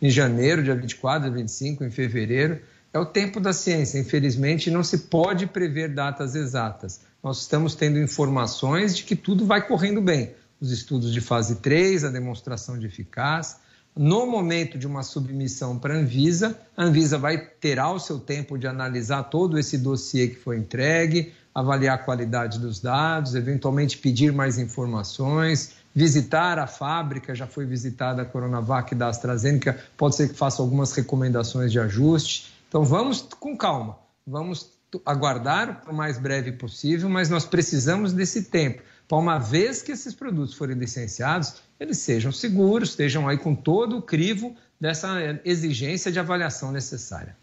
em 0.00 0.10
janeiro, 0.10 0.62
dia 0.62 0.74
24, 0.74 1.28
dia 1.28 1.38
25, 1.42 1.84
em 1.84 1.90
fevereiro. 1.90 2.60
É 2.92 2.98
o 2.98 3.04
tempo 3.04 3.38
da 3.38 3.52
ciência. 3.52 3.98
Infelizmente, 3.98 4.70
não 4.70 4.82
se 4.82 4.98
pode 4.98 5.46
prever 5.46 5.92
datas 5.92 6.34
exatas. 6.34 7.00
Nós 7.22 7.42
estamos 7.42 7.74
tendo 7.74 7.98
informações 7.98 8.96
de 8.96 9.04
que 9.04 9.14
tudo 9.14 9.44
vai 9.44 9.66
correndo 9.66 10.00
bem. 10.00 10.32
Os 10.58 10.70
estudos 10.70 11.12
de 11.12 11.20
fase 11.20 11.56
3, 11.56 12.04
a 12.04 12.10
demonstração 12.10 12.78
de 12.78 12.86
eficácia. 12.86 13.58
No 13.94 14.26
momento 14.26 14.78
de 14.78 14.86
uma 14.86 15.02
submissão 15.02 15.78
para 15.78 15.94
a 15.94 15.98
Anvisa, 15.98 16.58
a 16.76 16.84
Anvisa 16.84 17.18
vai 17.18 17.38
ter 17.38 17.78
o 17.78 17.98
seu 17.98 18.18
tempo 18.18 18.58
de 18.58 18.66
analisar 18.66 19.24
todo 19.24 19.58
esse 19.58 19.76
dossiê 19.76 20.28
que 20.28 20.36
foi 20.36 20.58
entregue, 20.58 21.32
avaliar 21.56 21.94
a 21.94 21.98
qualidade 21.98 22.58
dos 22.58 22.80
dados, 22.80 23.34
eventualmente 23.34 23.96
pedir 23.96 24.30
mais 24.30 24.58
informações, 24.58 25.72
visitar 25.94 26.58
a 26.58 26.66
fábrica, 26.66 27.34
já 27.34 27.46
foi 27.46 27.64
visitada 27.64 28.20
a 28.20 28.24
Coronavac 28.26 28.94
da 28.94 29.08
AstraZeneca, 29.08 29.82
pode 29.96 30.16
ser 30.16 30.28
que 30.28 30.34
faça 30.34 30.60
algumas 30.60 30.92
recomendações 30.92 31.72
de 31.72 31.80
ajuste. 31.80 32.52
Então 32.68 32.84
vamos 32.84 33.22
com 33.40 33.56
calma, 33.56 33.96
vamos 34.26 34.70
aguardar 35.06 35.82
o 35.88 35.94
mais 35.94 36.18
breve 36.18 36.52
possível, 36.52 37.08
mas 37.08 37.30
nós 37.30 37.46
precisamos 37.46 38.12
desse 38.12 38.42
tempo 38.42 38.82
para 39.08 39.16
uma 39.16 39.38
vez 39.38 39.80
que 39.80 39.92
esses 39.92 40.12
produtos 40.12 40.54
forem 40.54 40.76
licenciados, 40.76 41.54
eles 41.80 41.96
sejam 41.96 42.30
seguros, 42.32 42.90
estejam 42.90 43.26
aí 43.26 43.38
com 43.38 43.54
todo 43.54 43.96
o 43.96 44.02
crivo 44.02 44.54
dessa 44.78 45.40
exigência 45.42 46.12
de 46.12 46.18
avaliação 46.18 46.70
necessária. 46.70 47.34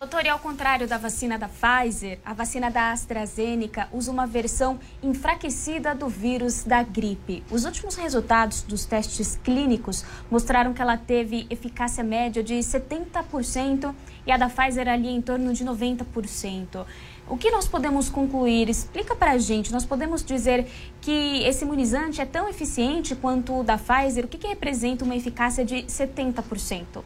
Doutor, 0.00 0.24
e 0.24 0.28
ao 0.28 0.38
contrário 0.38 0.86
da 0.86 0.96
vacina 0.96 1.36
da 1.36 1.48
Pfizer, 1.48 2.20
a 2.24 2.32
vacina 2.32 2.70
da 2.70 2.92
AstraZeneca 2.92 3.88
usa 3.92 4.12
uma 4.12 4.28
versão 4.28 4.78
enfraquecida 5.02 5.92
do 5.92 6.08
vírus 6.08 6.62
da 6.62 6.84
gripe. 6.84 7.42
Os 7.50 7.64
últimos 7.64 7.96
resultados 7.96 8.62
dos 8.62 8.84
testes 8.84 9.40
clínicos 9.42 10.04
mostraram 10.30 10.72
que 10.72 10.80
ela 10.80 10.96
teve 10.96 11.48
eficácia 11.50 12.04
média 12.04 12.44
de 12.44 12.54
70% 12.54 13.92
e 14.24 14.30
a 14.30 14.36
da 14.36 14.48
Pfizer 14.48 14.86
ali 14.86 15.08
em 15.08 15.20
torno 15.20 15.52
de 15.52 15.64
90%. 15.64 16.86
O 17.28 17.36
que 17.36 17.50
nós 17.50 17.66
podemos 17.66 18.08
concluir? 18.08 18.68
Explica 18.68 19.16
para 19.16 19.32
a 19.32 19.38
gente. 19.38 19.72
Nós 19.72 19.84
podemos 19.84 20.24
dizer 20.24 20.64
que 21.00 21.42
esse 21.42 21.64
imunizante 21.64 22.20
é 22.20 22.24
tão 22.24 22.48
eficiente 22.48 23.16
quanto 23.16 23.52
o 23.52 23.64
da 23.64 23.76
Pfizer? 23.76 24.26
O 24.26 24.28
que, 24.28 24.38
que 24.38 24.46
representa 24.46 25.04
uma 25.04 25.16
eficácia 25.16 25.64
de 25.64 25.82
70%? 25.82 27.02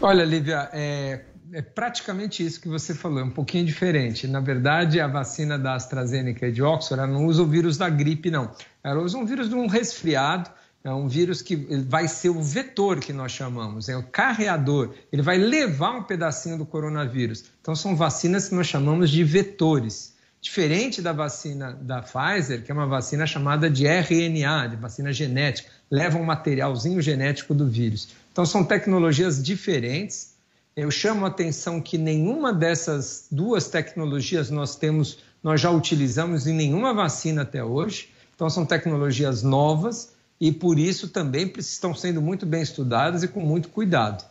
Olha, 0.00 0.24
Lívia, 0.24 0.68
é, 0.72 1.20
é 1.52 1.62
praticamente 1.62 2.44
isso 2.44 2.60
que 2.60 2.68
você 2.68 2.94
falou, 2.94 3.20
é 3.20 3.24
um 3.24 3.30
pouquinho 3.30 3.64
diferente. 3.64 4.26
Na 4.26 4.40
verdade, 4.40 5.00
a 5.00 5.06
vacina 5.06 5.58
da 5.58 5.74
AstraZeneca 5.74 6.48
e 6.48 6.52
de 6.52 6.62
Oxford 6.62 7.02
ela 7.02 7.12
não 7.12 7.26
usa 7.26 7.42
o 7.42 7.46
vírus 7.46 7.76
da 7.76 7.88
gripe, 7.88 8.30
não. 8.30 8.50
Ela 8.82 9.02
usa 9.02 9.18
um 9.18 9.26
vírus 9.26 9.48
de 9.48 9.54
um 9.54 9.66
resfriado, 9.66 10.50
é 10.82 10.92
um 10.92 11.08
vírus 11.08 11.40
que 11.42 11.56
vai 11.56 12.06
ser 12.08 12.28
o 12.28 12.42
vetor 12.42 13.00
que 13.00 13.12
nós 13.12 13.32
chamamos, 13.32 13.88
é 13.88 13.96
o 13.96 14.02
carreador. 14.02 14.94
Ele 15.12 15.22
vai 15.22 15.38
levar 15.38 15.92
um 15.92 16.02
pedacinho 16.02 16.58
do 16.58 16.66
coronavírus. 16.66 17.44
Então, 17.60 17.74
são 17.74 17.96
vacinas 17.96 18.48
que 18.48 18.54
nós 18.54 18.66
chamamos 18.66 19.10
de 19.10 19.24
vetores. 19.24 20.12
Diferente 20.42 21.00
da 21.00 21.12
vacina 21.12 21.72
da 21.72 22.02
Pfizer, 22.02 22.62
que 22.62 22.70
é 22.70 22.74
uma 22.74 22.86
vacina 22.86 23.26
chamada 23.26 23.70
de 23.70 23.86
RNA, 23.86 24.68
de 24.68 24.76
vacina 24.76 25.10
genética, 25.10 25.70
leva 25.90 26.18
um 26.18 26.24
materialzinho 26.24 27.00
genético 27.00 27.54
do 27.54 27.66
vírus. 27.66 28.08
Então, 28.30 28.44
são 28.44 28.62
tecnologias 28.62 29.42
diferentes 29.42 30.33
eu 30.76 30.90
chamo 30.90 31.24
a 31.24 31.28
atenção 31.28 31.80
que 31.80 31.96
nenhuma 31.96 32.52
dessas 32.52 33.26
duas 33.30 33.68
tecnologias 33.68 34.50
nós 34.50 34.74
temos, 34.74 35.18
nós 35.42 35.60
já 35.60 35.70
utilizamos 35.70 36.46
em 36.46 36.52
nenhuma 36.52 36.92
vacina 36.92 37.42
até 37.42 37.62
hoje. 37.62 38.08
Então 38.34 38.50
são 38.50 38.66
tecnologias 38.66 39.42
novas 39.42 40.12
e 40.40 40.50
por 40.50 40.78
isso 40.78 41.08
também 41.08 41.52
estão 41.58 41.94
sendo 41.94 42.20
muito 42.20 42.44
bem 42.44 42.62
estudadas 42.62 43.22
e 43.22 43.28
com 43.28 43.40
muito 43.40 43.68
cuidado. 43.68 44.24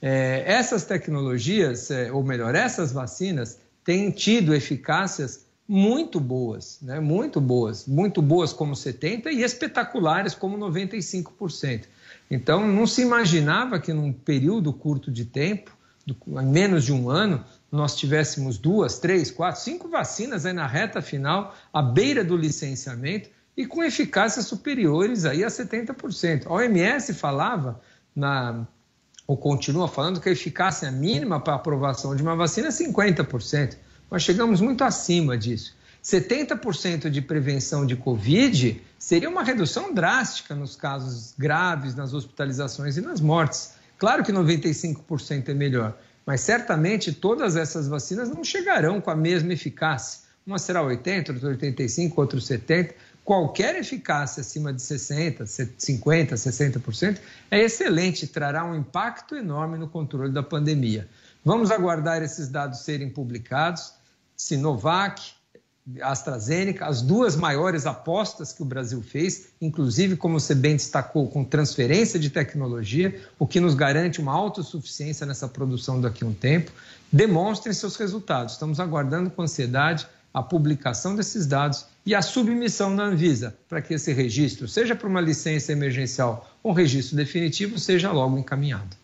É, 0.00 0.44
essas 0.46 0.84
tecnologias, 0.84 1.90
é, 1.90 2.12
ou 2.12 2.22
melhor, 2.22 2.54
essas 2.54 2.92
vacinas 2.92 3.58
têm 3.82 4.12
tido 4.12 4.54
eficácias 4.54 5.46
muito 5.66 6.20
boas, 6.20 6.78
né? 6.80 7.00
muito 7.00 7.40
boas, 7.40 7.86
muito 7.86 8.22
boas 8.22 8.52
como 8.52 8.74
70% 8.74 9.26
e 9.26 9.42
espetaculares 9.42 10.34
como 10.34 10.56
95%. 10.56 11.86
Então 12.30 12.66
não 12.66 12.86
se 12.86 13.02
imaginava 13.02 13.80
que 13.80 13.92
num 13.92 14.12
período 14.12 14.72
curto 14.72 15.10
de 15.10 15.24
tempo 15.24 15.76
em 16.26 16.46
menos 16.46 16.84
de 16.84 16.92
um 16.92 17.08
ano, 17.08 17.44
nós 17.70 17.96
tivéssemos 17.96 18.58
duas, 18.58 18.98
três, 18.98 19.30
quatro, 19.30 19.60
cinco 19.60 19.88
vacinas 19.88 20.46
aí 20.46 20.52
na 20.52 20.66
reta 20.66 21.02
final, 21.02 21.54
à 21.72 21.82
beira 21.82 22.24
do 22.24 22.36
licenciamento 22.36 23.28
e 23.56 23.66
com 23.66 23.82
eficácias 23.82 24.46
superiores 24.46 25.24
aí 25.24 25.42
a 25.42 25.48
70%. 25.48 26.46
A 26.46 26.52
OMS 26.52 27.12
falava, 27.14 27.80
na, 28.14 28.66
ou 29.26 29.36
continua 29.36 29.88
falando, 29.88 30.20
que 30.20 30.28
a 30.28 30.32
eficácia 30.32 30.90
mínima 30.90 31.40
para 31.40 31.54
aprovação 31.54 32.14
de 32.14 32.22
uma 32.22 32.36
vacina 32.36 32.68
é 32.68 32.70
50%. 32.70 33.76
Nós 34.10 34.22
chegamos 34.22 34.60
muito 34.60 34.84
acima 34.84 35.36
disso. 35.36 35.76
70% 36.02 37.10
de 37.10 37.20
prevenção 37.20 37.84
de 37.84 37.96
Covid 37.96 38.80
seria 38.98 39.28
uma 39.28 39.42
redução 39.42 39.92
drástica 39.92 40.54
nos 40.54 40.74
casos 40.74 41.34
graves, 41.36 41.94
nas 41.94 42.14
hospitalizações 42.14 42.96
e 42.96 43.00
nas 43.00 43.20
mortes. 43.20 43.74
Claro 43.98 44.22
que 44.22 44.32
95% 44.32 45.48
é 45.48 45.54
melhor, 45.54 45.98
mas 46.24 46.40
certamente 46.40 47.12
todas 47.12 47.56
essas 47.56 47.88
vacinas 47.88 48.30
não 48.30 48.44
chegarão 48.44 49.00
com 49.00 49.10
a 49.10 49.16
mesma 49.16 49.52
eficácia. 49.52 50.20
Uma 50.46 50.58
será 50.58 50.82
80, 50.82 51.32
outra 51.32 51.48
85, 51.48 52.20
outra 52.20 52.40
70. 52.40 52.94
Qualquer 53.24 53.76
eficácia 53.76 54.40
acima 54.40 54.72
de 54.72 54.80
60, 54.80 55.44
50, 55.46 56.34
60% 56.34 57.18
é 57.50 57.60
excelente, 57.60 58.26
trará 58.26 58.64
um 58.64 58.74
impacto 58.74 59.36
enorme 59.36 59.76
no 59.76 59.86
controle 59.88 60.32
da 60.32 60.42
pandemia. 60.42 61.06
Vamos 61.44 61.70
aguardar 61.70 62.22
esses 62.22 62.48
dados 62.48 62.80
serem 62.80 63.10
publicados. 63.10 63.92
Sinovac, 64.34 65.34
AstraZeneca, 66.02 66.86
as 66.86 67.00
duas 67.00 67.34
maiores 67.34 67.86
apostas 67.86 68.52
que 68.52 68.62
o 68.62 68.64
Brasil 68.64 69.02
fez, 69.02 69.48
inclusive, 69.60 70.16
como 70.16 70.38
você 70.38 70.54
bem 70.54 70.76
destacou, 70.76 71.28
com 71.28 71.44
transferência 71.44 72.18
de 72.18 72.30
tecnologia, 72.30 73.20
o 73.38 73.46
que 73.46 73.60
nos 73.60 73.74
garante 73.74 74.20
uma 74.20 74.32
autossuficiência 74.32 75.26
nessa 75.26 75.48
produção 75.48 76.00
daqui 76.00 76.24
a 76.24 76.26
um 76.26 76.34
tempo, 76.34 76.70
demonstrem 77.10 77.72
seus 77.72 77.96
resultados. 77.96 78.54
Estamos 78.54 78.78
aguardando 78.80 79.30
com 79.30 79.42
ansiedade 79.42 80.06
a 80.32 80.42
publicação 80.42 81.16
desses 81.16 81.46
dados 81.46 81.86
e 82.04 82.14
a 82.14 82.22
submissão 82.22 82.90
na 82.90 83.04
Anvisa, 83.04 83.56
para 83.68 83.80
que 83.80 83.94
esse 83.94 84.12
registro, 84.12 84.68
seja 84.68 84.94
para 84.94 85.08
uma 85.08 85.20
licença 85.20 85.72
emergencial 85.72 86.50
ou 86.62 86.72
um 86.72 86.74
registro 86.74 87.16
definitivo, 87.16 87.78
seja 87.78 88.12
logo 88.12 88.38
encaminhado. 88.38 88.96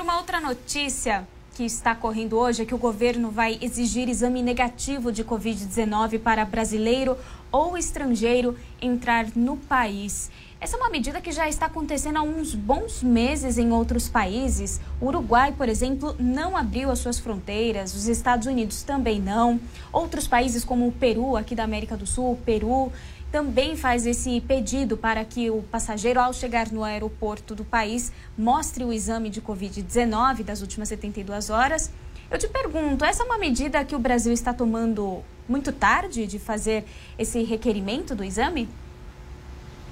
Uma 0.00 0.18
outra 0.18 0.38
notícia, 0.38 1.26
que 1.54 1.64
está 1.64 1.94
correndo 1.94 2.36
hoje 2.36 2.62
é 2.62 2.64
que 2.64 2.74
o 2.74 2.78
governo 2.78 3.30
vai 3.30 3.56
exigir 3.62 4.08
exame 4.08 4.42
negativo 4.42 5.12
de 5.12 5.24
Covid-19 5.24 6.18
para 6.18 6.44
brasileiro 6.44 7.16
ou 7.52 7.78
estrangeiro 7.78 8.56
entrar 8.82 9.26
no 9.36 9.56
país. 9.56 10.30
Essa 10.60 10.76
é 10.76 10.80
uma 10.80 10.88
medida 10.88 11.20
que 11.20 11.30
já 11.30 11.48
está 11.48 11.66
acontecendo 11.66 12.16
há 12.16 12.22
uns 12.22 12.54
bons 12.54 13.02
meses 13.02 13.58
em 13.58 13.70
outros 13.70 14.08
países. 14.08 14.80
O 15.00 15.06
Uruguai, 15.06 15.52
por 15.52 15.68
exemplo, 15.68 16.16
não 16.18 16.56
abriu 16.56 16.90
as 16.90 16.98
suas 16.98 17.18
fronteiras, 17.18 17.94
os 17.94 18.08
Estados 18.08 18.46
Unidos 18.46 18.82
também 18.82 19.20
não. 19.20 19.60
Outros 19.92 20.26
países, 20.26 20.64
como 20.64 20.88
o 20.88 20.92
Peru, 20.92 21.36
aqui 21.36 21.54
da 21.54 21.64
América 21.64 21.96
do 21.96 22.06
Sul, 22.06 22.38
Peru, 22.44 22.90
também 23.34 23.76
faz 23.76 24.06
esse 24.06 24.40
pedido 24.42 24.96
para 24.96 25.24
que 25.24 25.50
o 25.50 25.60
passageiro, 25.60 26.20
ao 26.20 26.32
chegar 26.32 26.70
no 26.70 26.84
aeroporto 26.84 27.52
do 27.52 27.64
país, 27.64 28.12
mostre 28.38 28.84
o 28.84 28.92
exame 28.92 29.28
de 29.28 29.42
Covid-19 29.42 30.44
das 30.44 30.60
últimas 30.60 30.88
72 30.90 31.50
horas. 31.50 31.90
Eu 32.30 32.38
te 32.38 32.46
pergunto, 32.46 33.04
essa 33.04 33.24
é 33.24 33.26
uma 33.26 33.36
medida 33.36 33.84
que 33.84 33.96
o 33.96 33.98
Brasil 33.98 34.32
está 34.32 34.54
tomando 34.54 35.20
muito 35.48 35.72
tarde 35.72 36.28
de 36.28 36.38
fazer 36.38 36.84
esse 37.18 37.42
requerimento 37.42 38.14
do 38.14 38.22
exame? 38.22 38.68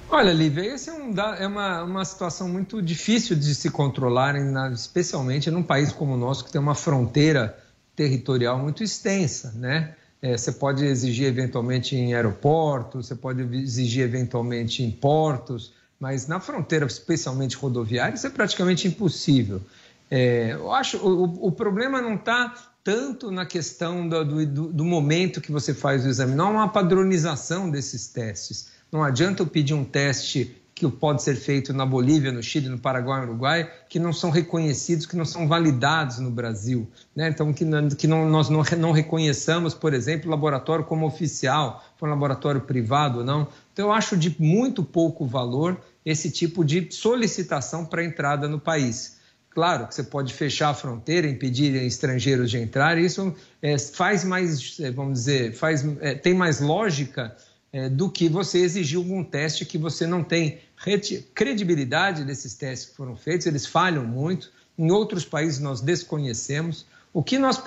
Olha, 0.09 0.32
Lívia, 0.32 0.74
essa 0.74 0.93
é, 0.93 0.95
um, 0.95 1.12
é 1.36 1.47
uma, 1.49 1.82
uma 1.82 2.05
situação 2.05 2.49
muito 2.49 2.80
difícil 2.80 3.34
de 3.34 3.57
se 3.57 3.70
controlar, 3.70 4.36
especialmente 4.72 5.51
num 5.51 5.64
país 5.64 5.90
como 5.90 6.14
o 6.14 6.16
nosso, 6.16 6.45
que 6.45 6.53
tem 6.53 6.61
uma 6.61 6.76
fronteira 6.76 7.59
territorial 7.97 8.57
muito 8.57 8.84
extensa, 8.84 9.51
né? 9.57 9.97
É, 10.23 10.39
você 10.39 10.53
pode 10.53 10.85
exigir 10.85 11.27
eventualmente 11.27 11.97
em 11.97 12.14
aeroportos, 12.14 13.09
você 13.09 13.16
pode 13.16 13.43
exigir 13.57 14.05
eventualmente 14.05 14.83
em 14.83 14.91
portos, 14.91 15.73
mas 15.99 16.29
na 16.29 16.39
fronteira, 16.39 16.87
especialmente 16.87 17.57
rodoviária, 17.57 18.14
isso 18.14 18.27
é 18.27 18.31
praticamente 18.31 18.87
impossível. 18.87 19.61
É, 20.09 20.53
eu 20.53 20.73
acho 20.73 20.97
o, 20.99 21.49
o 21.49 21.51
problema 21.51 22.01
não 22.01 22.14
está 22.14 22.55
tanto 22.85 23.31
na 23.31 23.47
questão 23.47 24.09
do, 24.09 24.25
do, 24.47 24.73
do, 24.73 24.85
momento 24.85 25.41
que 25.41 25.51
você 25.51 25.73
faz 25.73 26.05
o 26.05 26.09
exame, 26.09 26.35
não 26.35 26.49
há 26.49 26.51
uma 26.51 26.68
padronização 26.68 27.70
desses 27.70 28.09
testes. 28.09 28.68
Não 28.91 29.03
adianta 29.03 29.43
eu 29.43 29.47
pedir 29.47 29.75
um 29.75 29.85
teste 29.85 30.61
que 30.91 30.97
pode 30.97 31.22
ser 31.22 31.37
feito 31.37 31.72
na 31.72 31.87
Bolívia, 31.87 32.33
no 32.33 32.43
Chile, 32.43 32.68
no 32.68 32.78
Paraguai, 32.78 33.20
no 33.20 33.28
Uruguai, 33.28 33.70
que 33.89 34.01
não 34.01 34.12
são 34.12 34.30
reconhecidos, 34.30 35.07
que 35.07 35.16
não 35.16 35.24
são 35.24 35.47
validados 35.47 36.18
no 36.18 36.30
Brasil. 36.30 36.91
Né? 37.14 37.28
Então, 37.28 37.53
que, 37.53 37.64
não, 37.64 37.89
que 37.89 38.07
não, 38.09 38.28
nós 38.28 38.49
não, 38.49 38.62
não 38.78 38.91
reconheçamos, 38.91 39.74
por 39.74 39.95
exemplo, 39.95 40.26
o 40.26 40.30
laboratório 40.30 40.85
como 40.85 41.07
oficial, 41.07 41.85
for 41.97 42.09
um 42.09 42.11
laboratório 42.11 42.62
privado 42.62 43.20
ou 43.20 43.24
não. 43.24 43.47
Então, 43.72 43.87
eu 43.87 43.93
acho 43.93 44.16
de 44.16 44.35
muito 44.41 44.83
pouco 44.83 45.24
valor 45.24 45.80
esse 46.05 46.30
tipo 46.30 46.64
de 46.64 46.89
solicitação 46.91 47.85
para 47.85 48.05
entrada 48.05 48.49
no 48.49 48.59
país. 48.59 49.20
Claro 49.51 49.87
que 49.87 49.95
você 49.95 50.03
pode 50.03 50.33
fechar 50.33 50.70
a 50.70 50.74
fronteira, 50.74 51.28
impedir 51.28 51.74
estrangeiros 51.76 52.51
de 52.51 52.59
entrar, 52.59 52.99
isso 52.99 53.35
é, 53.61 53.78
faz 53.78 54.24
mais, 54.24 54.80
é, 54.80 54.91
vamos 54.91 55.12
dizer, 55.20 55.53
faz, 55.53 55.87
é, 56.01 56.14
tem 56.14 56.35
mais 56.35 56.59
lógica 56.59 57.37
é, 57.73 57.89
do 57.89 58.11
que 58.11 58.29
você 58.29 58.59
exigir 58.59 58.99
algum 58.99 59.25
teste 59.25 59.64
que 59.64 59.79
você 59.79 60.07
não 60.07 60.23
tem 60.23 60.61
credibilidade 61.35 62.25
desses 62.25 62.55
testes 62.55 62.91
que 62.91 62.97
foram 62.97 63.16
feitos, 63.16 63.47
eles 63.47 63.66
falham 63.66 64.05
muito. 64.05 64.53
Em 64.77 64.91
outros 64.91 65.25
países 65.25 65.59
nós 65.59 65.81
desconhecemos. 65.81 66.85
O 67.12 67.23
que 67.23 67.39
nós 67.39 67.62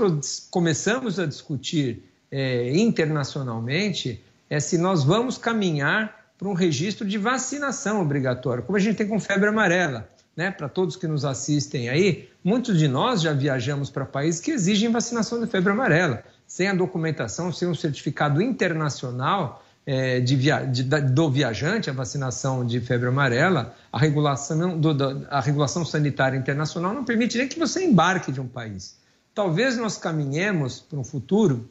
começamos 0.51 1.20
a 1.20 1.26
discutir 1.26 2.03
é, 2.32 2.78
internacionalmente 2.78 4.24
é 4.49 4.60
se 4.60 4.78
nós 4.78 5.03
vamos 5.03 5.38
caminhar 5.38 6.26
para 6.38 6.47
um 6.47 6.53
registro 6.53 7.08
de 7.08 7.18
vacinação 7.18 8.01
obrigatório, 8.01 8.64
como 8.64 8.78
a 8.78 8.82
gente 8.82 8.97
tem 8.97 9.08
com 9.08 9.20
febre 9.20 9.49
amarela. 9.49 10.10
Né? 10.36 10.51
Para 10.51 10.68
todos 10.68 10.97
que 10.97 11.08
nos 11.08 11.24
assistem 11.24 11.88
aí, 11.88 12.30
muitos 12.43 12.78
de 12.78 12.89
nós 12.89 13.22
já 13.22 13.32
viajamos 13.32 13.89
para 13.89 14.06
países 14.06 14.41
que 14.41 14.51
exigem 14.51 14.91
vacinação 14.91 15.39
de 15.39 15.47
febre 15.47 15.72
amarela. 15.72 16.24
Sem 16.45 16.68
a 16.68 16.74
documentação, 16.74 17.53
sem 17.53 17.68
um 17.68 17.74
certificado 17.74 18.41
internacional, 18.41 19.64
é, 19.86 20.19
de 20.19 20.36
via, 20.36 20.65
de, 20.65 20.83
do 20.83 21.29
viajante, 21.29 21.89
a 21.89 21.93
vacinação 21.93 22.65
de 22.65 22.79
febre 22.79 23.07
amarela, 23.07 23.75
a 23.91 23.99
regulação, 23.99 24.79
do, 24.79 25.27
a 25.29 25.39
regulação 25.39 25.86
sanitária 25.86 26.38
internacional 26.38 26.93
não 26.93 27.05
permite 27.05 27.38
nem 27.38 27.47
que 27.47 27.59
você 27.59 27.83
embarque 27.83 28.31
de 28.31 28.41
um 28.41 28.47
país. 28.47 28.97
Talvez 29.33 29.77
nós 29.77 29.97
caminhemos 29.97 30.79
para 30.79 30.97
um 30.97 31.03
futuro, 31.03 31.69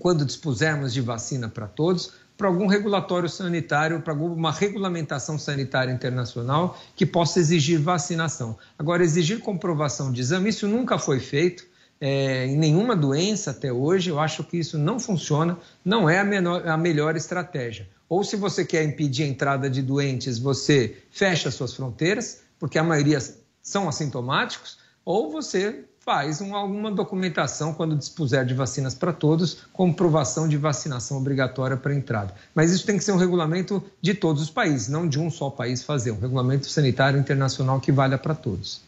quando 0.00 0.24
dispusermos 0.24 0.92
de 0.92 1.00
vacina 1.00 1.48
para 1.48 1.68
todos, 1.68 2.12
para 2.36 2.48
algum 2.48 2.66
regulatório 2.66 3.28
sanitário, 3.28 4.00
para 4.00 4.12
alguma 4.12 4.50
regulamentação 4.50 5.38
sanitária 5.38 5.92
internacional 5.92 6.76
que 6.96 7.06
possa 7.06 7.38
exigir 7.38 7.78
vacinação. 7.78 8.58
Agora, 8.76 9.04
exigir 9.04 9.38
comprovação 9.38 10.10
de 10.10 10.20
exame, 10.20 10.50
isso 10.50 10.66
nunca 10.66 10.98
foi 10.98 11.20
feito 11.20 11.64
é, 12.00 12.46
em 12.46 12.56
nenhuma 12.56 12.94
doença 12.94 13.50
até 13.50 13.72
hoje. 13.72 14.10
Eu 14.10 14.18
acho 14.18 14.44
que 14.44 14.56
isso 14.56 14.78
não 14.78 14.98
funciona, 14.98 15.58
não 15.84 16.08
é 16.08 16.18
a, 16.18 16.24
menor, 16.24 16.66
a 16.66 16.76
melhor 16.76 17.16
estratégia. 17.16 17.88
Ou 18.08 18.22
se 18.22 18.36
você 18.36 18.64
quer 18.64 18.84
impedir 18.84 19.24
a 19.24 19.28
entrada 19.28 19.68
de 19.68 19.82
doentes, 19.82 20.38
você 20.38 20.98
fecha 21.10 21.50
suas 21.50 21.74
fronteiras, 21.74 22.42
porque 22.58 22.78
a 22.78 22.84
maioria 22.84 23.18
são 23.62 23.88
assintomáticos, 23.88 24.78
ou 25.04 25.30
você 25.30 25.84
faz 26.04 26.42
um, 26.42 26.54
alguma 26.54 26.90
documentação 26.90 27.72
quando 27.72 27.96
dispuser 27.96 28.44
de 28.44 28.52
vacinas 28.52 28.94
para 28.94 29.12
todos, 29.12 29.58
comprovação 29.72 30.46
de 30.46 30.58
vacinação 30.58 31.16
obrigatória 31.16 31.78
para 31.78 31.94
entrada. 31.94 32.34
Mas 32.54 32.70
isso 32.70 32.84
tem 32.84 32.98
que 32.98 33.04
ser 33.04 33.12
um 33.12 33.16
regulamento 33.16 33.82
de 34.02 34.12
todos 34.12 34.42
os 34.42 34.50
países, 34.50 34.88
não 34.88 35.08
de 35.08 35.18
um 35.18 35.30
só 35.30 35.48
país 35.48 35.82
fazer, 35.82 36.10
um 36.10 36.20
regulamento 36.20 36.68
sanitário 36.68 37.18
internacional 37.18 37.80
que 37.80 37.90
valha 37.90 38.18
para 38.18 38.34
todos. 38.34 38.82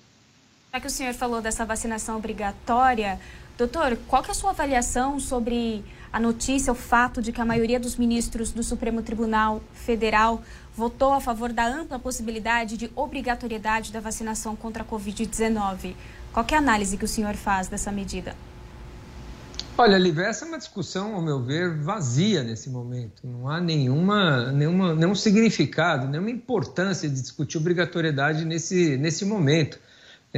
Já 0.77 0.81
que 0.81 0.89
o 0.89 0.91
senhor 0.91 1.15
falou 1.15 1.41
dessa 1.41 1.65
vacinação 1.65 2.19
obrigatória, 2.19 3.19
doutor, 3.57 3.97
qual 4.07 4.23
que 4.23 4.29
é 4.29 4.33
a 4.33 4.35
sua 4.35 4.51
avaliação 4.51 5.19
sobre 5.19 5.83
a 6.13 6.21
notícia, 6.21 6.71
o 6.71 6.77
fato 6.77 7.23
de 7.23 7.33
que 7.33 7.41
a 7.41 7.47
maioria 7.47 7.81
dos 7.81 7.97
ministros 7.97 8.53
do 8.53 8.63
Supremo 8.63 9.01
Tribunal 9.01 9.63
Federal 9.73 10.43
votou 10.77 11.15
a 11.15 11.21
favor 11.21 11.51
da 11.51 11.67
ampla 11.67 11.99
possibilidade 11.99 12.77
de 12.77 12.91
obrigatoriedade 12.95 13.91
da 13.91 14.01
vacinação 14.01 14.55
contra 14.55 14.83
a 14.83 14.87
Covid-19? 14.87 15.95
Qual 16.31 16.45
é 16.47 16.55
a 16.55 16.59
análise 16.59 16.99
que 16.99 17.07
o 17.07 17.09
senhor 17.09 17.37
faz 17.37 17.69
dessa 17.69 17.91
medida? 17.91 18.37
Olha, 19.79 19.97
Lívia, 19.97 20.25
essa 20.25 20.45
é 20.45 20.49
uma 20.49 20.59
discussão, 20.59 21.15
ao 21.15 21.23
meu 21.23 21.43
ver, 21.43 21.75
vazia 21.79 22.43
nesse 22.43 22.69
momento. 22.69 23.27
Não 23.27 23.49
há 23.49 23.63
nenhuma, 23.63 24.53
nenhuma, 24.53 24.95
nenhum 24.95 25.15
significado, 25.15 26.07
nenhuma 26.07 26.31
importância 26.31 27.09
de 27.09 27.19
discutir 27.19 27.57
obrigatoriedade 27.57 28.45
nesse, 28.45 28.99
nesse 28.99 29.25
momento. 29.25 29.79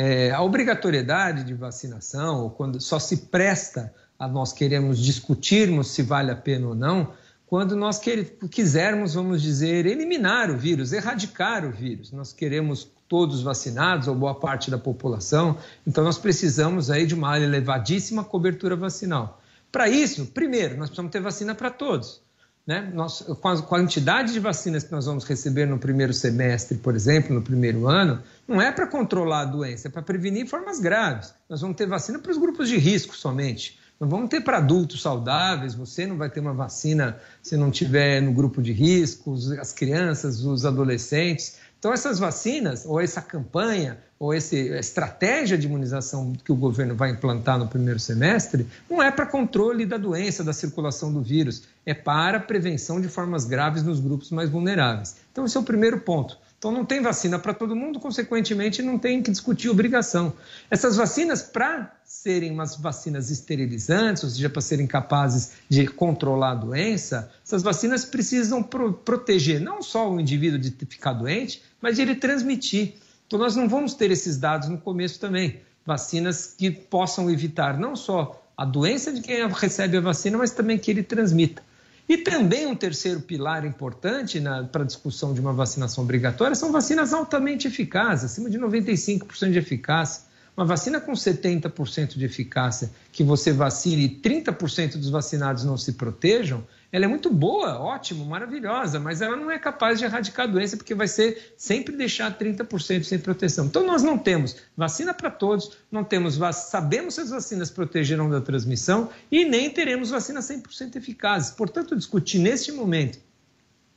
É, 0.01 0.31
a 0.31 0.41
obrigatoriedade 0.43 1.43
de 1.43 1.55
vacinação, 1.55 2.51
quando 2.51 2.81
só 2.81 3.01
se 3.01 3.17
presta 3.17 3.93
a 4.17 4.29
nós 4.29 4.53
queremos 4.53 4.97
discutirmos 4.97 5.91
se 5.91 6.05
vale 6.05 6.31
a 6.31 6.37
pena 6.37 6.69
ou 6.69 6.75
não, 6.77 7.15
quando 7.45 7.75
nós 7.75 8.01
quisermos, 8.49 9.15
vamos 9.15 9.43
dizer, 9.43 9.87
eliminar 9.87 10.53
o 10.53 10.57
vírus, 10.57 10.93
erradicar 10.93 11.67
o 11.67 11.73
vírus. 11.73 12.13
Nós 12.13 12.33
queremos 12.33 12.89
todos 13.09 13.43
vacinados, 13.43 14.07
ou 14.07 14.15
boa 14.15 14.37
parte 14.37 14.71
da 14.71 14.79
população, 14.79 15.59
então 15.85 16.05
nós 16.05 16.17
precisamos 16.17 16.93
aí 16.93 17.05
de 17.05 17.17
uma 17.17 17.37
elevadíssima 17.37 18.23
cobertura 18.23 18.77
vacinal. 18.77 19.43
Para 19.73 19.89
isso, 19.89 20.27
primeiro, 20.27 20.77
nós 20.77 20.91
precisamos 20.91 21.11
ter 21.11 21.21
vacina 21.21 21.57
para 21.57 21.71
todos. 21.71 22.23
Né? 22.69 22.87
Nós, 22.93 23.23
com 23.23 23.49
a 23.49 23.63
quantidade 23.63 24.35
de 24.35 24.39
vacinas 24.39 24.85
que 24.85 24.93
nós 24.93 25.07
vamos 25.07 25.25
receber 25.25 25.65
no 25.65 25.79
primeiro 25.79 26.13
semestre, 26.13 26.77
por 26.77 26.95
exemplo, 26.95 27.35
no 27.35 27.41
primeiro 27.41 27.89
ano, 27.89 28.23
não 28.47 28.61
é 28.61 28.71
para 28.71 28.87
controlar 28.87 29.41
a 29.41 29.45
doença, 29.47 29.89
é 29.89 29.91
para 29.91 30.03
prevenir 30.03 30.47
formas 30.47 30.79
graves. 30.79 31.33
Nós 31.49 31.63
vamos 31.63 31.79
ter 31.79 31.87
vacina 31.87 32.19
para 32.19 32.31
os 32.31 32.37
grupos 32.37 32.69
de 32.69 32.77
risco 32.77 33.17
somente. 33.17 33.79
Não 33.99 34.07
vamos 34.07 34.29
ter 34.29 34.43
para 34.43 34.59
adultos 34.59 35.01
saudáveis, 35.01 35.75
você 35.75 36.07
não 36.07 36.19
vai 36.19 36.29
ter 36.29 36.41
uma 36.41 36.53
vacina 36.53 37.17
se 37.43 37.57
não 37.57 37.71
tiver 37.71 38.21
no 38.21 38.35
grupo 38.35 38.61
de 38.61 38.71
risco, 38.71 39.35
as 39.59 39.73
crianças, 39.73 40.45
os 40.45 40.67
adolescentes. 40.67 41.57
Então, 41.79 41.93
essas 41.93 42.19
vacinas, 42.19 42.85
ou 42.85 43.01
essa 43.01 43.23
campanha, 43.23 43.99
ou 44.19 44.35
essa 44.35 44.57
estratégia 44.57 45.57
de 45.57 45.67
imunização 45.67 46.33
que 46.45 46.51
o 46.51 46.57
governo 46.57 46.97
vai 46.97 47.11
implantar 47.11 47.57
no 47.57 47.69
primeiro 47.69 48.01
semestre, 48.01 48.67
não 48.91 49.01
é 49.01 49.13
para 49.13 49.25
controle 49.25 49.87
da 49.87 49.97
doença, 49.97 50.43
da 50.43 50.53
circulação 50.53 51.13
do 51.13 51.23
vírus, 51.23 51.63
é 51.87 51.95
para 51.95 52.41
prevenção 52.41 53.01
de 53.01 53.09
formas 53.09 53.45
graves 53.45 53.85
nos 53.85 54.01
grupos 54.01 54.33
mais 54.33 54.51
vulneráveis. 54.51 55.17
Então, 55.31 55.45
esse 55.47 55.57
é 55.57 55.61
o 55.61 55.63
primeiro 55.63 56.01
ponto. 56.01 56.37
Então, 56.59 56.73
não 56.73 56.85
tem 56.85 57.01
vacina 57.01 57.39
para 57.39 57.55
todo 57.55 57.77
mundo, 57.77 58.01
consequentemente, 58.01 58.83
não 58.83 58.99
tem 58.99 59.23
que 59.23 59.31
discutir 59.31 59.69
obrigação. 59.69 60.33
Essas 60.69 60.97
vacinas, 60.97 61.41
para 61.41 61.95
serem 62.05 62.51
umas 62.51 62.75
vacinas 62.75 63.31
esterilizantes, 63.31 64.25
ou 64.25 64.31
seja, 64.31 64.51
para 64.51 64.61
serem 64.61 64.87
capazes 64.87 65.53
de 65.69 65.87
controlar 65.87 66.51
a 66.51 66.55
doença, 66.57 67.31
essas 67.45 67.63
vacinas 67.63 68.05
precisam 68.05 68.61
pro 68.61 68.93
proteger 68.93 69.61
não 69.61 69.81
só 69.81 70.11
o 70.11 70.21
indivíduo 70.21 70.59
de 70.59 70.71
ficar 70.87 71.13
doente, 71.13 71.63
mas 71.81 71.95
de 71.95 72.03
ele 72.03 72.17
transmitir. 72.17 72.95
Então, 73.29 73.39
nós 73.39 73.55
não 73.55 73.69
vamos 73.69 73.95
ter 73.95 74.11
esses 74.11 74.37
dados 74.37 74.69
no 74.69 74.79
começo 74.79 75.21
também. 75.21 75.61
Vacinas 75.87 76.55
que 76.59 76.73
possam 76.73 77.31
evitar 77.31 77.79
não 77.79 77.95
só 77.95 78.45
a 78.57 78.65
doença 78.65 79.13
de 79.13 79.21
quem 79.21 79.47
recebe 79.47 79.97
a 79.97 80.01
vacina, 80.01 80.37
mas 80.37 80.51
também 80.51 80.77
que 80.77 80.91
ele 80.91 81.05
transmita. 81.05 81.63
E 82.09 82.17
também 82.17 82.67
um 82.67 82.75
terceiro 82.75 83.21
pilar 83.21 83.67
importante 83.67 84.43
para 84.73 84.83
a 84.83 84.87
discussão 84.87 85.35
de 85.35 85.41
uma 85.41 85.53
vacinação 85.53 86.03
obrigatória 86.05 86.55
são 86.55 86.73
vacinas 86.73 87.13
altamente 87.13 87.69
eficazes, 87.69 88.33
acima 88.33 88.49
de 88.49 88.59
95% 88.59 89.51
de 89.51 89.59
eficácia. 89.59 90.23
Uma 90.57 90.65
vacina 90.65 91.01
com 91.01 91.13
70% 91.13 92.17
de 92.17 92.25
eficácia, 92.25 92.91
que 93.13 93.23
você 93.23 93.53
vacine 93.53 94.07
e 94.07 94.09
30% 94.09 94.97
dos 94.97 95.11
vacinados 95.11 95.65
não 95.65 95.77
se 95.77 95.93
protejam, 95.93 96.67
ela 96.91 97.05
é 97.05 97.09
muito 97.09 97.29
boa, 97.29 97.79
ótimo, 97.79 98.25
maravilhosa, 98.25 98.99
mas 98.99 99.21
ela 99.21 99.37
não 99.37 99.51
é 99.51 99.59
capaz 99.59 99.99
de 99.99 100.07
erradicar 100.07 100.49
a 100.49 100.51
doença 100.51 100.77
porque 100.77 100.95
vai 100.95 101.07
ser 101.07 101.55
sempre 101.57 101.95
deixar 101.95 102.37
30% 102.39 103.03
sem 103.03 103.19
proteção. 103.19 103.67
Então 103.67 103.87
nós 103.87 104.03
não 104.03 104.17
temos 104.17 104.57
vacina 104.75 105.13
para 105.13 105.31
todos, 105.31 105.77
não 105.93 106.03
temos 106.03 106.39
sabemos 106.55 107.15
se 107.15 107.21
as 107.21 107.31
vacinas 107.31 107.71
protegerão 107.71 108.31
da 108.31 108.41
transmissão 108.41 109.11
e 109.31 109.45
nem 109.45 109.69
teremos 109.69 110.11
vacina 110.11 110.41
100% 110.41 110.97
eficazes. 110.97 111.51
Portanto, 111.51 111.95
discutir 111.95 112.39
neste 112.39 112.73
momento 112.73 113.19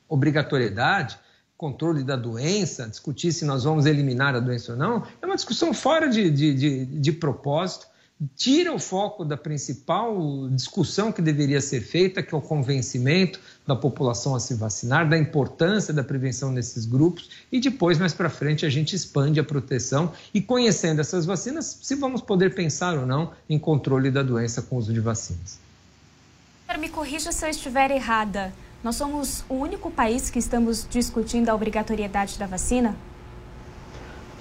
obrigatoriedade, 0.10 1.18
controle 1.56 2.04
da 2.04 2.18
doença, 2.18 2.90
discutir 2.90 3.32
se 3.32 3.46
nós 3.46 3.64
vamos 3.64 3.86
eliminar 3.86 4.36
a 4.36 4.40
doença 4.42 4.74
ou 4.74 4.78
não, 4.78 5.08
é 5.22 5.26
uma 5.26 5.36
discussão 5.36 5.74
fora 5.74 6.10
de, 6.10 6.30
de, 6.30 6.54
de, 6.54 6.86
de 6.86 7.12
propósito 7.14 7.88
tira 8.36 8.72
o 8.72 8.80
foco 8.80 9.26
da 9.26 9.36
principal 9.36 10.48
discussão 10.52 11.12
que 11.12 11.22
deveria 11.22 11.60
ser 11.60 11.82
feita, 11.82 12.22
que 12.22 12.34
é 12.34 12.38
o 12.38 12.42
convencimento 12.42 13.40
da 13.66 13.76
população 13.76 14.36
a 14.36 14.40
se 14.40 14.54
vacinar, 14.54 15.10
da 15.10 15.18
importância 15.18 15.94
da 15.94 16.04
prevenção 16.04 16.52
nesses 16.52 16.86
grupos 16.86 17.30
e 17.52 17.60
depois, 17.60 17.98
mais 17.98 18.14
para 18.14 18.30
frente, 18.30 18.66
a 18.66 18.70
gente 18.70 18.96
expande 18.96 19.40
a 19.40 19.44
proteção 19.44 20.12
e 20.34 20.42
conhecendo 20.42 21.02
essas 21.02 21.26
vacinas, 21.26 21.80
se 21.82 21.96
vamos 21.96 22.22
poder 22.22 22.54
pensar 22.54 22.98
ou 22.98 23.06
não 23.06 23.32
em 23.50 23.58
controle 23.58 24.12
da 24.12 24.22
doença 24.22 24.62
com 24.62 24.76
o 24.76 24.80
uso 24.80 24.94
de 24.94 25.00
vacinas. 25.00 25.60
Me 26.80 26.90
corrija 26.90 27.32
se 27.32 27.46
eu 27.46 27.50
estiver 27.50 27.92
errada. 27.92 28.54
Nós 28.84 28.96
somos 28.96 29.44
o 29.50 29.56
único 29.56 29.92
país 29.92 30.30
que 30.30 30.40
estamos 30.40 30.88
discutindo 30.90 31.50
a 31.50 31.56
obrigatoriedade 31.56 32.40
da 32.40 32.48
vacina? 32.48 32.96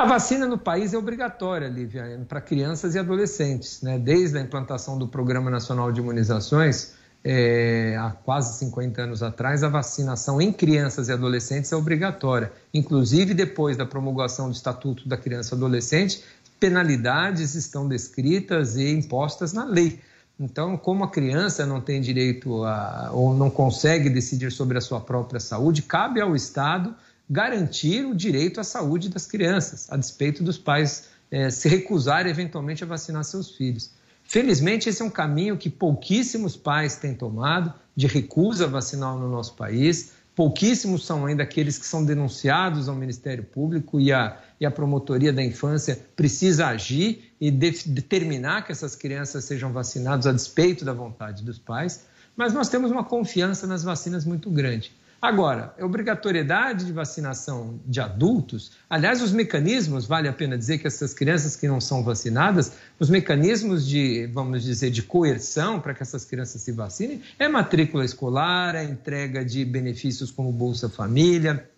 A 0.00 0.06
vacina 0.06 0.46
no 0.46 0.56
país 0.56 0.94
é 0.94 0.96
obrigatória, 0.96 1.68
Lívia, 1.68 2.24
para 2.26 2.40
crianças 2.40 2.94
e 2.94 2.98
adolescentes. 2.98 3.82
Né? 3.82 3.98
Desde 3.98 4.38
a 4.38 4.40
implantação 4.40 4.96
do 4.96 5.06
Programa 5.06 5.50
Nacional 5.50 5.92
de 5.92 6.00
Imunizações, 6.00 6.94
é, 7.22 7.98
há 8.00 8.10
quase 8.10 8.58
50 8.60 9.02
anos 9.02 9.22
atrás, 9.22 9.62
a 9.62 9.68
vacinação 9.68 10.40
em 10.40 10.54
crianças 10.54 11.10
e 11.10 11.12
adolescentes 11.12 11.70
é 11.70 11.76
obrigatória. 11.76 12.50
Inclusive, 12.72 13.34
depois 13.34 13.76
da 13.76 13.84
promulgação 13.84 14.48
do 14.48 14.54
Estatuto 14.54 15.06
da 15.06 15.18
Criança 15.18 15.54
e 15.54 15.58
Adolescente, 15.58 16.24
penalidades 16.58 17.54
estão 17.54 17.86
descritas 17.86 18.78
e 18.78 18.90
impostas 18.90 19.52
na 19.52 19.66
lei. 19.66 20.00
Então, 20.40 20.78
como 20.78 21.04
a 21.04 21.10
criança 21.10 21.66
não 21.66 21.78
tem 21.78 22.00
direito 22.00 22.64
a, 22.64 23.10
ou 23.12 23.34
não 23.34 23.50
consegue 23.50 24.08
decidir 24.08 24.50
sobre 24.50 24.78
a 24.78 24.80
sua 24.80 24.98
própria 24.98 25.40
saúde, 25.40 25.82
cabe 25.82 26.22
ao 26.22 26.34
Estado 26.34 26.94
garantir 27.30 28.04
o 28.04 28.14
direito 28.14 28.60
à 28.60 28.64
saúde 28.64 29.08
das 29.08 29.24
crianças, 29.24 29.86
a 29.88 29.96
despeito 29.96 30.42
dos 30.42 30.58
pais 30.58 31.04
é, 31.30 31.48
se 31.48 31.68
recusarem 31.68 32.28
eventualmente 32.28 32.82
a 32.82 32.86
vacinar 32.86 33.22
seus 33.22 33.52
filhos. 33.52 33.92
Felizmente, 34.24 34.88
esse 34.88 35.00
é 35.00 35.04
um 35.04 35.10
caminho 35.10 35.56
que 35.56 35.70
pouquíssimos 35.70 36.56
pais 36.56 36.96
têm 36.96 37.14
tomado 37.14 37.72
de 37.94 38.08
recusa 38.08 38.66
vacinal 38.66 39.16
no 39.16 39.28
nosso 39.28 39.54
país. 39.54 40.12
Pouquíssimos 40.34 41.06
são 41.06 41.26
ainda 41.26 41.44
aqueles 41.44 41.78
que 41.78 41.86
são 41.86 42.04
denunciados 42.04 42.88
ao 42.88 42.96
Ministério 42.96 43.44
Público 43.44 44.00
e 44.00 44.12
a, 44.12 44.36
e 44.60 44.66
a 44.66 44.70
promotoria 44.70 45.32
da 45.32 45.42
infância 45.42 45.98
precisa 46.16 46.66
agir 46.66 47.32
e 47.40 47.50
de, 47.50 47.88
determinar 47.88 48.62
que 48.62 48.72
essas 48.72 48.96
crianças 48.96 49.44
sejam 49.44 49.72
vacinadas 49.72 50.26
a 50.26 50.32
despeito 50.32 50.84
da 50.84 50.92
vontade 50.92 51.44
dos 51.44 51.58
pais. 51.58 52.06
Mas 52.36 52.52
nós 52.52 52.68
temos 52.68 52.90
uma 52.90 53.04
confiança 53.04 53.66
nas 53.66 53.82
vacinas 53.82 54.24
muito 54.24 54.50
grande. 54.50 54.92
Agora, 55.20 55.74
a 55.78 55.84
obrigatoriedade 55.84 56.86
de 56.86 56.92
vacinação 56.92 57.78
de 57.84 58.00
adultos, 58.00 58.72
aliás, 58.88 59.20
os 59.20 59.32
mecanismos, 59.32 60.06
vale 60.06 60.26
a 60.26 60.32
pena 60.32 60.56
dizer 60.56 60.78
que 60.78 60.86
essas 60.86 61.12
crianças 61.12 61.54
que 61.54 61.68
não 61.68 61.78
são 61.78 62.02
vacinadas, 62.02 62.72
os 62.98 63.10
mecanismos 63.10 63.86
de, 63.86 64.26
vamos 64.32 64.62
dizer, 64.62 64.90
de 64.90 65.02
coerção 65.02 65.78
para 65.78 65.92
que 65.92 66.02
essas 66.02 66.24
crianças 66.24 66.62
se 66.62 66.72
vacinem 66.72 67.20
é 67.38 67.48
matrícula 67.48 68.02
escolar, 68.02 68.74
é 68.74 68.82
entrega 68.82 69.44
de 69.44 69.62
benefícios 69.62 70.30
como 70.30 70.50
Bolsa 70.50 70.88
Família, 70.88 71.68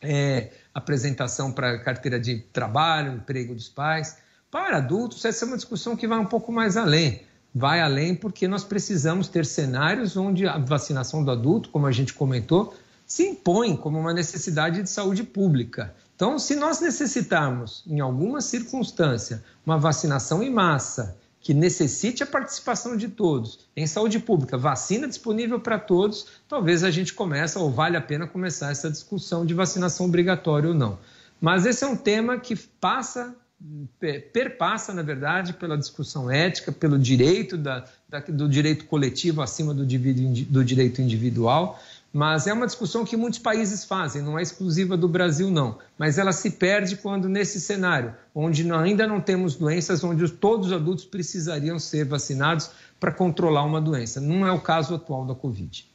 é 0.00 0.50
apresentação 0.72 1.50
para 1.50 1.80
carteira 1.80 2.20
de 2.20 2.38
trabalho, 2.52 3.14
emprego 3.14 3.52
dos 3.52 3.68
pais. 3.68 4.18
Para 4.48 4.76
adultos, 4.76 5.24
essa 5.24 5.44
é 5.44 5.48
uma 5.48 5.56
discussão 5.56 5.96
que 5.96 6.06
vai 6.06 6.18
um 6.18 6.26
pouco 6.26 6.52
mais 6.52 6.76
além 6.76 7.22
vai 7.54 7.82
além 7.82 8.14
porque 8.14 8.48
nós 8.48 8.64
precisamos 8.64 9.28
ter 9.28 9.44
cenários 9.44 10.16
onde 10.16 10.46
a 10.46 10.56
vacinação 10.56 11.22
do 11.22 11.30
adulto, 11.30 11.68
como 11.68 11.86
a 11.86 11.92
gente 11.92 12.14
comentou, 12.14 12.74
se 13.06 13.24
impõe 13.24 13.76
como 13.76 13.98
uma 13.98 14.12
necessidade 14.12 14.82
de 14.82 14.88
saúde 14.90 15.22
pública. 15.22 15.94
Então, 16.14 16.38
se 16.38 16.54
nós 16.54 16.80
necessitarmos, 16.80 17.82
em 17.86 18.00
alguma 18.00 18.40
circunstância, 18.40 19.42
uma 19.66 19.78
vacinação 19.78 20.42
em 20.42 20.50
massa 20.50 21.16
que 21.40 21.52
necessite 21.52 22.22
a 22.22 22.26
participação 22.26 22.96
de 22.96 23.08
todos 23.08 23.66
em 23.76 23.86
saúde 23.86 24.20
pública, 24.20 24.56
vacina 24.56 25.08
disponível 25.08 25.58
para 25.58 25.78
todos, 25.78 26.26
talvez 26.48 26.84
a 26.84 26.90
gente 26.90 27.12
comece 27.12 27.58
ou 27.58 27.68
vale 27.70 27.96
a 27.96 28.00
pena 28.00 28.28
começar 28.28 28.70
essa 28.70 28.88
discussão 28.88 29.44
de 29.44 29.52
vacinação 29.52 30.06
obrigatória 30.06 30.68
ou 30.68 30.74
não. 30.74 30.98
Mas 31.40 31.66
esse 31.66 31.82
é 31.82 31.86
um 31.88 31.96
tema 31.96 32.38
que 32.38 32.54
passa 32.54 33.34
perpassa, 34.32 34.92
na 34.92 35.02
verdade, 35.02 35.52
pela 35.52 35.78
discussão 35.78 36.30
ética, 36.30 36.72
pelo 36.72 36.98
direito 36.98 37.56
da, 37.56 37.84
da, 38.08 38.18
do 38.18 38.48
direito 38.48 38.86
coletivo 38.86 39.40
acima 39.40 39.72
do, 39.72 39.84
do 39.84 40.64
direito 40.64 41.00
individual. 41.00 41.80
Mas 42.12 42.46
é 42.46 42.52
uma 42.52 42.66
discussão 42.66 43.04
que 43.04 43.16
muitos 43.16 43.38
países 43.38 43.84
fazem, 43.84 44.20
não 44.20 44.38
é 44.38 44.42
exclusiva 44.42 44.96
do 44.96 45.08
Brasil, 45.08 45.50
não. 45.50 45.78
Mas 45.96 46.18
ela 46.18 46.32
se 46.32 46.50
perde 46.50 46.96
quando, 46.96 47.28
nesse 47.28 47.58
cenário, 47.58 48.14
onde 48.34 48.70
ainda 48.70 49.06
não 49.06 49.20
temos 49.20 49.56
doenças, 49.56 50.04
onde 50.04 50.28
todos 50.28 50.66
os 50.66 50.72
adultos 50.72 51.06
precisariam 51.06 51.78
ser 51.78 52.04
vacinados 52.04 52.70
para 53.00 53.12
controlar 53.12 53.64
uma 53.64 53.80
doença. 53.80 54.20
Não 54.20 54.46
é 54.46 54.52
o 54.52 54.60
caso 54.60 54.94
atual 54.94 55.24
da 55.24 55.34
Covid. 55.34 55.91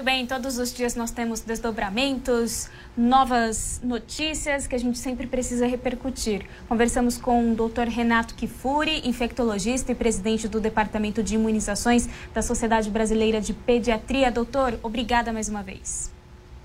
Muito 0.00 0.12
bem, 0.12 0.28
todos 0.28 0.58
os 0.58 0.72
dias 0.72 0.94
nós 0.94 1.10
temos 1.10 1.40
desdobramentos, 1.40 2.68
novas 2.96 3.80
notícias 3.82 4.64
que 4.64 4.76
a 4.76 4.78
gente 4.78 4.96
sempre 4.96 5.26
precisa 5.26 5.66
repercutir. 5.66 6.46
Conversamos 6.68 7.18
com 7.18 7.50
o 7.50 7.56
Dr. 7.56 7.88
Renato 7.88 8.36
Kifuri, 8.36 9.08
infectologista 9.08 9.90
e 9.90 9.96
presidente 9.96 10.46
do 10.46 10.60
Departamento 10.60 11.20
de 11.20 11.34
Imunizações 11.34 12.08
da 12.32 12.42
Sociedade 12.42 12.88
Brasileira 12.90 13.40
de 13.40 13.52
Pediatria. 13.52 14.30
Doutor, 14.30 14.78
obrigada 14.84 15.32
mais 15.32 15.48
uma 15.48 15.64
vez. 15.64 16.12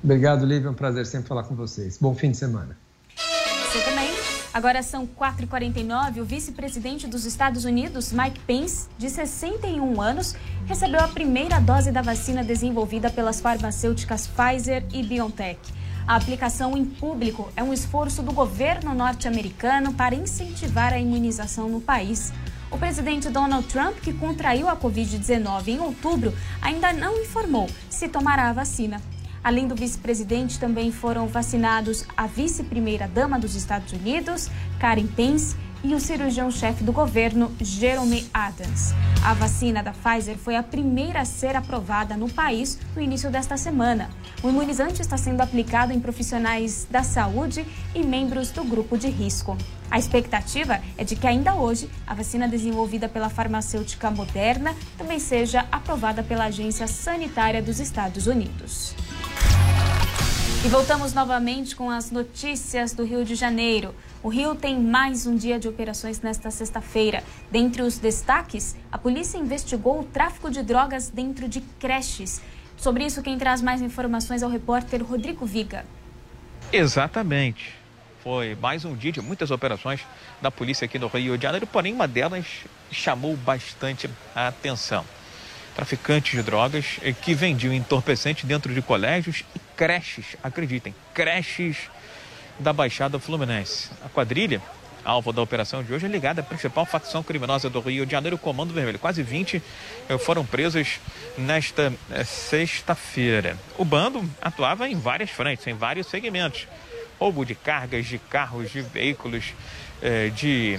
Obrigado, 0.03 0.45
Lívia. 0.45 0.67
É 0.67 0.69
um 0.69 0.75
prazer 0.75 1.07
sempre 1.07 1.27
falar 1.27 1.45
com 1.45 1.55
vocês. 1.55 1.97
Bom 1.97 2.13
fim 2.13 2.29
de 2.29 2.37
semana. 2.37 2.77
Você 3.15 3.81
também. 3.81 4.12
Agora 4.53 4.83
são 4.83 5.07
4h49. 5.07 6.21
O 6.21 6.25
vice-presidente 6.25 7.07
dos 7.07 7.25
Estados 7.25 7.65
Unidos, 7.65 8.13
Mike 8.13 8.39
Pence, 8.41 8.87
de 8.99 9.09
61 9.09 9.99
anos, 9.99 10.35
recebeu 10.67 10.99
a 10.99 11.07
primeira 11.07 11.59
dose 11.59 11.91
da 11.91 12.03
vacina 12.03 12.43
desenvolvida 12.43 13.09
pelas 13.09 13.41
farmacêuticas 13.41 14.27
Pfizer 14.27 14.85
e 14.93 15.01
BioNTech. 15.01 15.59
A 16.05 16.15
aplicação 16.17 16.77
em 16.77 16.85
público 16.85 17.51
é 17.55 17.63
um 17.63 17.73
esforço 17.73 18.21
do 18.21 18.31
governo 18.31 18.93
norte-americano 18.93 19.93
para 19.93 20.13
incentivar 20.13 20.93
a 20.93 20.99
imunização 20.99 21.67
no 21.67 21.81
país. 21.81 22.31
O 22.69 22.77
presidente 22.77 23.29
Donald 23.29 23.67
Trump, 23.67 23.97
que 24.01 24.13
contraiu 24.13 24.69
a 24.69 24.75
Covid-19 24.75 25.67
em 25.69 25.79
outubro, 25.79 26.31
ainda 26.61 26.93
não 26.93 27.19
informou 27.19 27.67
se 27.89 28.07
tomará 28.07 28.49
a 28.49 28.53
vacina. 28.53 29.01
Além 29.43 29.67
do 29.67 29.75
vice-presidente, 29.75 30.57
também 30.57 30.91
foram 30.91 31.27
vacinados 31.27 32.05
a 32.15 32.25
vice-primeira-dama 32.25 33.37
dos 33.37 33.55
Estados 33.55 33.91
Unidos, 33.91 34.49
Karen 34.79 35.07
Pence, 35.07 35.55
e 35.83 35.93
o 35.93 35.99
cirurgião-chefe 35.99 36.81
do 36.83 36.93
governo, 36.93 37.51
Jeremy 37.59 38.25
Adams. 38.33 38.93
A 39.21 39.33
vacina 39.33 39.83
da 39.83 39.91
Pfizer 39.91 40.37
foi 40.37 40.55
a 40.55 40.63
primeira 40.63 41.19
a 41.19 41.25
ser 41.25 41.57
aprovada 41.57 42.15
no 42.15 42.29
país 42.29 42.79
no 42.95 43.01
início 43.01 43.29
desta 43.29 43.57
semana. 43.57 44.09
O 44.41 44.47
imunizante 44.47 45.01
está 45.01 45.17
sendo 45.17 45.41
aplicado 45.41 45.91
em 45.91 45.99
profissionais 45.99 46.87
da 46.89 47.03
saúde 47.03 47.65
e 47.93 48.01
membros 48.01 48.49
do 48.49 48.63
grupo 48.63 48.97
de 48.97 49.09
risco. 49.09 49.57
A 49.91 49.99
expectativa 49.99 50.79
é 50.97 51.03
de 51.03 51.17
que 51.17 51.27
ainda 51.27 51.53
hoje 51.53 51.89
a 52.07 52.13
vacina 52.13 52.47
desenvolvida 52.47 53.09
pela 53.09 53.29
farmacêutica 53.29 54.09
Moderna 54.09 54.73
também 54.97 55.19
seja 55.19 55.65
aprovada 55.71 56.23
pela 56.23 56.45
Agência 56.45 56.87
Sanitária 56.87 57.61
dos 57.61 57.79
Estados 57.79 58.25
Unidos. 58.25 58.95
E 60.65 60.67
voltamos 60.69 61.11
novamente 61.11 61.75
com 61.75 61.89
as 61.89 62.09
notícias 62.09 62.93
do 62.93 63.03
Rio 63.03 63.25
de 63.25 63.35
Janeiro. 63.35 63.93
O 64.23 64.29
Rio 64.29 64.55
tem 64.55 64.79
mais 64.79 65.27
um 65.27 65.35
dia 65.35 65.59
de 65.59 65.67
operações 65.67 66.21
nesta 66.21 66.49
sexta-feira. 66.49 67.21
Dentre 67.51 67.81
os 67.81 67.97
destaques, 67.97 68.73
a 68.89 68.97
polícia 68.97 69.37
investigou 69.37 69.99
o 69.99 70.05
tráfico 70.05 70.49
de 70.49 70.63
drogas 70.63 71.09
dentro 71.09 71.49
de 71.49 71.59
creches. 71.59 72.41
Sobre 72.77 73.05
isso, 73.05 73.21
quem 73.21 73.37
traz 73.37 73.61
mais 73.61 73.81
informações 73.81 74.41
é 74.41 74.45
o 74.47 74.49
repórter 74.49 75.03
Rodrigo 75.03 75.45
Viga. 75.45 75.85
Exatamente. 76.71 77.75
Foi 78.23 78.55
mais 78.55 78.85
um 78.85 78.95
dia 78.95 79.11
de 79.11 79.19
muitas 79.19 79.51
operações 79.51 79.99
da 80.41 80.49
polícia 80.49 80.85
aqui 80.85 80.97
no 80.97 81.07
Rio 81.07 81.37
de 81.37 81.43
Janeiro, 81.43 81.67
porém 81.67 81.93
uma 81.93 82.07
delas 82.07 82.45
chamou 82.89 83.35
bastante 83.35 84.09
a 84.33 84.47
atenção 84.47 85.03
traficantes 85.73 86.31
de 86.31 86.43
drogas 86.43 86.99
eh, 87.01 87.13
que 87.13 87.33
vendiam 87.33 87.73
entorpecente 87.73 88.45
dentro 88.45 88.73
de 88.73 88.81
colégios 88.81 89.43
e 89.55 89.59
creches, 89.75 90.35
acreditem, 90.43 90.93
creches 91.13 91.89
da 92.59 92.71
Baixada 92.71 93.19
Fluminense. 93.19 93.89
A 94.03 94.09
quadrilha, 94.09 94.61
alvo 95.03 95.33
da 95.33 95.41
operação 95.41 95.83
de 95.83 95.93
hoje, 95.93 96.05
é 96.05 96.09
ligada 96.09 96.41
à 96.41 96.43
principal 96.43 96.85
facção 96.85 97.23
criminosa 97.23 97.69
do 97.69 97.79
Rio 97.79 98.05
de 98.05 98.11
Janeiro, 98.11 98.35
o 98.35 98.39
Comando 98.39 98.73
Vermelho. 98.73 98.99
Quase 98.99 99.23
20 99.23 99.61
eh, 100.09 100.17
foram 100.17 100.45
presos 100.45 100.99
nesta 101.37 101.93
eh, 102.11 102.23
sexta-feira. 102.23 103.57
O 103.77 103.85
bando 103.85 104.23
atuava 104.41 104.87
em 104.87 104.97
várias 104.97 105.29
frentes, 105.29 105.65
em 105.67 105.73
vários 105.73 106.07
segmentos. 106.07 106.67
Roubo 107.19 107.45
de 107.45 107.55
cargas, 107.55 108.05
de 108.05 108.17
carros, 108.17 108.71
de 108.71 108.81
veículos, 108.81 109.53
de 110.35 110.77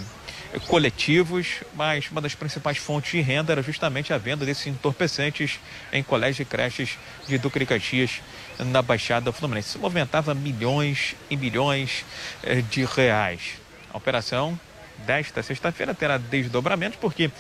coletivos, 0.60 1.62
mas 1.74 2.10
uma 2.10 2.20
das 2.20 2.34
principais 2.34 2.78
fontes 2.78 3.12
de 3.12 3.20
renda 3.20 3.52
era 3.52 3.62
justamente 3.62 4.12
a 4.12 4.18
venda 4.18 4.44
desses 4.44 4.66
entorpecentes 4.66 5.58
em 5.92 6.02
colégios 6.02 6.40
e 6.40 6.44
creches 6.44 6.98
de 7.26 7.38
Duque 7.38 7.64
Caxias, 7.66 8.20
na 8.58 8.82
Baixada 8.82 9.32
Fluminense. 9.32 9.70
Se 9.70 9.78
movimentava 9.78 10.34
milhões 10.34 11.14
e 11.30 11.36
milhões 11.36 12.04
eh, 12.42 12.62
de 12.62 12.84
reais. 12.84 13.54
A 13.92 13.96
operação 13.96 14.58
desta 14.98 15.42
sexta-feira 15.42 15.94
terá 15.94 16.18
desdobramentos, 16.18 16.98
porque 17.00 17.30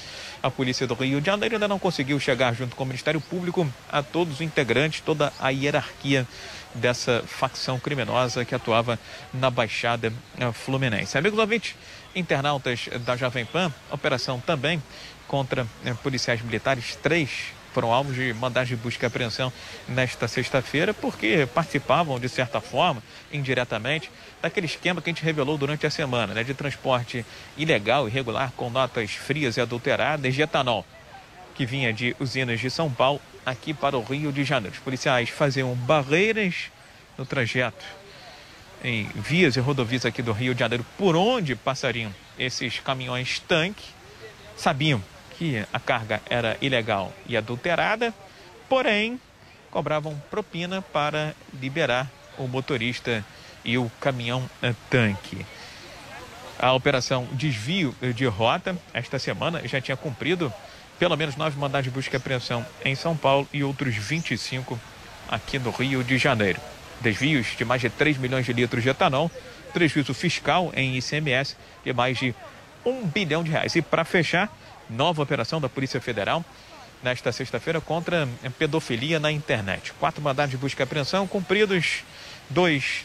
a 0.42 0.50
polícia 0.50 0.86
do 0.86 0.94
Rio 0.94 1.20
de 1.20 1.26
Janeiro 1.26 1.54
ainda 1.54 1.68
não 1.68 1.78
conseguiu 1.78 2.18
chegar 2.18 2.54
junto 2.54 2.76
com 2.76 2.84
o 2.84 2.86
Ministério 2.86 3.20
Público 3.20 3.66
a 3.90 4.02
todos 4.02 4.34
os 4.34 4.40
integrantes, 4.40 5.00
toda 5.00 5.32
a 5.38 5.50
hierarquia 5.50 6.26
dessa 6.74 7.22
facção 7.26 7.78
criminosa 7.78 8.44
que 8.44 8.54
atuava 8.54 8.98
na 9.32 9.50
Baixada 9.50 10.12
eh, 10.38 10.52
Fluminense. 10.52 11.16
Amigos 11.16 11.38
ouvintes, 11.38 11.74
internautas 12.14 12.88
da 13.04 13.16
Jovem 13.16 13.44
Pan, 13.44 13.72
operação 13.90 14.40
também 14.40 14.82
contra 15.28 15.66
eh, 15.84 15.94
policiais 16.02 16.42
militares, 16.42 16.96
três 16.96 17.52
foram 17.74 17.92
alvos 17.92 18.14
de 18.14 18.32
mandado 18.32 18.68
de 18.68 18.76
busca 18.76 19.04
e 19.04 19.08
apreensão 19.08 19.52
nesta 19.88 20.28
sexta-feira, 20.28 20.94
porque 20.94 21.46
participavam, 21.52 22.20
de 22.20 22.28
certa 22.28 22.60
forma, 22.60 23.02
indiretamente, 23.32 24.10
daquele 24.40 24.66
esquema 24.66 25.02
que 25.02 25.10
a 25.10 25.12
gente 25.12 25.24
revelou 25.24 25.58
durante 25.58 25.84
a 25.84 25.90
semana, 25.90 26.32
né, 26.32 26.44
de 26.44 26.54
transporte 26.54 27.26
ilegal, 27.56 28.08
irregular, 28.08 28.52
com 28.56 28.70
notas 28.70 29.10
frias 29.10 29.56
e 29.56 29.60
adulteradas 29.60 30.32
de 30.32 30.40
etanol, 30.40 30.86
que 31.56 31.66
vinha 31.66 31.92
de 31.92 32.14
usinas 32.20 32.60
de 32.60 32.70
São 32.70 32.90
Paulo 32.90 33.20
aqui 33.44 33.74
para 33.74 33.98
o 33.98 34.02
Rio 34.02 34.32
de 34.32 34.44
Janeiro. 34.44 34.76
Os 34.76 34.82
policiais 34.82 35.28
faziam 35.28 35.74
barreiras 35.74 36.70
no 37.18 37.26
trajeto 37.26 37.84
em 38.82 39.06
vias 39.14 39.56
e 39.56 39.60
rodovias 39.60 40.06
aqui 40.06 40.22
do 40.22 40.32
Rio 40.32 40.54
de 40.54 40.60
Janeiro 40.60 40.84
por 40.96 41.16
onde 41.16 41.56
passariam 41.56 42.14
esses 42.38 42.78
caminhões 42.80 43.40
tanque, 43.40 43.84
sabiam 44.56 45.02
que 45.38 45.64
a 45.72 45.80
carga 45.80 46.20
era 46.28 46.56
ilegal 46.60 47.12
e 47.26 47.36
adulterada, 47.36 48.12
porém 48.68 49.20
cobravam 49.70 50.20
propina 50.30 50.80
para 50.80 51.34
liberar 51.52 52.10
o 52.38 52.46
motorista 52.46 53.24
e 53.64 53.76
o 53.76 53.90
caminhão 54.00 54.48
tanque. 54.88 55.44
A 56.58 56.72
operação 56.72 57.26
desvio 57.32 57.94
de 58.14 58.26
rota 58.26 58.76
esta 58.92 59.18
semana 59.18 59.66
já 59.66 59.80
tinha 59.80 59.96
cumprido 59.96 60.52
pelo 60.98 61.16
menos 61.16 61.34
nove 61.36 61.58
mandados 61.58 61.84
de 61.84 61.90
busca 61.90 62.14
e 62.14 62.18
apreensão 62.18 62.64
em 62.84 62.94
São 62.94 63.16
Paulo 63.16 63.48
e 63.52 63.64
outros 63.64 63.96
25 63.96 64.78
aqui 65.28 65.58
no 65.58 65.70
Rio 65.70 66.04
de 66.04 66.16
Janeiro 66.16 66.60
desvios 67.00 67.54
de 67.56 67.64
mais 67.64 67.80
de 67.80 67.90
3 67.90 68.18
milhões 68.18 68.46
de 68.46 68.52
litros 68.52 68.82
de 68.82 68.88
etanol, 68.88 69.30
prejuízo 69.72 70.14
fiscal 70.14 70.72
em 70.74 70.96
ICMS 70.96 71.56
de 71.84 71.92
mais 71.92 72.18
de 72.18 72.34
1 72.84 73.06
bilhão 73.08 73.42
de 73.42 73.50
reais. 73.50 73.74
E 73.76 73.82
para 73.82 74.04
fechar, 74.04 74.50
nova 74.88 75.22
operação 75.22 75.60
da 75.60 75.68
Polícia 75.68 76.00
Federal 76.00 76.44
nesta 77.02 77.30
sexta-feira 77.32 77.80
contra 77.80 78.28
pedofilia 78.58 79.20
na 79.20 79.30
internet. 79.30 79.92
Quatro 80.00 80.22
mandados 80.22 80.50
de 80.50 80.56
busca 80.56 80.82
e 80.82 80.84
apreensão 80.84 81.26
cumpridos, 81.26 82.02
dois 82.48 83.04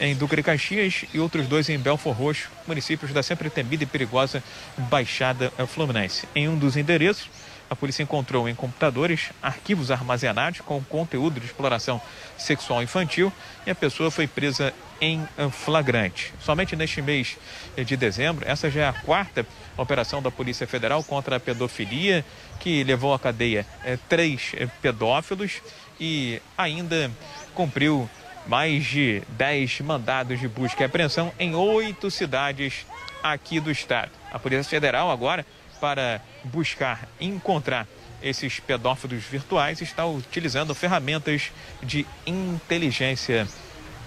em 0.00 0.14
de 0.14 0.42
Caxias 0.42 1.04
e 1.12 1.18
outros 1.18 1.46
dois 1.46 1.68
em 1.68 1.78
Belfor 1.78 2.14
Roxo, 2.14 2.48
municípios 2.66 3.12
da 3.12 3.22
sempre 3.22 3.50
temida 3.50 3.82
e 3.82 3.86
perigosa 3.86 4.42
Baixada 4.76 5.52
Fluminense. 5.66 6.26
Em 6.34 6.48
um 6.48 6.56
dos 6.56 6.76
endereços, 6.76 7.28
a 7.68 7.76
polícia 7.76 8.02
encontrou 8.02 8.48
em 8.48 8.54
computadores 8.54 9.30
arquivos 9.42 9.90
armazenados 9.90 10.60
com 10.60 10.82
conteúdo 10.82 11.38
de 11.38 11.46
exploração 11.46 12.00
sexual 12.40 12.82
infantil 12.82 13.32
e 13.66 13.70
a 13.70 13.74
pessoa 13.74 14.10
foi 14.10 14.26
presa 14.26 14.72
em 15.00 15.26
flagrante. 15.50 16.32
Somente 16.40 16.76
neste 16.76 17.00
mês 17.00 17.36
de 17.76 17.96
dezembro, 17.96 18.46
essa 18.46 18.70
já 18.70 18.82
é 18.82 18.88
a 18.88 18.92
quarta 18.92 19.46
operação 19.76 20.20
da 20.20 20.30
Polícia 20.30 20.66
Federal 20.66 21.02
contra 21.02 21.36
a 21.36 21.40
pedofilia, 21.40 22.24
que 22.58 22.84
levou 22.84 23.14
à 23.14 23.18
cadeia 23.18 23.66
é, 23.84 23.98
três 24.08 24.52
é, 24.54 24.66
pedófilos 24.82 25.62
e 25.98 26.40
ainda 26.56 27.10
cumpriu 27.54 28.08
mais 28.46 28.84
de 28.84 29.22
dez 29.28 29.80
mandados 29.80 30.38
de 30.38 30.48
busca 30.48 30.82
e 30.82 30.86
apreensão 30.86 31.32
em 31.38 31.54
oito 31.54 32.10
cidades 32.10 32.86
aqui 33.22 33.60
do 33.60 33.70
estado. 33.70 34.10
A 34.32 34.38
Polícia 34.38 34.64
Federal 34.64 35.10
agora 35.10 35.44
para 35.80 36.20
buscar 36.44 37.08
encontrar 37.20 37.86
esses 38.22 38.60
pedófilos 38.60 39.22
virtuais 39.24 39.80
está 39.80 40.04
utilizando 40.06 40.74
ferramentas 40.74 41.50
de 41.82 42.06
inteligência 42.26 43.48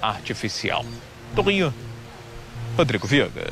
artificial. 0.01 0.85
Torinho, 1.35 1.73
Rodrigo 2.77 3.07
Viega. 3.07 3.49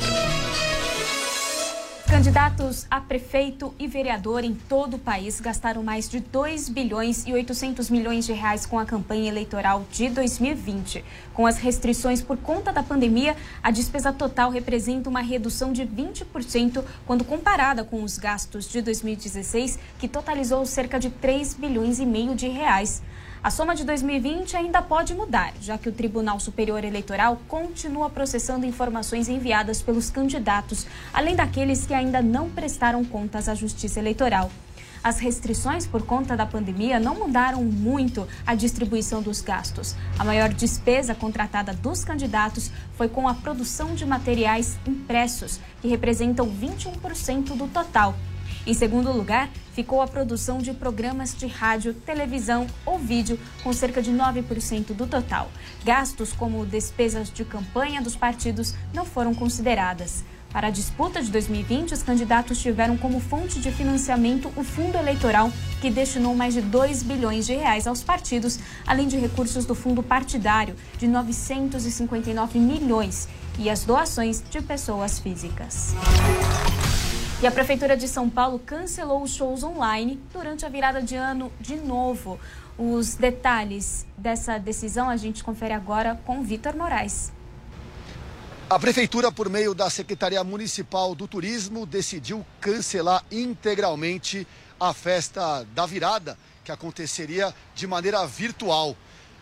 Candidatos 2.11 2.85
a 2.91 2.99
prefeito 2.99 3.73
e 3.79 3.87
vereador 3.87 4.43
em 4.43 4.53
todo 4.53 4.95
o 4.95 4.99
país 4.99 5.39
gastaram 5.39 5.81
mais 5.81 6.09
de 6.09 6.19
2 6.19 6.67
bilhões 6.67 7.25
e 7.25 7.31
800 7.31 7.89
milhões 7.89 8.25
de 8.25 8.33
reais 8.33 8.65
com 8.65 8.77
a 8.77 8.85
campanha 8.85 9.29
eleitoral 9.29 9.85
de 9.89 10.09
2020. 10.09 11.05
Com 11.33 11.47
as 11.47 11.57
restrições 11.57 12.21
por 12.21 12.35
conta 12.35 12.73
da 12.73 12.83
pandemia, 12.83 13.33
a 13.63 13.71
despesa 13.71 14.11
total 14.11 14.51
representa 14.51 15.09
uma 15.09 15.21
redução 15.21 15.71
de 15.71 15.83
20% 15.85 16.83
quando 17.07 17.23
comparada 17.23 17.85
com 17.85 18.03
os 18.03 18.17
gastos 18.17 18.69
de 18.69 18.81
2016, 18.81 19.79
que 19.97 20.09
totalizou 20.09 20.65
cerca 20.65 20.99
de 20.99 21.09
3 21.09 21.53
bilhões 21.53 21.97
e 22.01 22.05
meio 22.05 22.35
de 22.35 22.49
reais. 22.49 23.01
A 23.43 23.49
soma 23.49 23.73
de 23.73 23.83
2020 23.83 24.55
ainda 24.55 24.83
pode 24.83 25.15
mudar, 25.15 25.51
já 25.59 25.75
que 25.75 25.89
o 25.89 25.91
Tribunal 25.91 26.39
Superior 26.39 26.83
Eleitoral 26.83 27.41
continua 27.47 28.07
processando 28.07 28.67
informações 28.67 29.27
enviadas 29.27 29.81
pelos 29.81 30.11
candidatos, 30.11 30.85
além 31.11 31.35
daqueles 31.35 31.83
que 31.83 31.93
ainda 31.95 32.21
não 32.21 32.51
prestaram 32.51 33.03
contas 33.03 33.49
à 33.49 33.55
Justiça 33.55 33.99
Eleitoral. 33.99 34.51
As 35.03 35.17
restrições 35.17 35.87
por 35.87 36.05
conta 36.05 36.37
da 36.37 36.45
pandemia 36.45 36.99
não 36.99 37.15
mudaram 37.15 37.63
muito 37.63 38.27
a 38.45 38.53
distribuição 38.53 39.23
dos 39.23 39.41
gastos. 39.41 39.95
A 40.19 40.23
maior 40.23 40.49
despesa 40.49 41.15
contratada 41.15 41.73
dos 41.73 42.05
candidatos 42.05 42.71
foi 42.95 43.09
com 43.09 43.27
a 43.27 43.33
produção 43.33 43.95
de 43.95 44.05
materiais 44.05 44.77
impressos, 44.85 45.59
que 45.81 45.87
representam 45.87 46.47
21% 46.47 47.57
do 47.57 47.67
total. 47.67 48.15
Em 48.65 48.75
segundo 48.75 49.11
lugar, 49.11 49.49
ficou 49.73 50.01
a 50.01 50.07
produção 50.07 50.59
de 50.59 50.71
programas 50.71 51.35
de 51.35 51.47
rádio, 51.47 51.95
televisão 51.95 52.67
ou 52.85 52.99
vídeo, 52.99 53.39
com 53.63 53.73
cerca 53.73 54.01
de 54.03 54.11
9% 54.11 54.93
do 54.93 55.07
total. 55.07 55.49
Gastos 55.83 56.31
como 56.31 56.63
despesas 56.63 57.31
de 57.31 57.43
campanha 57.43 58.01
dos 58.01 58.15
partidos 58.15 58.75
não 58.93 59.03
foram 59.03 59.33
consideradas. 59.33 60.23
Para 60.51 60.67
a 60.67 60.71
disputa 60.71 61.23
de 61.23 61.31
2020, 61.31 61.93
os 61.93 62.03
candidatos 62.03 62.61
tiveram 62.61 62.97
como 62.97 63.19
fonte 63.19 63.59
de 63.59 63.71
financiamento 63.71 64.51
o 64.55 64.63
fundo 64.63 64.97
eleitoral, 64.97 65.51
que 65.79 65.89
destinou 65.89 66.35
mais 66.35 66.53
de 66.53 66.61
2 66.61 67.03
bilhões 67.03 67.47
de 67.47 67.55
reais 67.55 67.87
aos 67.87 68.03
partidos, 68.03 68.59
além 68.85 69.07
de 69.07 69.17
recursos 69.17 69.65
do 69.65 69.73
fundo 69.73 70.03
partidário, 70.03 70.75
de 70.99 71.07
959 71.07 72.59
milhões, 72.59 73.27
e 73.57 73.69
as 73.69 73.85
doações 73.85 74.43
de 74.51 74.61
pessoas 74.61 75.19
físicas. 75.19 75.95
E 77.41 77.47
a 77.47 77.51
Prefeitura 77.51 77.97
de 77.97 78.07
São 78.07 78.29
Paulo 78.29 78.59
cancelou 78.59 79.23
os 79.23 79.31
shows 79.31 79.63
online 79.63 80.21
durante 80.31 80.63
a 80.63 80.69
virada 80.69 81.01
de 81.01 81.15
ano 81.15 81.51
de 81.59 81.75
novo. 81.75 82.39
Os 82.77 83.15
detalhes 83.15 84.05
dessa 84.15 84.59
decisão 84.59 85.09
a 85.09 85.17
gente 85.17 85.43
confere 85.43 85.73
agora 85.73 86.21
com 86.23 86.43
Vitor 86.43 86.75
Moraes. 86.75 87.33
A 88.69 88.77
Prefeitura, 88.77 89.31
por 89.31 89.49
meio 89.49 89.73
da 89.73 89.89
Secretaria 89.89 90.43
Municipal 90.43 91.15
do 91.15 91.27
Turismo, 91.27 91.83
decidiu 91.83 92.45
cancelar 92.59 93.25
integralmente 93.31 94.47
a 94.79 94.93
festa 94.93 95.65
da 95.73 95.87
virada, 95.87 96.37
que 96.63 96.71
aconteceria 96.71 97.51
de 97.73 97.87
maneira 97.87 98.23
virtual. 98.27 98.95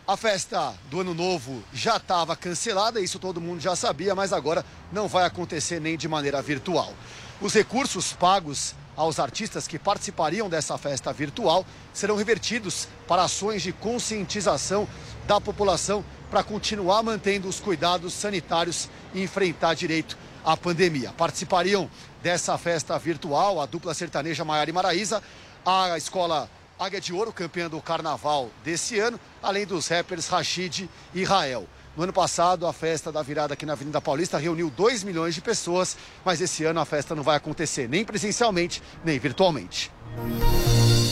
A 0.08 0.16
festa 0.16 0.74
do 0.90 1.02
Ano 1.02 1.14
Novo 1.14 1.62
já 1.74 1.98
estava 1.98 2.34
cancelada, 2.34 3.02
isso 3.02 3.20
todo 3.20 3.42
mundo 3.42 3.60
já 3.60 3.76
sabia, 3.76 4.16
mas 4.16 4.32
agora 4.32 4.66
não 4.90 5.10
vai 5.10 5.26
acontecer 5.26 5.82
nem 5.82 5.98
de 5.98 6.08
maneira 6.08 6.42
virtual. 6.42 6.94
Os 7.42 7.54
recursos 7.54 8.12
pagos 8.12 8.76
aos 8.98 9.18
artistas 9.18 9.66
que 9.66 9.80
participariam 9.80 10.50
dessa 10.50 10.78
festa 10.78 11.14
virtual 11.14 11.66
serão 11.94 12.18
revertidos 12.18 12.86
para 13.08 13.24
ações 13.24 13.62
de 13.62 13.72
conscientização 13.72 14.86
da 15.26 15.40
população 15.40 16.04
para 16.30 16.44
continuar 16.44 17.02
mantendo 17.02 17.48
os 17.48 17.62
cuidados 17.62 18.14
sanitários 18.14 18.90
e 19.14 19.24
enfrentar 19.24 19.74
direito 19.74 20.18
à 20.44 20.58
pandemia. 20.58 21.14
Participariam 21.14 21.90
dessa 22.22 22.58
festa 22.58 23.00
virtual 23.00 23.62
a 23.62 23.66
dupla 23.66 23.94
sertaneja 23.94 24.44
Maiara 24.44 24.70
e 24.70 24.74
Maraíza, 24.74 25.24
a 25.66 25.98
escola 25.98 26.50
Águia 26.78 27.00
de 27.00 27.14
Ouro, 27.14 27.32
campeã 27.32 27.70
do 27.70 27.82
carnaval 27.82 28.50
desse 28.66 29.00
ano, 29.00 29.18
além 29.42 29.66
dos 29.66 29.88
rappers 29.88 30.28
Rashid 30.28 30.90
e 31.14 31.24
Rael. 31.24 31.66
No 31.98 32.04
ano 32.04 32.14
passado, 32.14 32.66
a 32.66 32.74
festa 32.74 33.12
da 33.12 33.22
virada 33.22 33.54
aqui 33.54 33.66
na 33.66 33.74
Avenida 33.74 34.00
Paulista 34.00 34.38
reuniu 34.38 34.70
2 34.70 35.04
milhões 35.04 35.36
de 35.36 35.42
pessoas, 35.42 35.98
mas 36.24 36.40
esse 36.40 36.64
ano 36.64 36.80
a 36.80 36.86
festa 36.86 37.16
não 37.16 37.24
vai 37.24 37.36
acontecer 37.36 37.90
nem 37.90 38.06
presencialmente, 38.06 38.82
nem 39.04 39.20
virtualmente. 39.20 39.92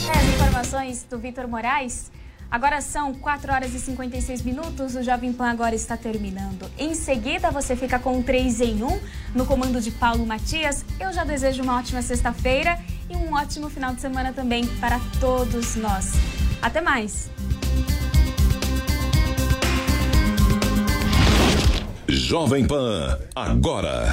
As 0.10 0.24
informações 0.24 1.04
do 1.04 1.18
Vitor 1.18 1.48
Moraes. 1.48 2.12
Agora 2.50 2.80
são 2.80 3.14
4 3.14 3.52
horas 3.52 3.74
e 3.74 3.80
56 3.80 4.42
minutos, 4.42 4.96
o 4.96 5.04
Jovem 5.04 5.34
Pan 5.34 5.50
agora 5.50 5.76
está 5.76 5.98
terminando. 5.98 6.72
Em 6.78 6.96
seguida, 6.96 7.52
você 7.52 7.76
fica 7.76 8.00
com 8.00 8.24
3 8.24 8.62
em 8.62 8.84
1 8.84 9.00
no 9.36 9.46
comando 9.46 9.82
de 9.82 9.92
Paulo 9.92 10.26
Matias. 10.26 10.86
Eu 10.98 11.12
já 11.12 11.26
desejo 11.26 11.62
uma 11.62 11.78
ótima 11.78 12.02
sexta-feira 12.02 12.80
e 13.10 13.18
um 13.18 13.34
ótimo 13.34 13.70
final 13.70 13.94
de 13.94 14.00
semana 14.00 14.32
também 14.32 14.66
para 14.80 14.98
todos 15.20 15.76
nós. 15.76 16.14
Até 16.62 16.80
mais! 16.80 17.30
Jovem 22.18 22.66
Pan, 22.66 23.16
agora. 23.36 24.10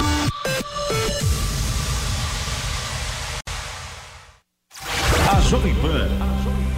A 5.27 5.41
Jovem 5.41 5.73
Pan 5.75 6.07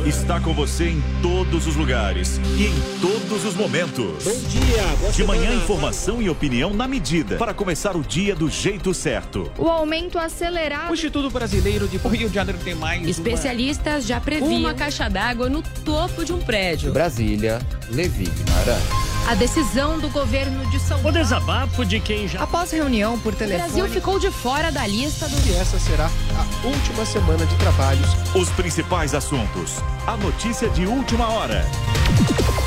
está 0.07 0.39
com 0.39 0.53
você 0.53 0.87
em 0.87 1.03
todos 1.21 1.67
os 1.67 1.75
lugares 1.75 2.39
e 2.57 2.67
em 2.67 2.73
todos 3.01 3.43
os 3.43 3.55
momentos. 3.55 4.23
Bom 4.23 4.39
dia, 4.47 5.11
De 5.11 5.23
manhã, 5.25 5.53
informação 5.53 6.21
e 6.21 6.29
opinião 6.29 6.73
na 6.73 6.87
medida 6.87 7.35
para 7.35 7.53
começar 7.53 7.97
o 7.97 8.01
dia 8.01 8.33
do 8.33 8.49
jeito 8.49 8.93
certo. 8.93 9.51
O 9.57 9.67
aumento 9.67 10.17
acelerado. 10.17 10.89
O 10.89 10.93
Instituto 10.93 11.29
Brasileiro 11.29 11.89
de 11.89 11.97
Rio 11.97 12.29
de 12.29 12.35
Janeiro 12.35 12.59
tem 12.63 12.73
mais 12.73 13.05
Especialistas 13.05 14.07
já 14.07 14.21
previam. 14.21 14.61
Uma 14.61 14.73
caixa 14.73 15.09
d'água 15.09 15.49
no 15.49 15.61
topo 15.83 16.23
de 16.23 16.31
um 16.31 16.39
prédio. 16.39 16.93
Brasília, 16.93 17.59
Levi 17.89 18.29
Guimarães. 18.29 19.06
A 19.27 19.35
decisão 19.35 19.99
do 19.99 20.09
governo 20.09 20.65
de 20.71 20.79
São 20.79 21.01
Paulo. 21.01 21.09
O 21.09 21.11
desabafo 21.11 21.85
de 21.85 21.99
quem 21.99 22.29
já. 22.29 22.41
Após 22.41 22.71
reunião 22.71 23.19
por 23.19 23.35
telefone. 23.35 23.61
O 23.61 23.73
Brasil 23.73 23.89
ficou 23.89 24.17
de 24.17 24.31
fora 24.31 24.71
da 24.71 24.87
lista 24.87 25.27
do. 25.27 25.35
E 25.49 25.53
essa 25.53 25.77
será 25.77 26.05
a 26.05 26.65
última 26.65 27.05
semana 27.05 27.45
de 27.45 27.53
trabalhos. 27.57 28.07
Os 28.33 28.49
principais 28.51 29.13
assuntos, 29.13 29.83
a 30.07 30.15
notícia 30.15 30.69
de 30.69 30.85
última 30.85 31.27
hora 31.27 31.65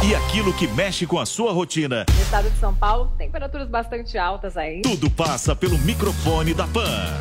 e 0.04 0.14
aquilo 0.14 0.52
que 0.52 0.66
mexe 0.68 1.06
com 1.06 1.18
a 1.18 1.24
sua 1.24 1.50
rotina. 1.50 2.04
No 2.14 2.22
estado 2.22 2.50
de 2.50 2.58
São 2.58 2.74
Paulo, 2.74 3.10
temperaturas 3.16 3.66
bastante 3.66 4.18
altas 4.18 4.54
aí. 4.58 4.82
Tudo 4.82 5.10
passa 5.10 5.56
pelo 5.56 5.78
microfone 5.78 6.52
da 6.52 6.66
Pan. 6.66 7.20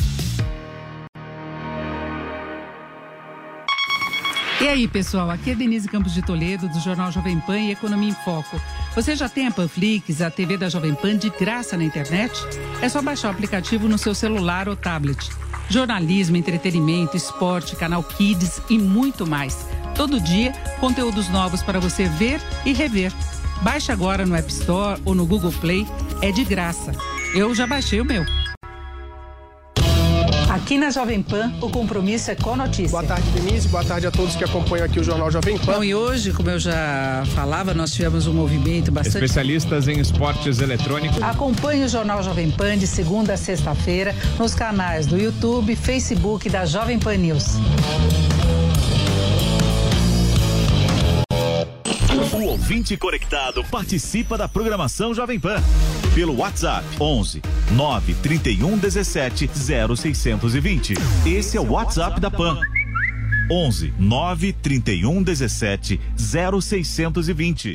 E 4.61 4.67
aí, 4.67 4.87
pessoal, 4.87 5.31
aqui 5.31 5.49
é 5.49 5.55
Denise 5.55 5.87
Campos 5.87 6.13
de 6.13 6.21
Toledo, 6.21 6.69
do 6.69 6.79
Jornal 6.79 7.11
Jovem 7.11 7.39
Pan 7.39 7.57
e 7.57 7.71
Economia 7.71 8.09
em 8.09 8.13
Foco. 8.13 8.61
Você 8.93 9.15
já 9.15 9.27
tem 9.27 9.47
a 9.47 9.51
Panflix, 9.51 10.21
a 10.21 10.29
TV 10.29 10.55
da 10.55 10.69
Jovem 10.69 10.93
Pan 10.93 11.17
de 11.17 11.31
graça 11.31 11.75
na 11.75 11.83
internet? 11.83 12.31
É 12.79 12.87
só 12.87 13.01
baixar 13.01 13.29
o 13.29 13.31
aplicativo 13.31 13.89
no 13.89 13.97
seu 13.97 14.13
celular 14.13 14.69
ou 14.69 14.75
tablet. 14.75 15.31
Jornalismo, 15.67 16.37
entretenimento, 16.37 17.17
esporte, 17.17 17.75
canal 17.75 18.03
Kids 18.03 18.61
e 18.69 18.77
muito 18.77 19.25
mais. 19.25 19.65
todo 19.95 20.21
dia 20.21 20.51
conteúdos 20.79 21.27
novos 21.29 21.63
para 21.63 21.79
você 21.79 22.07
ver 22.07 22.39
e 22.63 22.71
rever. 22.71 23.11
Baixe 23.63 23.91
agora 23.91 24.27
no 24.27 24.35
App 24.35 24.51
Store 24.51 25.01
ou 25.03 25.15
no 25.15 25.25
Google 25.25 25.51
Play, 25.53 25.87
é 26.21 26.31
de 26.31 26.43
graça. 26.43 26.91
Eu 27.33 27.55
já 27.55 27.65
baixei 27.65 27.99
o 27.99 28.05
meu. 28.05 28.23
Aqui 30.71 30.77
na 30.77 30.89
Jovem 30.89 31.21
Pan, 31.21 31.51
o 31.59 31.69
compromisso 31.69 32.31
é 32.31 32.35
com 32.35 32.53
a 32.53 32.55
notícia. 32.55 32.91
Boa 32.91 33.03
tarde, 33.03 33.29
Denise. 33.31 33.67
Boa 33.67 33.83
tarde 33.83 34.07
a 34.07 34.11
todos 34.11 34.37
que 34.37 34.43
acompanham 34.45 34.85
aqui 34.85 35.01
o 35.01 35.03
Jornal 35.03 35.29
Jovem 35.29 35.57
Pan. 35.57 35.73
Bom, 35.73 35.83
e 35.83 35.93
hoje, 35.93 36.31
como 36.31 36.49
eu 36.49 36.57
já 36.57 37.25
falava, 37.35 37.73
nós 37.73 37.91
tivemos 37.91 38.25
um 38.25 38.31
movimento 38.31 38.89
bastante. 38.89 39.17
Especialistas 39.17 39.89
em 39.89 39.99
esportes 39.99 40.61
eletrônicos. 40.61 41.21
Acompanhe 41.21 41.83
o 41.83 41.89
Jornal 41.89 42.23
Jovem 42.23 42.49
Pan 42.49 42.77
de 42.77 42.87
segunda 42.87 43.33
a 43.33 43.37
sexta-feira 43.37 44.15
nos 44.39 44.55
canais 44.55 45.05
do 45.05 45.17
YouTube, 45.17 45.75
Facebook 45.75 46.49
da 46.49 46.63
Jovem 46.63 46.97
Pan 46.97 47.17
News. 47.17 47.57
O 52.41 52.45
ouvinte 52.45 52.97
conectado 52.97 53.63
participa 53.65 54.35
da 54.35 54.49
programação 54.49 55.13
Jovem 55.13 55.39
Pan 55.39 55.61
pelo 56.15 56.37
WhatsApp 56.37 56.83
11 56.99 57.39
931 57.73 58.79
17 58.79 59.47
0620. 59.95 60.95
Esse 61.23 61.55
é 61.55 61.61
o 61.61 61.73
WhatsApp 61.73 62.19
da 62.19 62.31
Pan. 62.31 62.59
11 63.51 63.93
931 63.99 65.21
17 65.21 65.99
0620. 66.15 67.73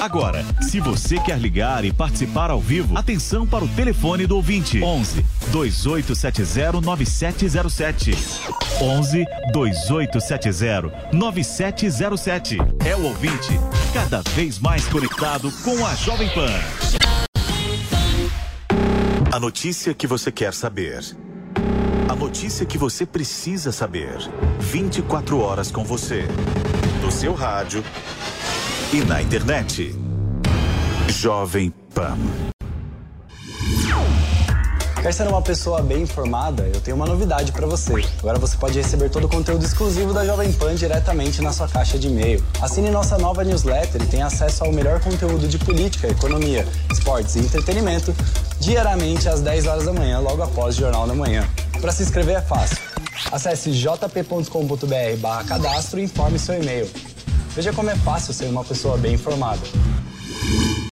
Agora, 0.00 0.44
se 0.62 0.78
você 0.78 1.18
quer 1.18 1.38
ligar 1.38 1.84
e 1.84 1.92
participar 1.92 2.50
ao 2.50 2.60
vivo, 2.60 2.96
atenção 2.96 3.44
para 3.44 3.64
o 3.64 3.68
telefone 3.68 4.24
do 4.24 4.36
ouvinte: 4.36 4.80
11 4.80 5.24
2870 5.50 6.80
9707. 6.80 8.14
11 8.80 9.24
2870 9.52 11.10
9707. 11.12 12.58
É 12.84 12.94
o 12.94 13.02
ouvinte 13.02 13.58
cada 13.92 14.22
vez 14.34 14.60
mais 14.60 14.86
conectado 14.86 15.50
com 15.64 15.84
a 15.84 15.94
Jovem 15.96 16.28
Pan. 16.28 16.52
A 19.32 19.40
notícia 19.40 19.92
que 19.92 20.06
você 20.06 20.30
quer 20.30 20.54
saber. 20.54 21.02
Notícia 22.18 22.64
que 22.64 22.78
você 22.78 23.04
precisa 23.04 23.70
saber. 23.70 24.16
24 24.58 25.38
horas 25.38 25.70
com 25.70 25.84
você. 25.84 26.24
No 27.02 27.12
seu 27.12 27.34
rádio 27.34 27.84
e 28.90 29.04
na 29.04 29.20
internet. 29.20 29.94
Jovem 31.08 31.72
Pan. 31.94 32.16
Quer 35.02 35.12
ser 35.12 35.28
uma 35.28 35.42
pessoa 35.42 35.82
bem 35.82 36.02
informada? 36.02 36.64
Eu 36.64 36.80
tenho 36.80 36.96
uma 36.96 37.06
novidade 37.06 37.52
para 37.52 37.66
você. 37.66 37.92
Agora 38.18 38.38
você 38.38 38.56
pode 38.56 38.80
receber 38.80 39.10
todo 39.10 39.26
o 39.26 39.28
conteúdo 39.28 39.64
exclusivo 39.64 40.12
da 40.12 40.24
Jovem 40.24 40.50
Pan 40.54 40.74
diretamente 40.74 41.42
na 41.42 41.52
sua 41.52 41.68
caixa 41.68 41.98
de 41.98 42.08
e-mail. 42.08 42.42
Assine 42.60 42.90
nossa 42.90 43.18
nova 43.18 43.44
newsletter 43.44 44.02
e 44.02 44.06
tenha 44.06 44.26
acesso 44.26 44.64
ao 44.64 44.72
melhor 44.72 45.00
conteúdo 45.00 45.46
de 45.46 45.58
política, 45.58 46.08
economia, 46.08 46.66
esportes 46.90 47.36
e 47.36 47.40
entretenimento 47.40 48.12
diariamente 48.58 49.28
às 49.28 49.42
10 49.42 49.66
horas 49.66 49.84
da 49.84 49.92
manhã, 49.92 50.18
logo 50.18 50.42
após 50.42 50.76
o 50.76 50.80
Jornal 50.80 51.06
da 51.06 51.14
Manhã. 51.14 51.46
Para 51.80 51.92
se 51.92 52.02
inscrever 52.02 52.36
é 52.36 52.40
fácil. 52.40 52.78
Acesse 53.30 53.70
jp.com.br 53.72 55.16
barra 55.18 55.44
cadastro 55.44 56.00
e 56.00 56.04
informe 56.04 56.38
seu 56.38 56.60
e-mail. 56.60 56.90
Veja 57.54 57.72
como 57.72 57.90
é 57.90 57.96
fácil 57.96 58.34
ser 58.34 58.46
uma 58.46 58.64
pessoa 58.64 58.96
bem 58.96 59.14
informada. 59.14 59.60